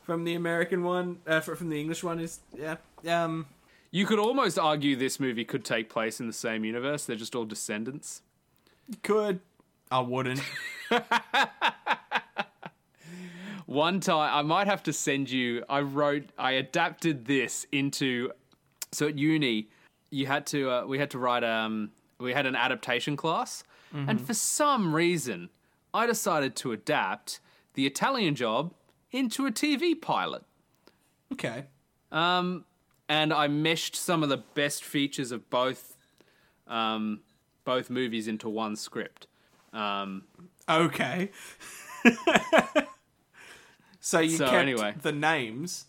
from 0.02 0.24
the 0.24 0.34
American 0.34 0.82
one 0.82 1.18
uh, 1.26 1.40
from 1.40 1.70
the 1.70 1.80
English 1.80 2.04
one 2.04 2.20
is 2.20 2.40
yeah 2.54 2.76
um 3.08 3.46
You 3.90 4.04
could 4.06 4.18
almost 4.18 4.58
argue 4.58 4.96
this 4.96 5.18
movie 5.18 5.44
could 5.44 5.64
take 5.64 5.88
place 5.88 6.20
in 6.20 6.26
the 6.26 6.32
same 6.34 6.64
universe. 6.64 7.06
They're 7.06 7.16
just 7.16 7.34
all 7.34 7.46
descendants. 7.46 8.20
could 9.02 9.40
I 9.90 10.00
wouldn't 10.00 10.42
One 13.66 14.00
time, 14.00 14.34
I 14.34 14.42
might 14.42 14.66
have 14.66 14.82
to 14.84 14.92
send 14.92 15.30
you. 15.30 15.64
I 15.68 15.80
wrote, 15.80 16.24
I 16.38 16.52
adapted 16.52 17.24
this 17.24 17.66
into. 17.72 18.30
So 18.92 19.08
at 19.08 19.18
uni, 19.18 19.68
you 20.10 20.26
had 20.26 20.46
to. 20.48 20.70
Uh, 20.70 20.86
we 20.86 20.98
had 20.98 21.10
to 21.10 21.18
write. 21.18 21.42
Um, 21.44 21.90
we 22.18 22.32
had 22.32 22.46
an 22.46 22.56
adaptation 22.56 23.16
class, 23.16 23.64
and 23.92 24.20
for 24.20 24.34
some 24.34 24.94
reason, 24.94 25.50
I 25.92 26.06
decided 26.06 26.56
to 26.56 26.72
adapt 26.72 27.38
the 27.74 27.86
Italian 27.86 28.34
Job 28.34 28.74
into 29.12 29.46
a 29.46 29.52
TV 29.52 29.94
pilot. 30.00 30.42
okay 31.32 31.66
Um, 32.10 32.64
and 33.08 33.32
I 33.32 33.46
meshed 33.48 33.94
some 33.94 34.22
of 34.24 34.28
the 34.28 34.38
best 34.38 34.82
features 34.82 35.30
of 35.30 35.48
both, 35.50 35.96
um, 36.66 37.20
both 37.64 37.88
movies 37.90 38.26
into 38.26 38.48
one 38.48 38.74
script. 38.76 39.26
Um, 39.72 40.24
okay. 40.68 41.30
so 44.00 44.20
you 44.20 44.30
So 44.36 44.44
kept 44.46 44.56
anyway. 44.56 44.94
the 45.00 45.12
names 45.12 45.86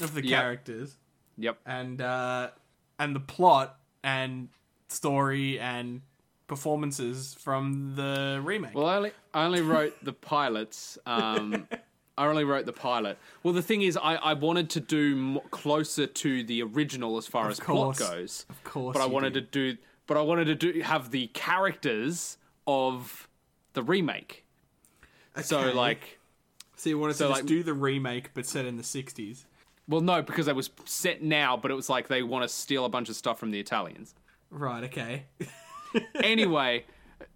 of 0.00 0.14
the 0.14 0.24
Yep. 0.26 0.40
characters 0.40 0.96
yep. 1.36 1.58
and 1.66 2.00
uh, 2.00 2.50
and 2.98 3.14
the 3.14 3.20
plot 3.20 3.78
and 4.02 4.48
story 4.92 5.58
and 5.58 6.02
performances 6.46 7.34
from 7.40 7.94
the 7.96 8.40
remake. 8.44 8.74
Well, 8.74 8.86
I 8.86 8.96
only, 8.96 9.12
I 9.34 9.44
only 9.44 9.62
wrote 9.62 9.94
the 10.04 10.12
pilots. 10.12 10.98
Um, 11.06 11.66
I 12.18 12.26
only 12.26 12.44
wrote 12.44 12.66
the 12.66 12.72
pilot. 12.74 13.16
Well, 13.42 13.54
the 13.54 13.62
thing 13.62 13.82
is, 13.82 13.96
I, 13.96 14.16
I 14.16 14.34
wanted 14.34 14.68
to 14.70 14.80
do 14.80 15.40
closer 15.50 16.06
to 16.06 16.44
the 16.44 16.62
original 16.62 17.16
as 17.16 17.26
far 17.26 17.48
as 17.48 17.58
course. 17.58 17.98
plot 17.98 18.10
goes. 18.10 18.46
of 18.50 18.62
course, 18.64 18.92
But 18.94 19.02
I 19.02 19.06
wanted 19.06 19.32
did. 19.32 19.50
to 19.52 19.72
do, 19.72 19.78
but 20.06 20.16
I 20.18 20.20
wanted 20.20 20.44
to 20.46 20.54
do 20.54 20.80
have 20.82 21.10
the 21.10 21.28
characters 21.28 22.36
of 22.66 23.28
the 23.72 23.82
remake. 23.82 24.44
So 25.42 25.72
like, 25.72 26.18
So 26.76 26.90
you 26.90 26.98
wanted 26.98 27.14
So, 27.16 27.28
to 27.28 27.30
just 27.32 27.42
like- 27.42 27.48
do 27.48 27.62
the 27.62 27.72
remake, 27.74 28.34
but 28.34 28.44
set 28.44 28.66
in 28.66 28.76
the 28.76 28.82
'60s. 28.82 29.44
well, 29.88 30.02
no, 30.02 30.20
because 30.20 30.48
it 30.48 30.54
was 30.54 30.68
set 30.84 31.22
now, 31.22 31.56
but 31.56 31.70
it 31.70 31.74
was 31.74 31.88
like 31.88 32.08
they 32.08 32.22
want 32.22 32.42
to 32.42 32.48
steal 32.48 32.84
a 32.84 32.90
bunch 32.90 33.08
of 33.08 33.16
stuff 33.16 33.38
from 33.38 33.50
the 33.52 33.58
Italians. 33.58 34.14
Right. 34.52 34.84
Okay. 34.84 35.24
anyway, 36.22 36.84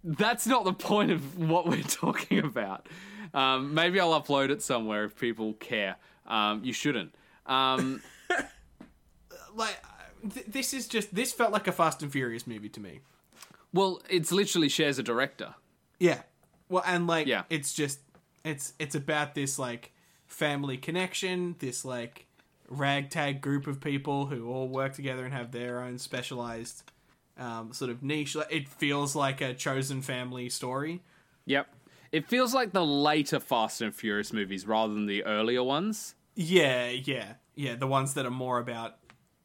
that's 0.03 0.45
not 0.47 0.63
the 0.65 0.73
point 0.73 1.11
of 1.11 1.37
what 1.37 1.65
we're 1.67 1.81
talking 1.87 2.39
about. 2.39 2.87
Um, 3.33 3.73
maybe 3.73 3.99
I'll 3.99 4.19
upload 4.21 4.49
it 4.51 4.61
somewhere 4.61 5.03
if 5.05 5.19
people 5.19 5.53
care. 5.53 5.95
Um, 6.27 6.63
you 6.63 6.73
shouldn't. 6.73 7.13
Um, 7.45 8.01
like, 9.55 9.77
th- 10.33 10.45
this 10.47 10.73
is 10.73 10.87
just 10.87 11.13
this 11.13 11.33
felt 11.33 11.51
like 11.51 11.67
a 11.67 11.71
Fast 11.71 12.01
and 12.03 12.11
Furious 12.11 12.47
movie 12.47 12.69
to 12.69 12.79
me. 12.79 12.99
well, 13.73 14.01
it's 14.09 14.31
literally 14.31 14.69
shares 14.69 14.99
a 14.99 15.03
director. 15.03 15.55
Yeah. 15.99 16.21
Well, 16.69 16.83
and 16.85 17.07
like, 17.07 17.27
Yeah. 17.27 17.43
it's 17.49 17.73
just 17.73 17.99
it's 18.43 18.73
it's 18.79 18.95
about 18.95 19.35
this 19.35 19.57
like 19.57 19.91
family 20.27 20.77
connection, 20.77 21.55
this 21.59 21.83
like 21.85 22.25
ragtag 22.69 23.39
group 23.41 23.65
of 23.67 23.79
people 23.79 24.25
who 24.27 24.49
all 24.49 24.67
work 24.67 24.93
together 24.93 25.23
and 25.25 25.33
have 25.33 25.51
their 25.51 25.81
own 25.81 25.97
specialized 25.97 26.83
um, 27.37 27.73
sort 27.73 27.91
of 27.91 28.03
niche. 28.03 28.35
It 28.49 28.67
feels 28.67 29.15
like 29.15 29.41
a 29.41 29.53
chosen 29.53 30.01
family 30.01 30.49
story. 30.49 31.01
Yep. 31.45 31.67
It 32.11 32.27
feels 32.27 32.53
like 32.53 32.71
the 32.71 32.85
later 32.85 33.39
Fast 33.39 33.81
and 33.81 33.93
Furious 33.93 34.31
movies 34.31 34.65
rather 34.65 34.93
than 34.93 35.05
the 35.05 35.23
earlier 35.25 35.63
ones. 35.63 36.15
Yeah, 36.35 36.89
yeah, 36.89 37.33
yeah. 37.55 37.75
The 37.75 37.87
ones 37.87 38.13
that 38.13 38.25
are 38.25 38.31
more 38.31 38.59
about 38.59 38.97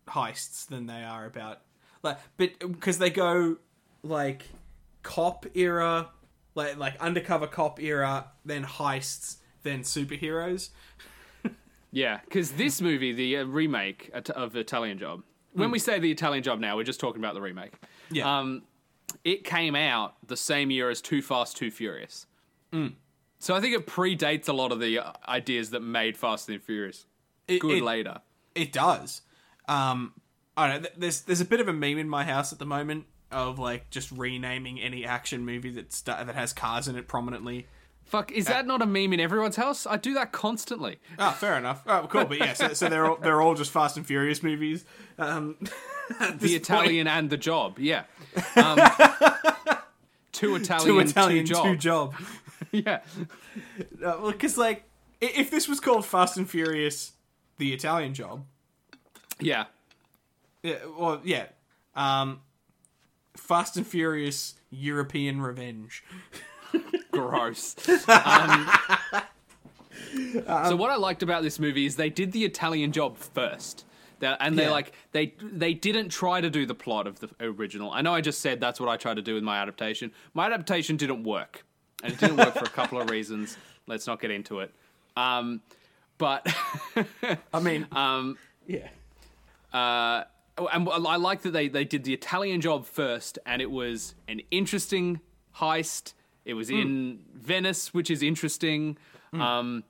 heists 0.07 0.67
than 0.67 0.87
they 0.87 1.03
are 1.03 1.25
about 1.27 1.63
like, 2.03 2.19
but 2.37 2.59
because 2.59 2.99
they 2.99 3.11
go 3.11 3.57
like 4.03 4.45
cop 5.03 5.47
era, 5.55 6.11
like 6.55 6.77
like 6.77 7.01
undercover 7.01 7.47
cop 7.47 7.81
era, 7.81 8.27
then 8.45 8.65
heists, 8.65 9.37
then 9.63 9.83
superheroes. 9.83 10.71
Yeah, 11.95 12.21
because 12.25 12.53
this 12.53 12.81
movie, 12.81 13.13
the 13.13 13.37
uh, 13.37 13.45
remake 13.45 14.11
of 14.35 14.57
Italian 14.57 14.97
Job, 14.97 15.25
when 15.53 15.71
we 15.71 15.79
say 15.79 15.99
the 15.99 16.11
Italian 16.11 16.43
Job 16.43 16.61
now, 16.61 16.77
we're 16.77 16.85
just 16.85 17.01
talking 17.01 17.21
about 17.21 17.35
the 17.35 17.41
remake. 17.41 17.73
Yeah. 18.11 18.39
Um, 18.39 18.63
it 19.25 19.45
came 19.45 19.75
out 19.77 20.15
the 20.27 20.37
same 20.37 20.71
year 20.71 20.89
as 20.91 21.01
Too 21.01 21.23
Fast, 21.23 21.57
Too 21.57 21.71
Furious. 21.71 22.27
So 23.39 23.55
I 23.55 23.61
think 23.61 23.75
it 23.75 23.87
predates 23.87 24.49
a 24.49 24.53
lot 24.53 24.73
of 24.73 24.81
the 24.81 24.99
uh, 25.01 25.13
ideas 25.29 25.71
that 25.71 25.81
made 25.81 26.17
Fast 26.17 26.49
and 26.49 26.63
Furious 26.63 27.07
It- 27.49 27.61
good 27.61 27.79
it- 27.79 27.83
later. 27.85 28.21
It 28.55 28.73
does. 28.73 29.23
Um, 29.69 30.13
I 30.57 30.69
don't 30.71 30.83
know. 30.83 30.89
There's 30.97 31.23
there's 31.23 31.41
a 31.41 31.45
bit 31.47 31.61
of 31.61 31.69
a 31.69 31.73
meme 31.73 31.97
in 31.99 32.09
my 32.09 32.25
house 32.25 32.53
at 32.53 32.59
the 32.59 32.67
moment 32.67 33.07
of 33.31 33.59
like 33.59 33.89
just 33.91 34.13
renaming 34.13 34.79
any 34.81 35.07
action 35.07 35.45
movie 35.47 35.71
that 35.71 35.91
that 36.05 36.35
has 36.35 36.53
cars 36.53 36.87
in 36.89 36.97
it 36.97 37.09
prominently. 37.09 37.67
Fuck, 38.05 38.31
is 38.33 38.45
that 38.47 38.67
not 38.67 38.83
a 38.83 38.87
meme 38.87 39.15
in 39.15 39.21
everyone's 39.21 39.57
house? 39.57 39.87
I 39.87 39.97
do 39.97 40.13
that 40.15 40.33
constantly. 40.33 40.99
Oh, 41.19 41.31
fair 41.31 41.57
enough. 41.57 41.83
Oh, 41.87 42.07
cool. 42.11 42.27
But 42.27 42.39
yeah, 42.39 42.53
so, 42.53 42.75
so 42.75 42.89
they're 42.89 43.07
all, 43.07 43.17
they're 43.17 43.41
all 43.41 43.55
just 43.55 43.71
Fast 43.71 43.97
and 43.97 44.07
Furious 44.07 44.43
movies. 44.43 44.85
Um, 45.19 45.57
the 46.35 46.55
Italian 46.55 47.07
and 47.07 47.31
the 47.31 47.39
job. 47.39 47.79
Yeah. 47.79 48.05
Um, 48.55 48.79
two 50.33 50.57
Italian, 50.57 50.87
two 50.87 50.99
Italian, 51.01 51.47
two 51.47 51.55
two 51.55 51.77
job. 51.77 52.13
job. 52.13 52.15
yeah. 52.73 53.01
Because 54.27 54.59
like, 54.59 54.85
if 55.23 55.51
this 55.51 55.67
was 55.69 55.81
called 55.81 56.05
Fast 56.05 56.37
and 56.37 56.49
Furious, 56.49 57.13
the 57.59 57.73
Italian 57.73 58.13
job, 58.13 58.45
Yeah. 59.41 59.67
yeah, 60.63 60.77
well, 60.99 61.21
yeah, 61.25 61.47
um, 61.95 62.41
Fast 63.37 63.77
and 63.77 63.87
Furious 63.87 64.55
European 64.71 65.41
Revenge. 65.41 66.05
Gross. 67.13 67.77
Um, 70.47 70.67
so 70.69 70.77
what 70.77 70.91
I 70.91 70.97
liked 70.97 71.23
about 71.23 71.43
this 71.43 71.59
movie 71.59 71.87
is 71.87 71.97
they 71.97 72.11
did 72.11 72.33
the 72.33 72.45
Italian 72.45 72.93
job 72.93 73.17
first. 73.17 73.85
They- 74.19 74.35
And 74.41 74.59
they 74.59 74.65
Yeah. 74.65 74.71
like 74.71 74.93
they 75.13 75.35
they 75.41 75.73
didn't 75.75 76.11
try 76.11 76.41
to 76.41 76.51
do 76.51 76.67
the 76.67 76.75
plot 76.75 77.07
of 77.07 77.21
the 77.21 77.31
original. 77.41 77.91
I 77.91 78.03
know 78.03 78.13
I 78.15 78.21
just 78.21 78.41
said 78.41 78.61
that's 78.61 78.79
what 78.79 78.89
I 78.91 78.97
tried 78.99 79.15
to 79.15 79.23
do 79.23 79.35
with 79.35 79.43
my 79.43 79.59
adaptation. 79.59 80.13
My 80.35 80.47
adaptation 80.47 80.97
didn't 80.97 81.23
work, 81.25 81.65
and 82.03 82.13
it 82.13 82.19
didn't 82.19 82.37
work 82.37 82.53
for 82.55 82.65
a 82.65 82.69
couple 82.69 83.01
of 83.01 83.09
reasons. 83.11 83.57
Let's 83.87 84.07
not 84.07 84.21
get 84.21 84.31
into 84.31 84.61
it. 84.61 84.73
Um, 85.17 85.61
but 86.19 86.47
I 87.55 87.61
mean, 87.61 87.87
um, 87.93 88.37
yeah, 88.67 88.89
uh, 89.73 90.25
and 90.73 90.89
I 90.89 91.17
like 91.17 91.43
that 91.43 91.53
they, 91.53 91.69
they 91.69 91.85
did 91.85 92.05
the 92.05 92.13
Italian 92.13 92.61
job 92.61 92.85
first, 92.87 93.39
and 93.47 93.63
it 93.63 93.71
was 93.71 94.15
an 94.29 94.41
interesting 94.51 95.21
heist. 95.57 96.13
It 96.45 96.55
was 96.55 96.71
in 96.71 97.21
Venice, 97.35 97.95
which 97.95 98.11
is 98.11 98.23
interesting. 98.23 98.97
Um, 99.33 99.85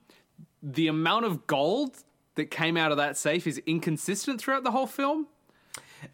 the 0.63 0.87
amount 0.89 1.25
of 1.25 1.47
gold 1.47 1.97
that 2.35 2.51
came 2.51 2.77
out 2.77 2.91
of 2.93 2.97
that 2.99 3.17
safe 3.17 3.47
is 3.47 3.59
inconsistent 3.67 4.41
throughout 4.41 4.63
the 4.65 4.71
whole 4.71 4.87
film. 4.87 5.27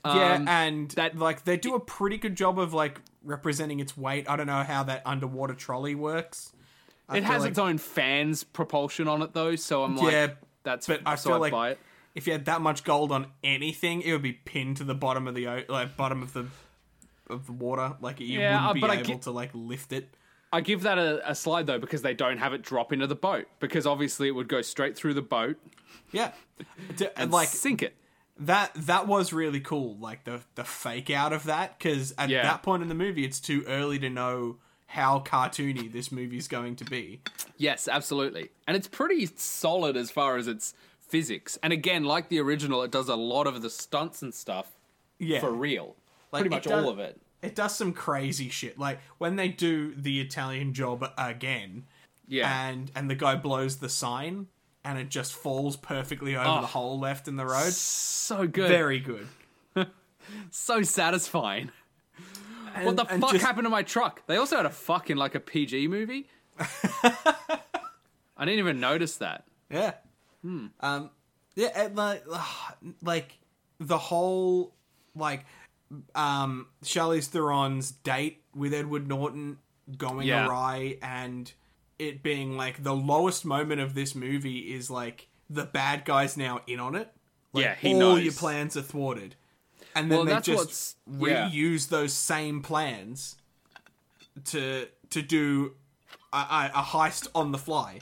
yeah, 0.04 0.34
Um, 0.34 0.48
and 0.48 0.90
that- 0.92 1.16
like 1.16 1.44
they 1.44 1.56
do 1.56 1.74
a 1.74 1.80
pretty 1.80 2.18
good 2.18 2.36
job 2.36 2.58
of 2.58 2.72
like 2.74 3.00
representing 3.24 3.80
its 3.80 3.96
weight. 3.96 4.28
I 4.28 4.36
don't 4.36 4.46
know 4.46 4.62
how 4.62 4.82
that 4.84 5.02
underwater 5.06 5.54
trolley 5.54 5.94
works. 5.94 6.52
I 7.08 7.18
it 7.18 7.24
has 7.24 7.42
like- 7.42 7.50
its 7.50 7.58
own 7.58 7.78
fans 7.78 8.44
propulsion 8.44 9.08
on 9.08 9.22
it, 9.22 9.32
though, 9.32 9.56
so 9.56 9.82
I'm 9.84 9.96
like, 9.96 10.12
Yeah, 10.12 10.26
that's 10.62 10.86
but 10.86 11.00
I 11.06 11.14
so 11.14 11.30
feel 11.30 11.36
I'd 11.36 11.40
like 11.40 11.52
buy 11.52 11.70
it. 11.70 11.78
if 12.14 12.26
you 12.26 12.32
had 12.34 12.44
that 12.44 12.60
much 12.60 12.84
gold 12.84 13.10
on 13.12 13.28
anything, 13.42 14.02
it 14.02 14.12
would 14.12 14.22
be 14.22 14.34
pinned 14.34 14.76
to 14.78 14.84
the 14.84 14.94
bottom 14.94 15.26
of 15.26 15.34
the 15.34 15.64
like 15.68 15.96
bottom 15.96 16.22
of 16.22 16.32
the 16.34 16.46
of 17.30 17.46
the 17.46 17.52
water. 17.52 17.96
Like 18.00 18.20
you 18.20 18.38
Yeah, 18.38 18.68
wouldn't 18.68 18.84
uh, 18.84 18.88
be 18.88 18.94
able 19.00 19.04
get- 19.08 19.22
to 19.22 19.30
like 19.30 19.50
lift 19.54 19.92
it. 19.92 20.14
I 20.52 20.60
give 20.62 20.82
that 20.82 20.98
a, 20.98 21.30
a 21.30 21.34
slide 21.34 21.66
though 21.66 21.78
because 21.78 22.02
they 22.02 22.14
don't 22.14 22.38
have 22.38 22.52
it 22.52 22.62
drop 22.62 22.92
into 22.92 23.06
the 23.06 23.14
boat 23.14 23.46
because 23.60 23.86
obviously 23.86 24.28
it 24.28 24.32
would 24.32 24.48
go 24.48 24.62
straight 24.62 24.96
through 24.96 25.14
the 25.14 25.22
boat 25.22 25.56
Yeah, 26.12 26.32
D- 26.96 27.08
and 27.16 27.30
like 27.30 27.48
sink 27.48 27.82
it. 27.82 27.94
that. 28.38 28.72
That 28.74 29.06
was 29.06 29.32
really 29.32 29.60
cool. 29.60 29.96
Like 29.98 30.24
the 30.24 30.40
the 30.54 30.64
fake 30.64 31.10
out 31.10 31.32
of 31.32 31.44
that 31.44 31.78
because 31.78 32.14
at 32.16 32.28
Yeah. 32.30 32.42
that 32.42 32.62
point 32.62 32.82
in 32.82 32.88
the 32.88 32.94
movie, 32.94 33.24
it's 33.24 33.40
too 33.40 33.62
early 33.66 33.98
to 33.98 34.08
know 34.08 34.56
how 34.86 35.20
cartoony 35.20 35.92
this 35.92 36.10
movie's 36.10 36.48
going 36.48 36.74
to 36.76 36.84
be. 36.84 37.20
Yes, 37.58 37.86
absolutely. 37.88 38.48
And 38.66 38.74
it's 38.74 38.88
pretty 38.88 39.26
solid 39.36 39.98
as 39.98 40.10
far 40.10 40.36
as 40.38 40.46
its 40.48 40.72
physics. 40.98 41.58
And 41.62 41.74
again, 41.74 42.04
like 42.04 42.30
the 42.30 42.38
original, 42.40 42.82
it 42.82 42.90
does 42.90 43.08
a 43.10 43.16
lot 43.16 43.46
of 43.46 43.60
the 43.60 43.68
stunts 43.68 44.22
and 44.22 44.32
stuff 44.34 44.70
Yeah, 45.18 45.40
for 45.40 45.52
real. 45.52 45.94
Like, 46.32 46.40
pretty 46.40 46.56
much 46.56 46.64
does- 46.64 46.72
all 46.84 46.88
of 46.90 46.98
it. 46.98 47.20
It 47.42 47.54
does 47.54 47.76
some 47.76 47.92
crazy 47.92 48.48
shit. 48.48 48.78
Like 48.78 48.98
when 49.18 49.36
they 49.36 49.48
do 49.48 49.94
the 49.94 50.20
Italian 50.20 50.74
job 50.74 51.08
again, 51.16 51.84
Yeah. 52.26 52.68
and 52.68 52.90
and 52.94 53.08
the 53.08 53.14
guy 53.14 53.36
blows 53.36 53.76
the 53.76 53.88
sign 53.88 54.48
and 54.84 54.98
it 54.98 55.08
just 55.08 55.32
falls 55.34 55.76
perfectly 55.76 56.34
over 56.36 56.48
Oh. 56.48 56.60
the 56.60 56.66
hole 56.68 56.98
left 56.98 57.28
in 57.28 57.36
the 57.36 57.44
road. 57.46 57.72
so 57.72 58.46
good. 58.46 58.68
Very 58.68 59.00
good. 59.00 59.28
so 60.50 60.82
satisfying. 60.82 61.70
what 62.82 62.96
the 62.96 63.04
fuck 63.04 63.32
just- 63.32 63.44
happened 63.44 63.64
to 63.66 63.70
my 63.70 63.82
truck? 63.82 64.26
They 64.26 64.36
also 64.36 64.56
had 64.56 64.66
a 64.66 64.70
fuck 64.70 65.10
in 65.10 65.16
like 65.18 65.34
a 65.34 65.40
PG 65.40 65.88
movie. 65.88 66.28
I 66.60 68.44
didn't 68.44 68.58
even 68.58 68.80
notice 68.80 69.16
that. 69.16 69.44
Yeah. 69.70 69.94
Um. 70.44 71.10
Yeah. 71.54 71.88
Like, 71.94 72.24
like 73.02 73.38
the 73.80 73.98
whole 73.98 74.74
like 75.14 75.44
um 76.14 76.66
Charlize 76.84 77.28
Theron's 77.28 77.90
date 77.92 78.42
with 78.54 78.74
Edward 78.74 79.08
Norton 79.08 79.58
going 79.96 80.26
Yeah. 80.28 80.46
awry 80.46 80.98
and 81.02 81.50
it 81.98 82.22
being 82.22 82.56
like 82.56 82.82
the 82.82 82.94
lowest 82.94 83.44
moment 83.44 83.80
of 83.80 83.94
this 83.94 84.14
movie 84.14 84.74
is 84.74 84.90
like 84.90 85.28
the 85.50 85.64
bad 85.64 86.04
guy's 86.04 86.36
now 86.36 86.60
in 86.66 86.78
on 86.78 86.94
it. 86.94 87.10
Like, 87.52 87.64
Yeah, 87.64 87.74
he 87.76 87.94
all 87.94 87.98
knows. 88.00 88.22
your 88.22 88.34
plans 88.34 88.76
are 88.76 88.82
thwarted, 88.82 89.34
and 89.94 90.10
then 90.10 90.18
Well, 90.18 90.26
they 90.26 90.40
just 90.42 90.96
what's- 91.08 91.30
yeah. 91.30 91.48
reuse 91.50 91.88
those 91.88 92.12
same 92.12 92.60
plans 92.62 93.36
to 94.46 94.86
to 95.10 95.22
do 95.22 95.74
a, 96.32 96.36
a, 96.36 96.70
a 96.74 96.82
heist 96.82 97.28
on 97.34 97.52
the 97.52 97.58
fly. 97.58 98.00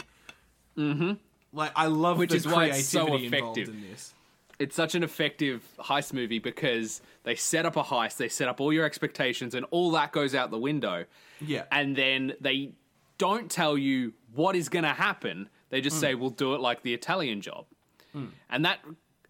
Mm-hmm. 0.76 1.12
Like 1.53 1.72
I 1.76 1.87
love 1.87 2.18
Which 2.18 2.30
the 2.30 2.37
is 2.37 2.47
why 2.47 2.66
it's 2.66 2.89
so 2.89 3.07
creativity 3.07 3.37
involved 3.37 3.59
effective. 3.59 3.74
in 3.82 3.91
this. 3.91 4.12
It's 4.59 4.74
such 4.74 4.94
an 4.94 5.02
effective 5.02 5.62
heist 5.78 6.12
movie 6.12 6.38
because 6.38 7.02
they 7.24 7.34
set 7.34 7.66
up 7.66 7.76
a 7.76 7.82
heist, 7.82 8.16
they 8.16 8.28
set 8.28 8.48
up 8.48 8.61
all 8.61 8.72
your 8.72 8.84
expectations, 8.84 9.54
and 9.54 9.66
all 9.70 9.90
that 9.92 10.12
goes 10.12 10.34
out 10.34 10.50
the 10.50 10.59
window. 10.59 11.04
Yeah, 11.40 11.64
and 11.70 11.94
then 11.94 12.34
they 12.40 12.72
don't 13.18 13.50
tell 13.50 13.76
you 13.76 14.14
what 14.34 14.57
is 14.57 14.68
going 14.68 14.84
to 14.84 14.92
happen. 14.92 15.48
They 15.70 15.80
just 15.80 15.96
hmm. 15.96 16.00
say 16.00 16.14
we'll 16.14 16.30
do 16.30 16.54
it 16.54 16.61
like 16.61 16.82
the 16.82 16.94
Italian 16.94 17.40
job, 17.40 17.66
hmm. 18.12 18.26
and 18.48 18.64
that 18.64 18.80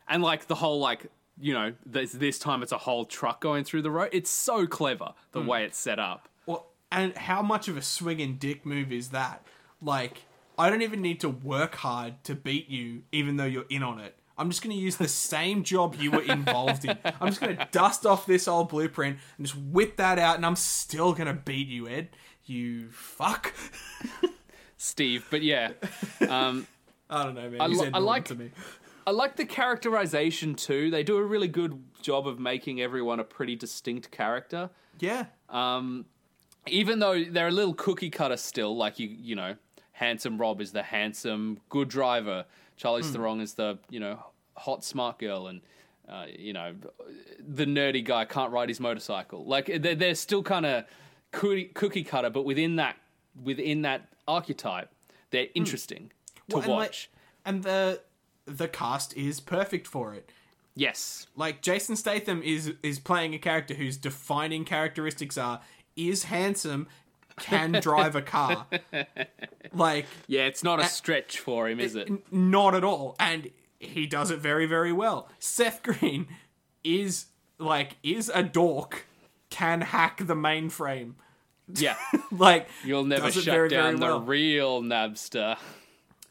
and 0.08 0.22
like 0.22 0.46
the 0.46 0.54
whole 0.54 0.78
like 0.78 1.06
you 1.38 1.52
know 1.52 1.72
this 1.84 2.12
this 2.12 2.38
time 2.38 2.62
it's 2.62 2.72
a 2.72 2.78
whole 2.78 3.04
truck 3.04 3.40
going 3.40 3.64
through 3.64 3.82
the 3.82 3.90
road. 3.90 4.10
It's 4.12 4.30
so 4.30 4.66
clever 4.66 5.14
the 5.32 5.40
hmm. 5.40 5.48
way 5.48 5.64
it's 5.64 5.78
set 5.78 5.98
up. 5.98 6.28
Well, 6.46 6.66
and 6.90 7.16
how 7.16 7.42
much 7.42 7.68
of 7.68 7.76
a 7.76 7.82
swinging 7.82 8.36
dick 8.36 8.64
move 8.64 8.92
is 8.92 9.10
that? 9.10 9.44
Like, 9.82 10.22
I 10.58 10.70
don't 10.70 10.82
even 10.82 11.02
need 11.02 11.20
to 11.20 11.28
work 11.28 11.76
hard 11.76 12.22
to 12.24 12.34
beat 12.34 12.68
you, 12.68 13.02
even 13.12 13.36
though 13.36 13.44
you're 13.44 13.66
in 13.68 13.82
on 13.82 14.00
it. 14.00 14.16
I'm 14.39 14.51
just 14.51 14.62
going 14.62 14.76
to 14.76 14.80
use 14.82 14.97
the 14.97 15.09
same 15.09 15.62
job 15.64 15.97
you 15.99 16.11
were 16.11 16.22
involved 16.22 16.84
in. 16.84 16.99
I'm 17.20 17.28
just 17.28 17.41
going 17.41 17.57
to 17.57 17.68
dust 17.70 18.05
off 18.05 18.26
this 18.26 18.47
old 18.47 18.68
blueprint 18.68 19.18
and 19.39 19.47
just 19.47 19.59
whip 19.59 19.97
that 19.97 20.18
out, 20.18 20.37
and 20.37 20.45
I'm 20.45 20.57
still 20.57 21.12
going 21.14 21.28
to 21.28 21.32
beat 21.34 21.68
you, 21.68 21.89
Ed. 21.89 22.11
You 22.45 22.91
fuck. 22.91 23.55
Steve, 24.76 25.26
but 25.30 25.43
yeah, 25.43 25.70
um, 26.28 26.66
I 27.09 27.24
don't 27.24 27.34
know, 27.34 27.49
man. 27.49 27.61
I 27.61 27.66
li- 27.66 27.91
I 27.95 27.99
like- 27.99 28.26
to 28.26 28.34
me. 28.34 28.51
I 29.09 29.12
like 29.12 29.37
the 29.37 29.45
characterization 29.47 30.57
too. 30.57 30.91
They 30.91 31.05
do 31.05 31.16
a 31.16 31.22
really 31.22 31.47
good 31.47 31.80
job 32.03 32.26
of 32.26 32.41
making 32.41 32.80
everyone 32.82 33.20
a 33.20 33.24
pretty 33.24 33.55
distinct 33.55 34.11
character. 34.11 34.68
Yeah. 34.99 35.26
Um, 35.49 36.07
even 36.66 36.99
though 36.99 37.22
they're 37.22 37.47
a 37.47 37.53
little 37.53 37.72
cookie 37.74 38.11
cutter 38.11 38.37
still, 38.37 38.76
like 38.76 38.99
you, 38.99 39.09
you 39.09 39.37
know, 39.37 39.55
handsome 39.93 40.39
Rob 40.39 40.61
is 40.61 40.72
the 40.72 40.82
handsome 40.82 41.61
good 41.68 41.89
driver, 41.89 42.47
Charlie 42.76 43.02
Theron 43.02 43.40
is 43.40 43.54
the 43.54 43.78
you 43.90 44.00
know 44.00 44.18
hot 44.56 44.84
smart 44.84 45.18
girl, 45.18 45.46
and 45.48 45.60
uh, 46.08 46.26
you 46.38 46.52
know 46.52 46.74
the 47.46 47.64
nerdy 47.66 48.04
guy 48.04 48.24
can't 48.24 48.52
ride 48.52 48.68
his 48.68 48.80
motorcycle. 48.80 49.44
Like 49.44 49.66
they're, 49.66 49.94
they're 49.94 50.14
still 50.14 50.42
kind 50.42 50.66
of 50.66 50.84
cookie, 51.32 51.64
cookie 51.66 52.04
cutter, 52.04 52.30
but 52.30 52.44
within 52.44 52.76
that 52.76 52.96
within 53.42 53.82
that 53.82 54.08
archetype, 54.28 54.90
they're 55.30 55.48
interesting 55.54 56.10
to 56.48 56.56
Well, 56.56 56.62
and, 56.64 56.72
like, 56.72 56.78
watch. 56.78 57.10
and 57.44 57.62
the 57.62 58.00
the 58.46 58.68
cast 58.68 59.16
is 59.16 59.40
perfect 59.40 59.86
for 59.86 60.14
it. 60.14 60.30
yes, 60.74 61.26
like 61.36 61.62
Jason 61.62 61.96
Statham 61.96 62.42
is 62.42 62.72
is 62.82 62.98
playing 62.98 63.34
a 63.34 63.38
character 63.38 63.74
whose 63.74 63.96
defining 63.96 64.64
characteristics 64.64 65.36
are 65.36 65.60
is 65.96 66.24
handsome, 66.24 66.86
can 67.41 67.72
drive 67.72 68.16
a 68.16 68.22
car. 68.22 68.66
Like 69.72 70.07
yeah, 70.26 70.47
it's 70.47 70.62
not 70.64 70.80
a 70.80 70.84
stretch 70.84 71.39
for 71.39 71.68
him, 71.68 71.80
is 71.80 71.97
it? 71.97 72.09
not 72.32 72.74
at 72.74 72.82
all, 72.84 73.14
and 73.18 73.51
he 73.78 74.07
does 74.07 74.30
it 74.30 74.39
very 74.39 74.64
very 74.64 74.93
well. 74.93 75.28
Seth 75.39 75.82
Green 75.82 76.28
is 76.82 77.26
like 77.59 77.97
is 78.03 78.30
a 78.32 78.43
dork, 78.43 79.07
can 79.51 79.82
hack 79.82 80.18
the 80.24 80.34
mainframe. 80.34 81.14
Yeah, 81.74 81.97
Like 82.30 82.68
you'll 82.84 83.05
never 83.05 83.30
shut 83.30 83.45
very, 83.45 83.68
down 83.68 83.99
very 83.99 84.12
the 84.12 84.20
real 84.20 84.82
Napster. 84.82 85.59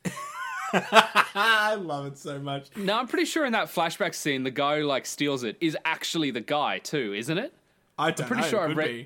I 0.74 1.76
love 1.76 2.06
it 2.08 2.18
so 2.18 2.40
much. 2.40 2.68
No, 2.76 2.98
I'm 2.98 3.08
pretty 3.08 3.26
sure 3.26 3.46
in 3.46 3.52
that 3.54 3.68
flashback 3.68 4.16
scene, 4.16 4.44
the 4.44 4.52
guy 4.52 4.80
who 4.80 4.86
like 4.86 5.06
steals 5.06 5.44
it 5.44 5.58
is 5.62 5.78
actually 5.86 6.32
the 6.32 6.42
guy 6.42 6.80
too, 6.80 7.14
isn't 7.14 7.38
it? 7.38 7.54
I 7.98 8.12
don't 8.12 8.28
Pretty 8.28 8.42
know. 8.44 8.48
sure 8.48 8.62
I 8.62 8.68
could 8.68 8.78
read. 8.78 9.06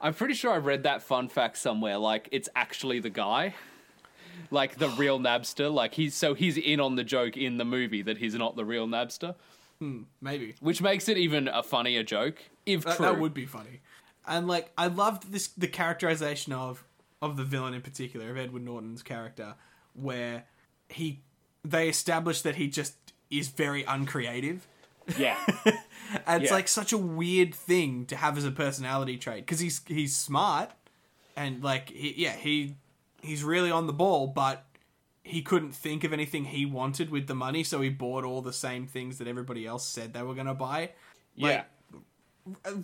I'm 0.00 0.14
pretty 0.14 0.34
sure 0.34 0.50
I 0.52 0.56
read 0.58 0.84
that 0.84 1.02
fun 1.02 1.28
fact 1.28 1.58
somewhere. 1.58 1.98
Like 1.98 2.28
it's 2.32 2.48
actually 2.56 3.00
the 3.00 3.10
guy, 3.10 3.54
like 4.50 4.78
the 4.78 4.88
real 4.90 5.18
Napster. 5.28 5.72
Like 5.72 5.94
he's 5.94 6.14
so 6.14 6.34
he's 6.34 6.56
in 6.56 6.80
on 6.80 6.96
the 6.96 7.04
joke 7.04 7.36
in 7.36 7.58
the 7.58 7.64
movie 7.64 8.02
that 8.02 8.18
he's 8.18 8.34
not 8.34 8.56
the 8.56 8.64
real 8.64 8.86
Napster, 8.86 9.34
hmm, 9.78 10.02
maybe. 10.20 10.54
which 10.60 10.80
makes 10.80 11.08
it 11.08 11.18
even 11.18 11.48
a 11.48 11.62
funnier 11.62 12.02
joke 12.02 12.38
if 12.66 12.84
That, 12.84 12.96
true. 12.96 13.06
that 13.06 13.18
would 13.18 13.34
be 13.34 13.46
funny. 13.46 13.80
And 14.26 14.46
like 14.48 14.72
I 14.78 14.86
loved 14.86 15.32
this 15.32 15.48
the 15.48 15.68
characterization 15.68 16.52
of 16.52 16.84
of 17.22 17.36
the 17.36 17.44
villain 17.44 17.74
in 17.74 17.82
particular 17.82 18.30
of 18.30 18.38
Edward 18.38 18.64
Norton's 18.64 19.02
character 19.02 19.54
where 19.92 20.44
he 20.88 21.20
they 21.62 21.88
established 21.88 22.42
that 22.44 22.56
he 22.56 22.68
just 22.68 22.94
is 23.30 23.48
very 23.48 23.82
uncreative. 23.84 24.66
Yeah. 25.18 25.36
and 26.26 26.42
it's 26.42 26.50
Yeah. 26.50 26.54
like 26.56 26.68
such 26.68 26.92
a 26.92 26.98
weird 26.98 27.54
thing 27.54 28.06
to 28.06 28.16
have 28.16 28.36
as 28.38 28.44
a 28.44 28.50
personality 28.50 29.16
trait 29.16 29.44
because 29.46 29.60
he's 29.60 29.80
he's 29.86 30.16
smart 30.16 30.70
and 31.36 31.62
like 31.62 31.90
he, 31.90 32.14
yeah 32.16 32.34
he 32.36 32.76
he's 33.22 33.44
really 33.44 33.70
on 33.70 33.86
the 33.86 33.92
ball, 33.92 34.26
but 34.26 34.64
he 35.22 35.42
couldn't 35.42 35.72
think 35.72 36.02
of 36.04 36.12
anything 36.12 36.46
he 36.46 36.64
wanted 36.66 37.10
with 37.10 37.26
the 37.26 37.34
money, 37.34 37.62
so 37.62 37.80
he 37.80 37.90
bought 37.90 38.24
all 38.24 38.40
the 38.42 38.52
same 38.52 38.86
things 38.86 39.18
that 39.18 39.28
everybody 39.28 39.66
else 39.66 39.86
said 39.86 40.12
they 40.14 40.22
were 40.22 40.34
gonna 40.34 40.54
buy. 40.54 40.90
yeah. 41.34 41.64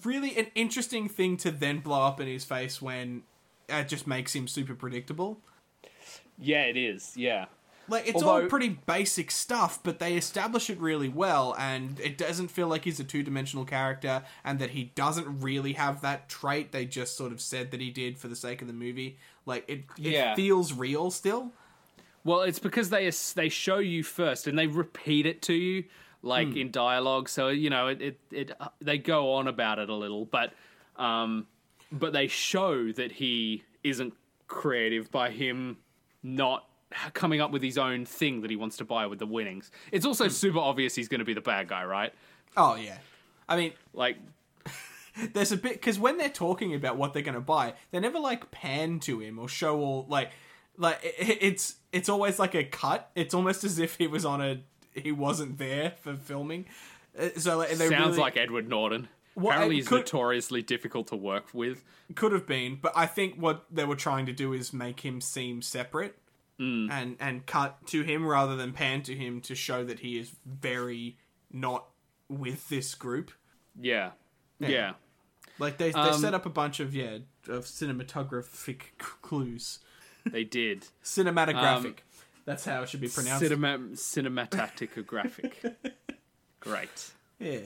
really 0.04 0.36
an 0.36 0.46
interesting 0.54 1.08
thing 1.08 1.36
to 1.38 1.50
then 1.50 1.80
blow 1.80 2.02
up 2.02 2.20
in 2.20 2.26
his 2.28 2.44
face 2.44 2.80
when 2.80 3.22
it 3.68 3.88
just 3.88 4.06
makes 4.06 4.34
him 4.34 4.46
super 4.46 4.74
predictable. 4.74 5.40
Yeah, 6.38 6.64
it 6.64 6.76
is. 6.76 7.14
Yeah. 7.16 7.46
Like 7.88 8.08
it's 8.08 8.22
all 8.22 8.46
pretty 8.46 8.68
basic 8.70 9.30
stuff, 9.30 9.80
but 9.82 9.98
they 9.98 10.16
establish 10.16 10.68
it 10.70 10.78
really 10.78 11.08
well, 11.08 11.54
and 11.58 12.00
it 12.00 12.18
doesn't 12.18 12.48
feel 12.48 12.66
like 12.68 12.84
he's 12.84 12.98
a 12.98 13.04
two-dimensional 13.04 13.64
character, 13.64 14.22
and 14.44 14.58
that 14.58 14.70
he 14.70 14.84
doesn't 14.94 15.40
really 15.40 15.74
have 15.74 16.00
that 16.00 16.28
trait. 16.28 16.72
They 16.72 16.84
just 16.84 17.16
sort 17.16 17.32
of 17.32 17.40
said 17.40 17.70
that 17.70 17.80
he 17.80 17.90
did 17.90 18.18
for 18.18 18.28
the 18.28 18.36
sake 18.36 18.60
of 18.60 18.66
the 18.66 18.74
movie. 18.74 19.18
Like 19.44 19.64
it, 19.68 19.84
it 19.98 20.12
Yeah. 20.12 20.34
feels 20.34 20.72
real 20.72 21.10
still. 21.10 21.52
Well, 22.24 22.40
it's 22.42 22.58
because 22.58 22.90
they 22.90 23.08
they 23.36 23.48
show 23.48 23.78
you 23.78 24.02
first 24.02 24.46
and 24.48 24.58
they 24.58 24.66
repeat 24.66 25.26
it 25.26 25.42
to 25.42 25.52
you 25.54 25.84
like 26.22 26.48
Hmm. 26.48 26.56
in 26.56 26.70
dialogue. 26.72 27.28
So 27.28 27.48
you 27.50 27.70
know 27.70 27.86
it, 27.86 28.02
it 28.02 28.20
it 28.32 28.50
they 28.80 28.98
go 28.98 29.34
on 29.34 29.46
about 29.46 29.78
it 29.78 29.88
a 29.88 29.94
little, 29.94 30.24
but 30.24 30.52
um, 30.96 31.46
but 31.92 32.12
they 32.12 32.26
show 32.26 32.90
that 32.92 33.12
he 33.12 33.62
isn't 33.84 34.14
creative 34.48 35.10
by 35.12 35.30
him 35.30 35.76
not 36.24 36.68
coming 37.14 37.40
up 37.40 37.50
with 37.50 37.62
his 37.62 37.76
own 37.78 38.04
thing 38.04 38.40
that 38.42 38.50
he 38.50 38.56
wants 38.56 38.76
to 38.78 38.84
buy 38.84 39.06
with 39.06 39.18
the 39.18 39.26
winnings. 39.26 39.70
It's 39.92 40.04
Hmm. 40.04 40.08
also 40.10 40.28
super 40.28 40.58
obvious 40.58 40.94
he's 40.94 41.08
going 41.08 41.18
to 41.20 41.24
be 41.24 41.34
the 41.34 41.40
bad 41.40 41.68
guy, 41.68 41.84
right? 41.84 42.12
Oh 42.56 42.74
yeah, 42.76 42.98
I 43.48 43.56
mean, 43.56 43.72
Like 43.92 44.16
there's 45.32 45.52
a 45.52 45.56
bit 45.56 45.72
because 45.74 45.98
when 45.98 46.18
they're 46.18 46.28
talking 46.28 46.74
about 46.74 46.96
what 46.96 47.12
they're 47.12 47.22
going 47.22 47.34
to 47.34 47.40
buy, 47.40 47.74
they 47.90 48.00
never 48.00 48.18
like 48.18 48.50
pan 48.50 49.00
to 49.00 49.20
him 49.20 49.38
or 49.38 49.48
show 49.48 49.78
all 49.80 50.06
like 50.08 50.30
like 50.78 50.98
it, 51.02 51.38
it's 51.40 51.76
it's 51.92 52.08
always 52.08 52.38
like 52.38 52.54
a 52.54 52.64
cut. 52.64 53.10
It's 53.14 53.34
almost 53.34 53.64
as 53.64 53.78
if 53.78 53.96
he 53.96 54.06
was 54.06 54.24
on 54.24 54.40
a 54.40 54.60
he 54.94 55.12
wasn't 55.12 55.58
there 55.58 55.92
for 56.02 56.14
filming. 56.14 56.66
Uh, 57.18 57.28
So 57.36 57.58
like, 57.58 57.70
they 57.70 57.88
sounds 57.88 58.06
really 58.08 58.18
like 58.18 58.36
Edward 58.36 58.68
Norton. 58.68 59.08
Well, 59.34 59.48
Apparently, 59.48 59.76
he's 59.76 59.88
could- 59.88 60.00
notoriously 60.00 60.62
difficult 60.62 61.08
to 61.08 61.16
work 61.16 61.46
with. 61.52 61.84
could 62.14 62.32
have 62.32 62.46
been, 62.46 62.78
but 62.80 62.92
I 62.96 63.04
think 63.06 63.34
what 63.36 63.66
they 63.70 63.84
were 63.84 63.96
trying 63.96 64.24
to 64.26 64.32
do 64.32 64.54
is 64.54 64.72
make 64.72 65.00
him 65.00 65.20
seem 65.20 65.60
separate 65.60 66.16
and 66.58 67.16
and 67.20 67.44
cut 67.46 67.86
to 67.88 68.02
him 68.02 68.26
rather 68.26 68.56
than 68.56 68.72
pan 68.72 69.02
to 69.02 69.14
him 69.14 69.40
to 69.42 69.54
show 69.54 69.84
that 69.84 70.00
he 70.00 70.18
is 70.18 70.32
very 70.46 71.16
not 71.52 71.86
with 72.28 72.68
this 72.68 72.94
group. 72.94 73.30
Yeah, 73.80 74.12
yeah. 74.58 74.94
Like 75.58 75.76
they 75.78 75.90
they 75.90 75.98
Um, 75.98 76.20
set 76.20 76.34
up 76.34 76.46
a 76.46 76.50
bunch 76.50 76.80
of 76.80 76.94
yeah 76.94 77.18
of 77.48 77.64
cinematographic 77.64 78.96
clues, 79.22 79.80
they 80.24 80.44
did. 80.44 80.86
cinematographic. 81.04 81.98
That's 82.46 82.64
how 82.64 82.82
it 82.82 82.88
should 82.88 83.00
be 83.00 83.08
pronounced. 83.08 83.40
Cinema, 83.44 83.78
cinematographic. 83.94 85.74
Great. 86.60 87.10
yeah. 87.38 87.60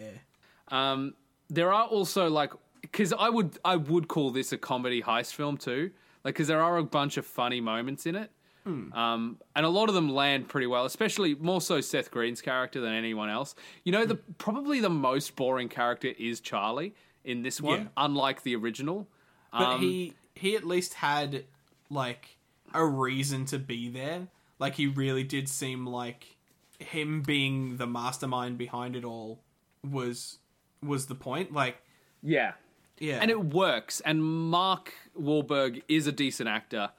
Um, 0.68 1.14
there 1.48 1.72
are 1.72 1.84
also 1.84 2.28
like 2.30 2.52
because 2.82 3.12
I 3.12 3.28
would 3.28 3.58
I 3.64 3.76
would 3.76 4.08
call 4.08 4.30
this 4.30 4.52
a 4.52 4.58
comedy 4.58 5.02
heist 5.02 5.34
film 5.34 5.56
too, 5.56 5.90
like 6.24 6.34
because 6.34 6.48
there 6.48 6.62
are 6.62 6.76
a 6.76 6.84
bunch 6.84 7.16
of 7.16 7.26
funny 7.26 7.60
moments 7.60 8.06
in 8.06 8.14
it, 8.14 8.30
um, 8.66 9.38
and 9.56 9.66
a 9.66 9.68
lot 9.68 9.88
of 9.88 9.94
them 9.94 10.10
land 10.10 10.48
pretty 10.48 10.66
well. 10.66 10.84
Especially 10.84 11.34
more 11.34 11.60
so 11.60 11.80
Seth 11.80 12.10
Green's 12.10 12.40
character 12.40 12.80
than 12.80 12.92
anyone 12.92 13.28
else. 13.30 13.54
You 13.84 13.92
know, 13.92 14.04
the 14.06 14.16
probably 14.16 14.80
the 14.80 14.90
most 14.90 15.34
boring 15.36 15.68
character 15.68 16.08
is 16.18 16.40
Charlie 16.40 16.94
in 17.24 17.42
this 17.42 17.60
one, 17.60 17.80
Yeah. 17.80 17.86
unlike 17.96 18.42
the 18.42 18.54
original. 18.56 19.08
But 19.52 19.62
Um, 19.74 19.80
he 19.80 20.14
he 20.34 20.54
at 20.56 20.64
least 20.64 20.94
had 20.94 21.44
like 21.88 22.36
a 22.72 22.84
reason 22.84 23.44
to 23.46 23.58
be 23.58 23.88
there. 23.88 24.28
Like 24.58 24.74
he 24.74 24.86
really 24.86 25.24
did 25.24 25.48
seem 25.48 25.86
like 25.86 26.36
him 26.78 27.22
being 27.22 27.76
the 27.76 27.86
mastermind 27.86 28.56
behind 28.58 28.94
it 28.96 29.04
all 29.04 29.40
was 29.82 30.38
was 30.82 31.06
the 31.06 31.14
point. 31.14 31.52
Like 31.52 31.82
yeah, 32.22 32.52
yeah. 32.98 33.18
and 33.20 33.30
it 33.30 33.42
works. 33.42 34.00
And 34.00 34.22
Mark 34.22 34.92
Wahlberg 35.18 35.82
is 35.88 36.06
a 36.06 36.12
decent 36.12 36.48
actor. 36.48 36.90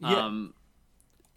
Yeah. 0.00 0.26
Um, 0.26 0.54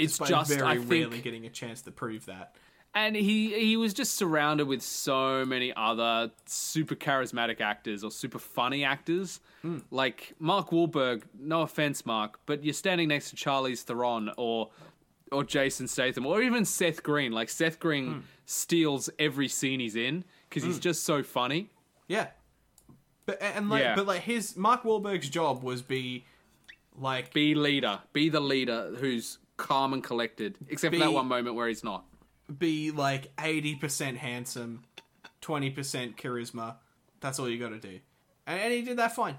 it's 0.03 0.17
just 0.19 0.51
very 0.51 0.61
I 0.67 0.77
think 0.77 0.89
rarely 0.91 1.21
getting 1.21 1.45
a 1.45 1.49
chance 1.49 1.81
to 1.83 1.91
prove 1.91 2.25
that. 2.25 2.55
and 2.93 3.15
he 3.15 3.53
he 3.57 3.77
was 3.77 3.93
just 3.93 4.15
surrounded 4.15 4.67
with 4.67 4.81
so 4.81 5.45
many 5.45 5.71
other 5.75 6.31
super 6.45 6.95
charismatic 6.95 7.61
actors 7.61 8.03
or 8.03 8.11
super 8.11 8.39
funny 8.39 8.83
actors. 8.83 9.39
Hmm. 9.61 9.77
Like 9.91 10.33
Mark 10.39 10.71
Wahlberg, 10.71 11.23
no 11.39 11.61
offense, 11.61 12.05
Mark, 12.05 12.39
but 12.45 12.63
you're 12.63 12.73
standing 12.73 13.07
next 13.07 13.29
to 13.29 13.35
Charlize 13.35 13.83
Theron 13.83 14.31
or 14.37 14.69
or 15.31 15.43
Jason 15.45 15.87
Statham 15.87 16.25
or 16.25 16.41
even 16.41 16.65
Seth 16.65 17.01
Green. 17.03 17.31
Like 17.31 17.49
Seth 17.49 17.79
Green 17.79 18.05
Hmm. 18.13 18.19
steals 18.45 19.09
every 19.17 19.47
scene 19.47 19.79
he's 19.79 19.95
in 19.95 20.25
because 20.49 20.63
he's 20.63 20.79
just 20.79 21.03
so 21.05 21.23
funny. 21.23 21.69
Yeah. 22.09 22.27
But 23.25 23.41
and 23.41 23.69
like 23.69 23.83
Yeah. 23.83 23.95
but 23.95 24.05
like 24.07 24.21
his 24.23 24.57
Mark 24.57 24.83
Wahlberg's 24.83 25.29
job 25.29 25.63
was 25.63 25.81
be 25.81 26.25
like 26.97 27.31
Be 27.33 27.55
leader, 27.55 28.01
be 28.11 28.27
the 28.27 28.41
leader 28.41 28.93
who's 28.99 29.37
calm 29.61 29.93
and 29.93 30.03
collected, 30.03 30.55
except 30.69 30.93
for 30.95 30.99
that 30.99 31.13
one 31.13 31.27
moment 31.27 31.55
where 31.55 31.67
he's 31.67 31.83
not. 31.83 32.03
be 32.59 32.91
like 32.91 33.35
80% 33.37 34.17
handsome, 34.17 34.83
20% 35.41 36.15
charisma. 36.17 36.75
That's 37.19 37.39
all 37.39 37.47
you 37.49 37.59
got 37.59 37.69
to 37.69 37.79
do. 37.79 37.99
And, 38.47 38.59
and 38.59 38.73
he 38.73 38.81
did 38.81 38.97
that 38.97 39.15
fine. 39.15 39.37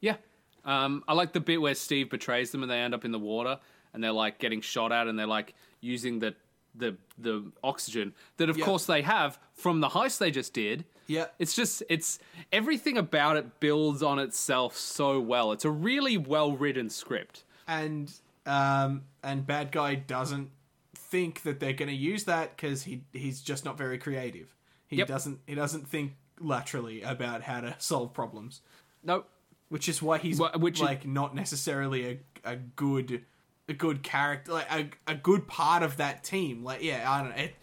Yeah. 0.00 0.16
Um, 0.64 1.04
I 1.06 1.12
like 1.12 1.32
the 1.32 1.40
bit 1.40 1.60
where 1.60 1.74
Steve 1.74 2.10
betrays 2.10 2.50
them 2.50 2.62
and 2.62 2.70
they 2.70 2.78
end 2.78 2.94
up 2.94 3.04
in 3.04 3.12
the 3.12 3.18
water 3.18 3.58
and 3.92 4.02
they're 4.02 4.12
like 4.12 4.38
getting 4.38 4.60
shot 4.60 4.92
at 4.92 5.06
and 5.06 5.18
they're 5.18 5.26
like 5.26 5.54
using 5.80 6.18
the 6.18 6.34
the 6.78 6.94
the 7.16 7.50
oxygen 7.64 8.12
that 8.36 8.50
of 8.50 8.58
Yeah. 8.58 8.64
course 8.66 8.84
they 8.84 9.00
have 9.00 9.38
from 9.54 9.80
the 9.80 9.88
heist 9.88 10.18
they 10.18 10.30
just 10.30 10.52
did. 10.52 10.84
Yeah. 11.06 11.26
It's 11.38 11.54
just 11.54 11.82
it's 11.88 12.18
everything 12.52 12.98
about 12.98 13.36
it 13.36 13.60
builds 13.60 14.02
on 14.02 14.18
itself 14.18 14.76
so 14.76 15.18
well. 15.20 15.52
It's 15.52 15.64
a 15.64 15.70
really 15.70 16.18
well 16.18 16.52
written 16.56 16.90
script. 16.90 17.44
and 17.68 18.12
um 18.46 19.02
and 19.22 19.46
bad 19.46 19.72
guy 19.72 19.94
doesn't 19.94 20.50
think 20.94 21.42
that 21.42 21.60
they're 21.60 21.72
going 21.72 21.88
to 21.88 21.94
use 21.94 22.24
that 22.24 22.56
because 22.56 22.84
he 22.84 23.02
he's 23.12 23.40
just 23.40 23.64
not 23.64 23.76
very 23.78 23.98
creative. 23.98 24.54
He 24.88 24.96
Yep. 24.96 25.08
doesn't 25.08 25.40
he 25.46 25.54
doesn't 25.54 25.86
think 25.88 26.14
laterally 26.40 27.02
about 27.02 27.42
how 27.42 27.60
to 27.60 27.74
solve 27.78 28.12
problems, 28.12 28.60
Nope. 29.02 29.28
which 29.68 29.88
is 29.88 30.00
why 30.02 30.18
he's 30.18 30.38
Wha- 30.38 30.56
which 30.58 30.76
is- 30.76 30.82
like 30.82 31.06
not 31.06 31.34
necessarily 31.34 32.06
a 32.10 32.18
a 32.52 32.56
good 32.56 33.24
a 33.68 33.72
good 33.72 34.02
character, 34.04 34.52
like 34.52 34.70
a 34.70 34.90
a 35.10 35.14
good 35.14 35.48
part 35.48 35.82
of 35.82 35.96
that 35.96 36.22
team. 36.24 36.62
Like 36.62 36.82
yeah, 36.82 37.10
I 37.10 37.20
don't 37.22 37.30
know. 37.36 37.42
It, 37.44 37.54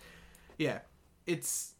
yeah, 0.58 0.80
it's 1.26 1.74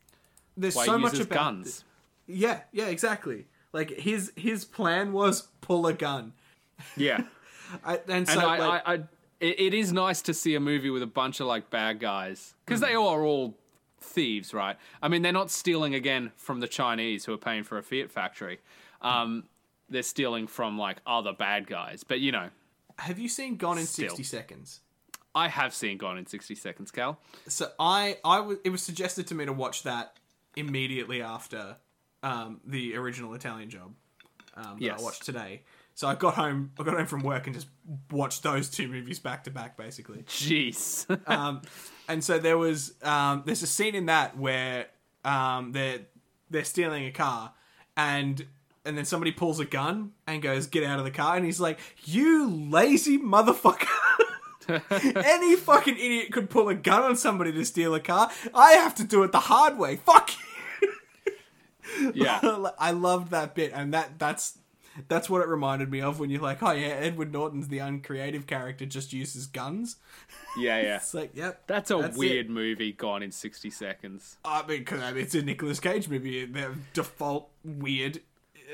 there's 0.56 0.76
Why 0.76 0.86
so 0.86 0.98
much 0.98 1.16
about 1.20 1.30
guns. 1.30 1.84
Yeah, 2.28 2.62
yeah, 2.72 2.86
exactly. 2.88 3.48
Like 3.74 3.90
his 3.92 4.32
his 4.38 4.64
plan 4.66 5.12
was 5.14 5.48
pull 5.62 5.88
a 5.88 5.94
gun, 5.94 6.34
Yeah. 6.96 7.24
I, 7.86 8.00
and 8.08 8.28
so 8.28 8.34
and 8.34 8.42
I, 8.42 8.58
like, 8.58 8.82
I, 8.86 8.94
I 8.94 9.00
it, 9.40 9.74
is 9.74 9.92
nice 9.92 10.22
to 10.24 10.34
see 10.34 10.56
a 10.56 10.60
movie 10.60 10.90
with 10.90 11.04
a 11.04 11.08
bunch 11.08 11.40
of 11.40 11.48
like 11.48 11.70
bad 11.70 12.00
guys 12.00 12.54
because 12.66 12.80
Hmm. 12.80 12.86
they 12.88 12.96
all 12.96 13.10
are 13.10 13.24
all 13.24 13.58
thieves, 14.00 14.54
right? 14.54 14.78
I 15.02 15.08
mean, 15.08 15.22
they're 15.22 15.32
not 15.34 15.52
stealing 15.52 15.96
again 15.96 16.32
from 16.36 16.60
the 16.60 16.68
Chinese 16.68 17.26
who 17.26 17.34
are 17.34 17.38
paying 17.38 17.64
for 17.64 17.78
a 17.78 17.84
Fiat 17.84 18.12
factory. 18.12 18.60
Um, 19.02 19.44
they're 19.90 20.04
stealing 20.04 20.48
from 20.48 20.78
like 20.78 20.98
other 21.06 21.34
bad 21.34 21.68
guys, 21.68 22.04
but 22.04 22.20
you 22.22 22.32
know, 22.32 22.50
have 23.00 23.20
you 23.20 23.28
seen 23.28 23.58
Gone 23.58 23.78
in 23.78 23.86
Still. 23.86 24.10
sixty 24.10 24.24
seconds? 24.24 24.80
I 25.36 25.48
have 25.48 25.74
seen 25.74 25.98
Gone 25.98 26.18
in 26.18 26.26
sixty 26.26 26.56
seconds, 26.56 26.92
Cal. 26.92 27.20
So 27.48 27.72
I 27.80 28.18
I 28.24 28.40
was 28.40 28.60
it 28.64 28.70
was 28.70 28.82
suggested 28.82 29.28
to 29.28 29.36
me 29.36 29.46
to 29.46 29.54
watch 29.54 29.84
that 29.84 30.16
immediately 30.56 31.22
after 31.22 31.78
um, 32.22 32.62
the 32.66 32.96
original 32.96 33.34
Italian 33.34 33.70
Job 33.70 33.94
um, 34.56 34.78
that 34.80 34.82
Yes. 34.82 35.00
I 35.00 35.04
watched 35.04 35.26
today. 35.26 35.64
So 35.96 36.08
I 36.08 36.16
got 36.16 36.34
home 36.34 36.72
I 36.80 36.84
got 36.84 36.96
home 36.96 37.06
from 37.06 37.22
work 37.22 37.46
and 37.48 37.56
just 37.56 37.68
watched 38.12 38.44
those 38.44 38.70
two 38.70 38.88
movies 38.88 39.20
back 39.20 39.44
to 39.46 39.52
back 39.52 39.78
basically. 39.78 40.24
Jeez. 40.24 41.06
um, 41.30 41.62
and 42.08 42.24
so 42.24 42.40
there 42.40 42.58
was 42.58 42.94
um, 43.04 43.44
there's 43.46 43.64
a 43.64 43.68
scene 43.68 43.96
in 43.96 44.08
that 44.08 44.38
where 44.38 44.88
um, 45.24 45.72
they're 45.72 46.02
they're 46.50 46.64
stealing 46.64 47.06
a 47.06 47.12
car 47.12 47.54
and 47.96 48.46
and 48.86 48.98
then 48.98 49.06
somebody 49.06 49.32
pulls 49.32 49.60
a 49.60 49.66
gun 49.66 50.12
and 50.28 50.42
goes 50.42 50.68
get 50.68 50.84
out 50.84 51.00
of 51.00 51.06
the 51.06 51.12
car 51.12 51.36
and 51.36 51.46
he's 51.46 51.60
like 51.60 51.80
you 52.04 52.50
lazy 52.50 53.18
motherfucker 53.18 53.88
any 55.26 55.56
fucking 55.56 55.96
idiot 55.96 56.32
could 56.32 56.50
pull 56.50 56.70
a 56.70 56.76
gun 56.76 57.04
on 57.04 57.16
somebody 57.16 57.52
to 57.52 57.66
steal 57.66 57.94
a 57.96 58.00
car 58.00 58.30
i 58.54 58.74
have 58.74 58.96
to 58.96 59.04
do 59.04 59.24
it 59.24 59.32
the 59.32 59.40
hard 59.40 59.78
way 59.78 59.96
fuck 59.96 60.32
you 60.82 62.12
yeah. 62.14 62.40
i 62.80 62.92
loved 62.92 63.32
that 63.32 63.56
bit 63.56 63.72
and 63.74 63.94
that 63.94 64.18
that's 64.20 64.58
That's 65.08 65.30
what 65.30 65.42
it 65.42 65.48
reminded 65.48 65.90
me 65.90 66.02
of 66.02 66.20
when 66.20 66.30
you're 66.30 66.42
like, 66.42 66.62
oh 66.62 66.72
yeah, 66.72 66.88
Edward 66.88 67.32
Norton's 67.34 67.68
the 67.68 67.80
uncreative 67.80 68.46
character, 68.48 68.86
just 68.86 69.12
uses 69.14 69.48
guns. 69.48 69.96
Yeah, 70.58 70.80
yeah. 70.82 70.96
It's 70.98 71.14
like, 71.14 71.32
yep. 71.36 71.64
That's 71.68 71.90
a 71.92 71.98
That's 71.98 72.18
weird 72.18 72.50
movie 72.50 72.92
gone 72.92 73.24
in 73.24 73.32
60 73.32 73.70
seconds. 73.72 74.38
I 74.46 74.60
mean, 74.68 74.80
because 74.80 75.02
I 75.02 75.12
mean, 75.12 75.24
it's 75.24 75.34
a 75.36 75.42
Nicolas 75.42 75.80
Cage 75.80 76.08
movie. 76.10 76.46
They're 76.46 76.76
default 76.94 77.50
weird. 77.66 78.22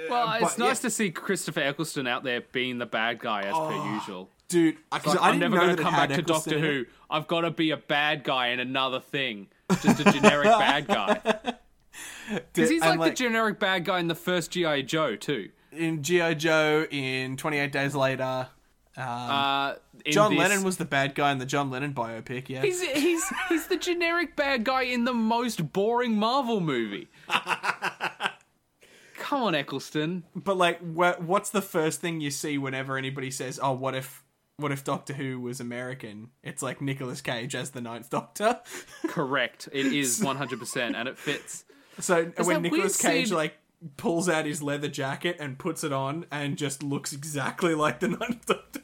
Well, 0.10 0.28
Uh, 0.28 0.34
it's 0.40 0.56
but, 0.56 0.60
nice 0.60 0.78
yeah. 0.80 0.82
to 0.82 0.90
see 0.90 1.12
Christopher 1.12 1.62
Eccleston 1.62 2.06
out 2.08 2.24
there 2.24 2.42
being 2.52 2.78
the 2.78 2.86
bad 2.86 3.20
guy 3.20 3.42
as 3.44 3.54
per 3.54 3.94
usual. 3.94 4.30
dude. 4.48 4.78
Like, 4.92 5.08
I 5.08 5.30
I'm 5.30 5.40
never 5.40 5.58
going 5.58 5.76
to 5.76 5.82
come 5.82 5.94
back 5.94 6.10
to 6.10 6.22
Doctor 6.22 6.60
Who. 6.60 6.86
I've 7.10 7.28
got 7.28 7.42
to 7.42 7.52
be 7.52 7.72
a 7.72 7.78
bad 7.78 8.24
guy 8.24 8.48
in 8.50 8.60
another 8.60 9.00
thing. 9.00 9.48
Just 9.82 10.00
a 10.02 10.04
generic 10.12 10.46
bad 10.46 10.88
guy. 10.88 11.54
Because 12.32 12.70
he's 12.70 12.84
And, 12.84 13.00
like, 13.00 13.14
the 13.14 13.24
generic 13.24 13.60
bad 13.60 13.86
guy 13.86 14.00
in 14.00 14.08
the 14.08 14.14
first 14.16 14.52
G.I. 14.52 14.84
Joe, 14.84 15.16
too. 15.16 15.50
In 15.72 16.04
GI 16.04 16.36
Joe 16.36 16.86
in 16.90 17.38
28 17.38 17.72
Days 17.72 17.96
Later. 17.96 18.48
Um, 18.98 19.04
Uh, 19.06 19.74
John 20.10 20.32
this- 20.32 20.40
Lennon 20.40 20.64
was 20.64 20.78
the 20.78 20.86
bad 20.86 21.16
guy 21.16 21.32
in 21.32 21.38
the 21.38 21.46
John 21.46 21.70
Lennon 21.70 21.94
biopic. 21.94 22.50
Yeah, 22.50 22.62
He's, 22.64 22.82
he's, 22.82 23.24
he's 23.48 23.68
the 23.68 23.78
generic 23.78 24.36
bad 24.36 24.64
guy 24.64 24.84
in 24.84 25.04
the 25.06 25.14
most 25.14 25.72
boring 25.74 26.16
Marvel 26.18 26.60
movie. 26.60 27.08
Come 29.18 29.44
on, 29.44 29.54
Eccleston. 29.56 30.24
but 30.36 30.58
like, 30.58 30.80
wha- 30.82 31.18
what's 31.20 31.50
the 31.50 31.62
first 31.62 32.02
thing 32.02 32.22
you 32.22 32.32
see 32.32 32.58
whenever 32.58 32.98
anybody 32.98 33.30
says, 33.32 33.60
"Oh, 33.62 33.74
what 33.74 33.94
if?" 33.96 34.24
What 34.58 34.74
if 34.74 34.84
Doctor 34.84 35.14
Who 35.14 35.40
was 35.40 35.62
American? 35.62 36.32
It's 36.44 36.62
like 36.62 36.82
Nicolas 36.82 37.22
Cage 37.22 37.56
as 37.56 37.70
the 37.70 37.80
Ninth 37.80 38.10
Doctor. 38.10 38.60
Correct. 39.08 39.70
It 39.72 39.86
is 39.86 40.20
100%, 40.24 40.96
and 40.98 41.08
it 41.08 41.18
fits. 41.18 41.64
So 42.00 42.26
when 42.44 42.64
Nicolas 42.64 42.98
Cage 43.02 43.28
scene- 43.28 43.38
like 43.38 43.58
pulls 43.98 44.28
out 44.30 44.46
his 44.46 44.62
leather 44.62 44.88
jacket 44.90 45.38
and 45.40 45.58
puts 45.58 45.84
it 45.84 45.94
on 45.94 46.26
and 46.32 46.58
just 46.58 46.84
looks 46.84 47.14
exactly 47.14 47.74
like 47.76 48.00
the 48.00 48.08
Ninth 48.20 48.46
Doctor. 48.46 48.82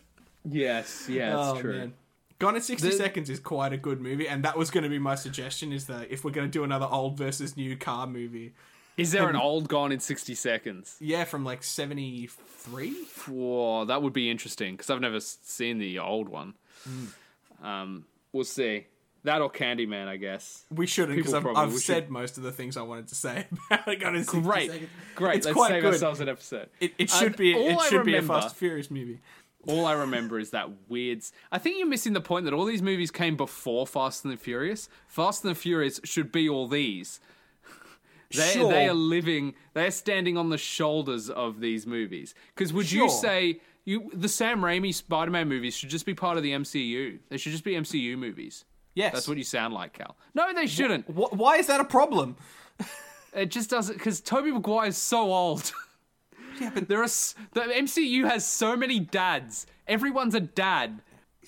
Yes, 0.50 1.08
yeah, 1.10 1.36
that's 1.36 1.50
Oh, 1.50 1.62
true. 1.62 1.78
man. 1.78 1.93
Gone 2.39 2.56
in 2.56 2.62
60 2.62 2.89
The- 2.89 2.96
Seconds 2.96 3.30
is 3.30 3.39
quite 3.39 3.74
a 3.74 3.78
good 3.78 4.02
movie, 4.02 4.28
and 4.28 4.43
that 4.43 4.58
was 4.58 4.70
going 4.70 4.84
to 4.84 4.89
be 4.89 5.00
my 5.00 5.16
suggestion 5.16 5.72
is 5.72 5.88
that 5.88 6.12
if 6.12 6.24
we're 6.24 6.32
going 6.32 6.48
to 6.48 6.52
do 6.52 6.64
another 6.64 6.88
old 6.89 7.18
versus 7.18 7.56
new 7.58 7.76
car 7.78 8.06
movie, 8.08 8.54
Is 8.98 9.12
there 9.12 9.30
an 9.30 9.36
old 9.38 9.68
gone 9.70 9.91
in 9.91 10.00
60 10.00 10.36
seconds? 10.36 10.98
yeah, 11.00 11.24
from 11.24 11.43
like 11.46 11.64
73? 11.64 12.93
Whoa, 13.28 13.86
that 13.86 14.02
would 14.02 14.14
be 14.14 14.30
interesting 14.30 14.74
because 14.76 14.89
I've 14.89 15.02
never 15.02 15.20
seen 15.20 15.78
the 15.78 16.00
old 16.00 16.30
one. 16.30 16.54
Hmm. 16.84 17.66
Um, 17.66 18.06
we'll 18.34 18.43
see. 18.43 18.86
That 19.26 19.41
or 19.41 19.51
Candyman, 19.51 20.07
I 20.07 20.17
guess. 20.17 20.65
We 20.71 20.88
shouldn't, 20.88 21.17
because 21.17 21.34
I've, 21.34 21.45
I've 21.45 21.73
said 21.73 22.03
should- 22.05 22.09
most 22.09 22.38
of 22.38 22.43
the 22.43 22.51
things 22.51 22.78
I 22.78 22.82
wanted 22.82 23.07
to 23.09 23.15
say 23.15 23.45
about 23.71 23.88
it. 23.88 23.99
Gone 23.99 24.15
in 24.15 24.23
Great, 24.23 24.71
Seconds. 24.71 24.89
great. 25.15 25.38
It's 25.38 25.45
Let's 25.45 25.55
quite 25.55 25.69
save 25.71 25.82
good. 25.84 25.93
ourselves 25.93 26.19
an 26.21 26.30
episode. 26.30 26.69
It, 26.80 26.93
it 26.97 27.11
Uh, 27.11 27.19
should 27.19 27.36
be 27.38 27.51
it 27.53 27.80
should 27.82 28.05
be 28.05 28.13
a 28.13 28.21
remember- 28.21 28.34
Fast 28.41 28.47
and 28.49 28.55
Furious 28.57 28.89
movie. 28.89 29.19
All 29.67 29.86
I 29.88 29.93
remember 29.93 30.38
is 30.38 30.51
that 30.51 30.69
weird. 30.89 31.23
I 31.51 31.57
think 31.57 31.80
you're 31.80 31.88
missing 31.88 32.13
the 32.13 32.21
point 32.21 32.45
that 32.45 32.53
all 32.53 32.65
these 32.65 32.84
movies 32.84 33.09
came 33.09 33.36
before 33.36 33.88
Fast 33.88 34.23
and 34.23 34.32
the 34.32 34.38
Furious. 34.38 34.89
Fast 35.07 35.43
and 35.43 35.49
the 35.49 35.59
Furious 35.59 35.99
should 36.03 36.32
be 36.32 36.47
all 36.47 36.67
these. 36.67 37.19
They, 38.32 38.53
Sure. 38.53 38.69
they 38.71 38.88
are 38.88 38.93
living. 38.93 39.53
They 39.73 39.86
are 39.86 39.91
standing 39.91 40.36
on 40.38 40.49
the 40.49 40.57
shoulders 40.57 41.30
of 41.30 41.59
these 41.61 41.86
movies. 41.88 42.34
Because 42.53 42.73
would 42.73 42.91
you 42.91 43.07
say 43.09 43.61
you 43.86 44.09
the 44.13 44.28
Sam 44.28 44.61
Raimi 44.61 44.93
Spider-Man 44.93 45.47
movies 45.47 45.76
should 45.78 45.89
just 45.89 46.05
be 46.07 46.13
part 46.15 46.36
of 46.38 46.43
the 46.43 46.51
MCU? 46.51 47.19
They 47.30 47.38
should 47.38 47.51
just 47.51 47.63
be 47.63 47.73
MCU 47.73 48.17
movies. 48.17 48.65
Yes. 48.96 49.14
That's 49.14 49.28
what 49.28 49.38
you 49.38 49.43
sound 49.43 49.74
like, 49.74 49.93
Cal. 49.93 50.16
No, 50.34 50.52
they 50.54 50.68
shouldn't. 50.68 51.06
Wh- 51.08 51.32
Why 51.34 51.58
is 51.58 51.68
that 51.68 51.80
a 51.82 51.86
problem? 51.86 52.36
It 53.34 53.52
just 53.52 53.70
doesn't 53.70 53.98
because 53.98 54.22
Tobey 54.22 54.50
Maguire 54.52 54.88
is 54.88 54.98
so 54.98 55.34
old. 55.34 55.72
Yeah, 56.62 56.72
but 56.74 56.88
there 56.88 57.02
are 57.02 57.04
s- 57.04 57.36
the 57.52 57.60
MCU 57.64 58.24
has 58.30 58.46
so 58.46 58.78
many 58.78 58.98
dads. 58.98 59.68
Everyone's 59.89 60.34
a 60.36 60.39
dad. 60.39 61.02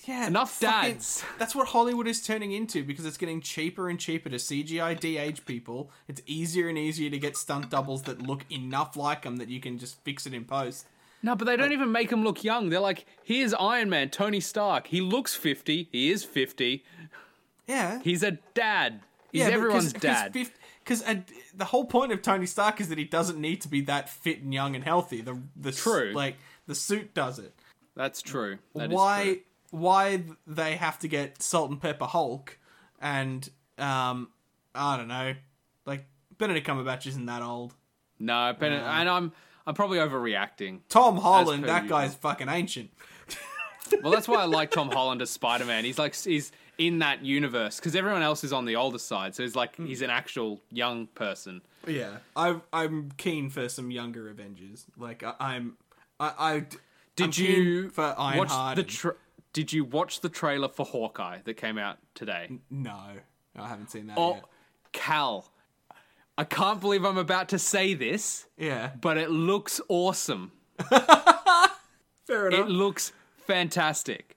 yeah, 0.04 0.26
enough 0.26 0.50
fucking- 0.50 0.92
dads. 0.96 1.24
That's 1.38 1.54
what 1.54 1.68
Hollywood 1.68 2.06
is 2.06 2.20
turning 2.20 2.52
into 2.52 2.84
because 2.84 3.06
it's 3.06 3.16
getting 3.16 3.40
cheaper 3.40 3.88
and 3.88 3.98
cheaper 3.98 4.28
to 4.28 4.36
CGI 4.36 5.00
de-age 5.00 5.46
people. 5.46 5.90
It's 6.08 6.20
easier 6.26 6.68
and 6.68 6.76
easier 6.76 7.08
to 7.08 7.16
get 7.18 7.38
stunt 7.38 7.70
doubles 7.70 8.02
that 8.02 8.20
look 8.20 8.44
enough 8.52 8.98
like 8.98 9.22
them 9.22 9.38
that 9.38 9.48
you 9.48 9.60
can 9.60 9.78
just 9.78 9.98
fix 10.04 10.26
it 10.26 10.34
in 10.34 10.44
post. 10.44 10.84
No, 11.22 11.34
but 11.34 11.46
they 11.46 11.56
don't 11.56 11.72
even 11.72 11.90
make 11.90 12.12
him 12.12 12.22
look 12.22 12.44
young. 12.44 12.68
They're 12.68 12.78
like, 12.78 13.06
here's 13.24 13.54
Iron 13.54 13.88
Man, 13.88 14.10
Tony 14.10 14.40
Stark. 14.40 14.88
He 14.88 15.00
looks 15.00 15.34
50. 15.34 15.88
He 15.90 16.10
is 16.10 16.22
50. 16.22 16.84
Yeah, 17.68 18.00
He's 18.02 18.22
a 18.22 18.32
dad. 18.54 19.00
He's 19.30 19.42
yeah, 19.42 19.48
everyone's 19.48 19.92
dad. 19.92 20.32
Because 20.82 21.04
the 21.54 21.66
whole 21.66 21.84
point 21.84 22.12
of 22.12 22.22
Tony 22.22 22.46
Stark 22.46 22.80
is 22.80 22.88
that 22.88 22.96
he 22.98 23.04
doesn't 23.04 23.38
need 23.38 23.60
to 23.60 23.68
be 23.68 23.82
that 23.82 24.08
fit 24.08 24.40
and 24.42 24.54
young 24.54 24.74
and 24.74 24.82
healthy. 24.82 25.20
The 25.20 25.38
the 25.54 25.70
True. 25.70 26.12
like 26.14 26.36
the 26.66 26.74
suit 26.74 27.12
does 27.14 27.38
it. 27.38 27.54
That's 27.94 28.22
true. 28.22 28.58
That 28.74 28.90
is 28.90 28.96
why 28.96 29.24
true. 29.24 29.40
why 29.70 30.22
they 30.46 30.76
have 30.76 30.98
to 31.00 31.08
get 31.08 31.42
Salt 31.42 31.70
and 31.70 31.80
Pepper 31.80 32.06
Hulk 32.06 32.58
and 33.00 33.48
um 33.76 34.28
I 34.74 34.96
don't 34.96 35.08
know 35.08 35.34
like 35.84 36.06
Benedict 36.38 36.66
Cumberbatch 36.66 37.06
isn't 37.06 37.26
that 37.26 37.42
old. 37.42 37.74
No, 38.18 38.54
Ben, 38.58 38.72
and 38.72 39.08
I'm 39.08 39.32
I'm 39.66 39.74
probably 39.74 39.98
overreacting. 39.98 40.80
Tom 40.88 41.18
Holland, 41.18 41.64
that 41.64 41.82
usual. 41.82 41.98
guy's 41.98 42.14
fucking 42.14 42.48
ancient. 42.48 42.90
Well, 44.02 44.12
that's 44.12 44.28
why 44.28 44.42
I 44.42 44.44
like 44.44 44.70
Tom 44.70 44.90
Holland 44.90 45.22
as 45.22 45.30
Spider 45.30 45.64
Man. 45.64 45.82
He's 45.82 45.98
like 45.98 46.14
he's 46.14 46.52
in 46.78 47.00
that 47.00 47.24
universe 47.24 47.76
because 47.76 47.94
everyone 47.96 48.22
else 48.22 48.44
is 48.44 48.52
on 48.52 48.64
the 48.64 48.76
older 48.76 48.98
side. 48.98 49.34
So 49.34 49.42
he's 49.42 49.56
like 49.56 49.76
Hmm. 49.76 49.86
he's 49.86 50.00
an 50.02 50.10
actual 50.10 50.60
young 50.70 51.06
person. 51.08 51.60
Yeah, 51.86 52.18
I 52.36 52.56
I'm 52.72 53.10
keen 53.16 53.50
for 53.50 53.68
some 53.68 53.90
younger 53.90 54.30
Avengers. 54.30 54.86
Like 54.96 55.22
I, 55.24 55.34
I'm 55.40 55.76
I, 56.20 56.32
I 56.38 56.64
Did 57.16 57.38
I'm 57.38 57.44
you 57.44 57.90
for 57.90 58.02
watch 58.16 58.16
Ironheart? 58.50 58.76
the 58.76 58.82
tra- 58.84 59.16
Did 59.52 59.72
you 59.72 59.84
watch 59.84 60.20
the 60.20 60.28
trailer 60.28 60.68
for 60.68 60.86
Hawkeye 60.86 61.38
that 61.44 61.54
came 61.54 61.78
out 61.78 61.98
today? 62.14 62.58
no, 62.70 62.96
I 63.56 63.68
haven't 63.68 63.90
seen 63.90 64.06
that 64.08 64.18
Oh, 64.18 64.34
yet. 64.34 64.44
Cal, 64.92 65.50
I 66.36 66.44
can't 66.44 66.80
believe 66.80 67.04
I'm 67.04 67.18
about 67.18 67.48
to 67.50 67.58
say 67.58 67.94
this, 67.94 68.46
Yeah, 68.56 68.90
but 69.00 69.16
it 69.16 69.30
looks 69.30 69.80
awesome. 69.88 70.52
fair 72.26 72.48
enough. 72.48 72.60
It 72.60 72.68
looks 72.68 73.12
fantastic. 73.46 74.36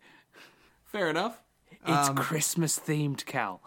fair 0.85 1.09
enough. 1.09 1.40
It's 1.86 2.09
Um, 2.09 2.15
Christmas 2.15 2.77
themed, 2.79 3.25
Cal. 3.25 3.61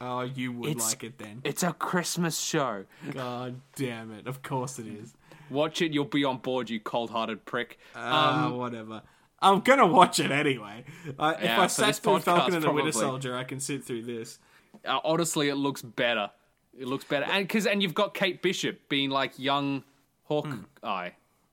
Oh, 0.00 0.20
you 0.20 0.52
would 0.52 0.70
It's- 0.72 0.90
like 0.92 1.04
it 1.04 1.18
then. 1.18 1.40
It's 1.44 1.62
a 1.62 1.72
Christmas 1.72 2.38
show. 2.38 2.84
God 3.12 3.60
damn 3.74 4.12
it! 4.12 4.26
Of 4.26 4.42
course 4.42 4.78
it 4.78 4.86
is. 4.86 5.14
Watch 5.48 5.80
it, 5.80 5.92
you'll 5.92 6.04
be 6.04 6.24
on 6.24 6.38
board, 6.38 6.68
you 6.70 6.80
cold-hearted 6.80 7.44
prick. 7.44 7.78
Ah, 7.94 8.50
whatever. 8.50 9.02
I'm 9.40 9.60
gonna 9.60 9.86
watch 9.86 10.18
it 10.18 10.30
anyway. 10.30 10.84
Uh, 11.18 11.34
if 11.38 11.44
Yeah, 11.44 11.60
I 11.60 11.64
for 11.66 11.68
sat 11.68 11.86
this 11.86 11.98
through 11.98 12.14
podcast, 12.18 12.22
Falcon 12.24 12.54
and 12.56 12.64
the 12.64 12.72
Winter. 12.72 12.92
Soldier, 12.92 13.36
I 13.36 13.44
can 13.44 13.60
sit 13.60 13.84
through 13.84 14.02
this. 14.02 14.38
Uh, 14.84 14.98
honestly, 15.04 15.48
it 15.48 15.54
looks 15.56 15.82
better. 15.82 16.30
It 16.78 16.86
looks 16.88 17.04
better, 17.04 17.24
and 17.26 17.46
because 17.46 17.66
and 17.66 17.82
you've 17.82 17.94
got 17.94 18.12
Kate 18.12 18.42
Bishop 18.42 18.88
being 18.88 19.08
like 19.10 19.38
young 19.38 19.82
Hawkeye. 20.24 21.10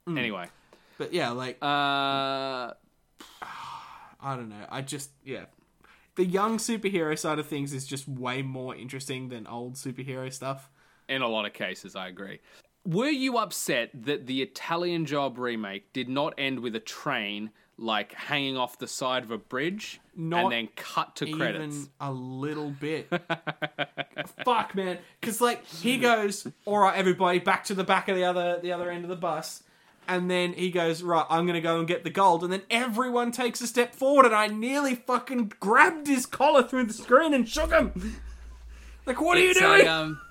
Anyway, 0.07 0.49
But 0.97 1.13
yeah, 1.13 1.29
like 1.29 1.57
uh, 1.61 2.73
I 3.41 4.35
don't 4.35 4.49
know. 4.49 4.65
I 4.69 4.81
just 4.81 5.11
yeah, 5.23 5.45
the 6.15 6.25
young 6.25 6.57
superhero 6.57 7.17
side 7.17 7.39
of 7.39 7.47
things 7.47 7.73
is 7.73 7.85
just 7.85 8.07
way 8.07 8.41
more 8.41 8.75
interesting 8.75 9.29
than 9.29 9.47
old 9.47 9.75
superhero 9.75 10.31
stuff. 10.31 10.69
in 11.09 11.21
a 11.21 11.27
lot 11.27 11.45
of 11.45 11.53
cases, 11.53 11.95
I 11.95 12.07
agree. 12.07 12.39
Were 12.85 13.09
you 13.09 13.37
upset 13.37 13.89
that 13.93 14.27
the 14.27 14.41
Italian 14.41 15.05
Job 15.05 15.37
remake 15.37 15.93
did 15.93 16.09
not 16.09 16.33
end 16.37 16.59
with 16.59 16.75
a 16.75 16.79
train 16.81 17.51
like 17.77 18.13
hanging 18.13 18.57
off 18.57 18.77
the 18.77 18.87
side 18.87 19.23
of 19.23 19.31
a 19.31 19.37
bridge 19.37 19.99
Not 20.15 20.43
and 20.43 20.51
then 20.51 20.69
cut 20.75 21.15
to 21.17 21.31
credits? 21.31 21.89
A 22.01 22.11
little 22.11 22.69
bit. 22.71 23.07
Fuck, 24.45 24.75
man. 24.75 24.99
Because 25.19 25.39
like 25.39 25.65
he 25.65 25.97
goes, 25.97 26.45
all 26.65 26.79
right, 26.79 26.95
everybody, 26.97 27.39
back 27.39 27.63
to 27.65 27.73
the 27.73 27.83
back 27.83 28.09
of 28.09 28.15
the 28.15 28.25
other 28.25 28.59
the 28.61 28.71
other 28.73 28.91
end 28.91 29.03
of 29.05 29.09
the 29.09 29.15
bus. 29.15 29.63
And 30.07 30.29
then 30.29 30.53
he 30.53 30.69
goes, 30.71 31.01
right, 31.01 31.25
I'm 31.29 31.45
gonna 31.47 31.61
go 31.61 31.79
and 31.79 31.87
get 31.87 32.03
the 32.03 32.09
gold. 32.09 32.43
And 32.43 32.51
then 32.51 32.61
everyone 32.69 33.31
takes 33.31 33.61
a 33.61 33.67
step 33.67 33.95
forward, 33.95 34.25
and 34.25 34.35
I 34.35 34.47
nearly 34.47 34.95
fucking 34.95 35.53
grabbed 35.59 36.07
his 36.07 36.25
collar 36.25 36.63
through 36.63 36.85
the 36.85 36.93
screen 36.93 37.33
and 37.33 37.47
shook 37.47 37.71
him. 37.71 38.21
Like, 39.05 39.19
what 39.19 39.37
are 39.37 39.41
you 39.41 39.49
It's 39.49 39.59
doing? 39.59 39.85
a, 39.85 39.89
um, 39.89 40.21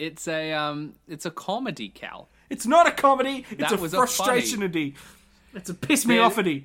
it's 0.00 0.26
a 0.26 0.52
um, 0.52 0.94
it's 1.06 1.26
a 1.26 1.30
comedy, 1.30 1.88
Cal. 1.90 2.28
it's 2.50 2.66
not 2.66 2.88
a 2.88 2.90
comedy. 2.90 3.46
It's 3.50 3.70
That 3.70 3.72
a 3.74 3.88
frustration-ity. 3.88 4.96
It's 5.54 5.70
a 5.70 5.74
piss 5.74 6.04
me 6.04 6.18
off-ity. 6.18 6.64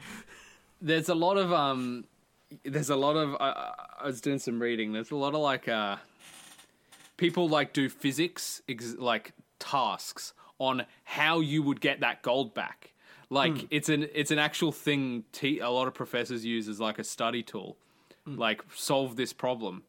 There's 0.82 1.08
a 1.08 1.14
lot 1.14 1.38
of 1.38 1.54
um, 1.54 2.06
there's 2.64 2.90
a 2.90 2.96
lot 2.96 3.16
of 3.16 3.36
uh, 3.36 3.72
I 4.02 4.06
was 4.08 4.22
doing 4.22 4.40
some 4.40 4.60
reading. 4.60 4.92
There's 4.92 5.12
a 5.12 5.16
lot 5.16 5.36
of 5.36 5.42
like 5.42 5.68
uh, 5.68 5.98
people 7.18 7.48
like 7.48 7.74
do 7.74 7.90
physics 7.90 8.64
ex- 8.68 8.96
like 8.98 9.34
tasks 9.60 10.34
on 10.60 10.86
how 11.04 11.40
you 11.40 11.64
would 11.64 11.82
get 11.82 12.02
that 12.02 12.22
gold 12.22 12.54
back. 12.54 12.94
Like 13.32 13.58
Hmm. 13.58 13.66
it's 13.72 13.90
an 13.90 14.08
it's 14.14 14.32
an 14.32 14.40
actual 14.40 14.72
thing. 14.72 15.24
Te- 15.32 15.60
a 15.60 15.70
lot 15.70 15.88
of 15.88 15.94
professors 15.94 16.46
use 16.46 16.68
as 16.68 16.80
like 16.80 17.00
a 17.00 17.04
study 17.04 17.42
tool. 17.44 17.78
Hmm. 18.26 18.38
Like 18.38 18.62
solve 18.76 19.16
this 19.16 19.34
problem. 19.34 19.84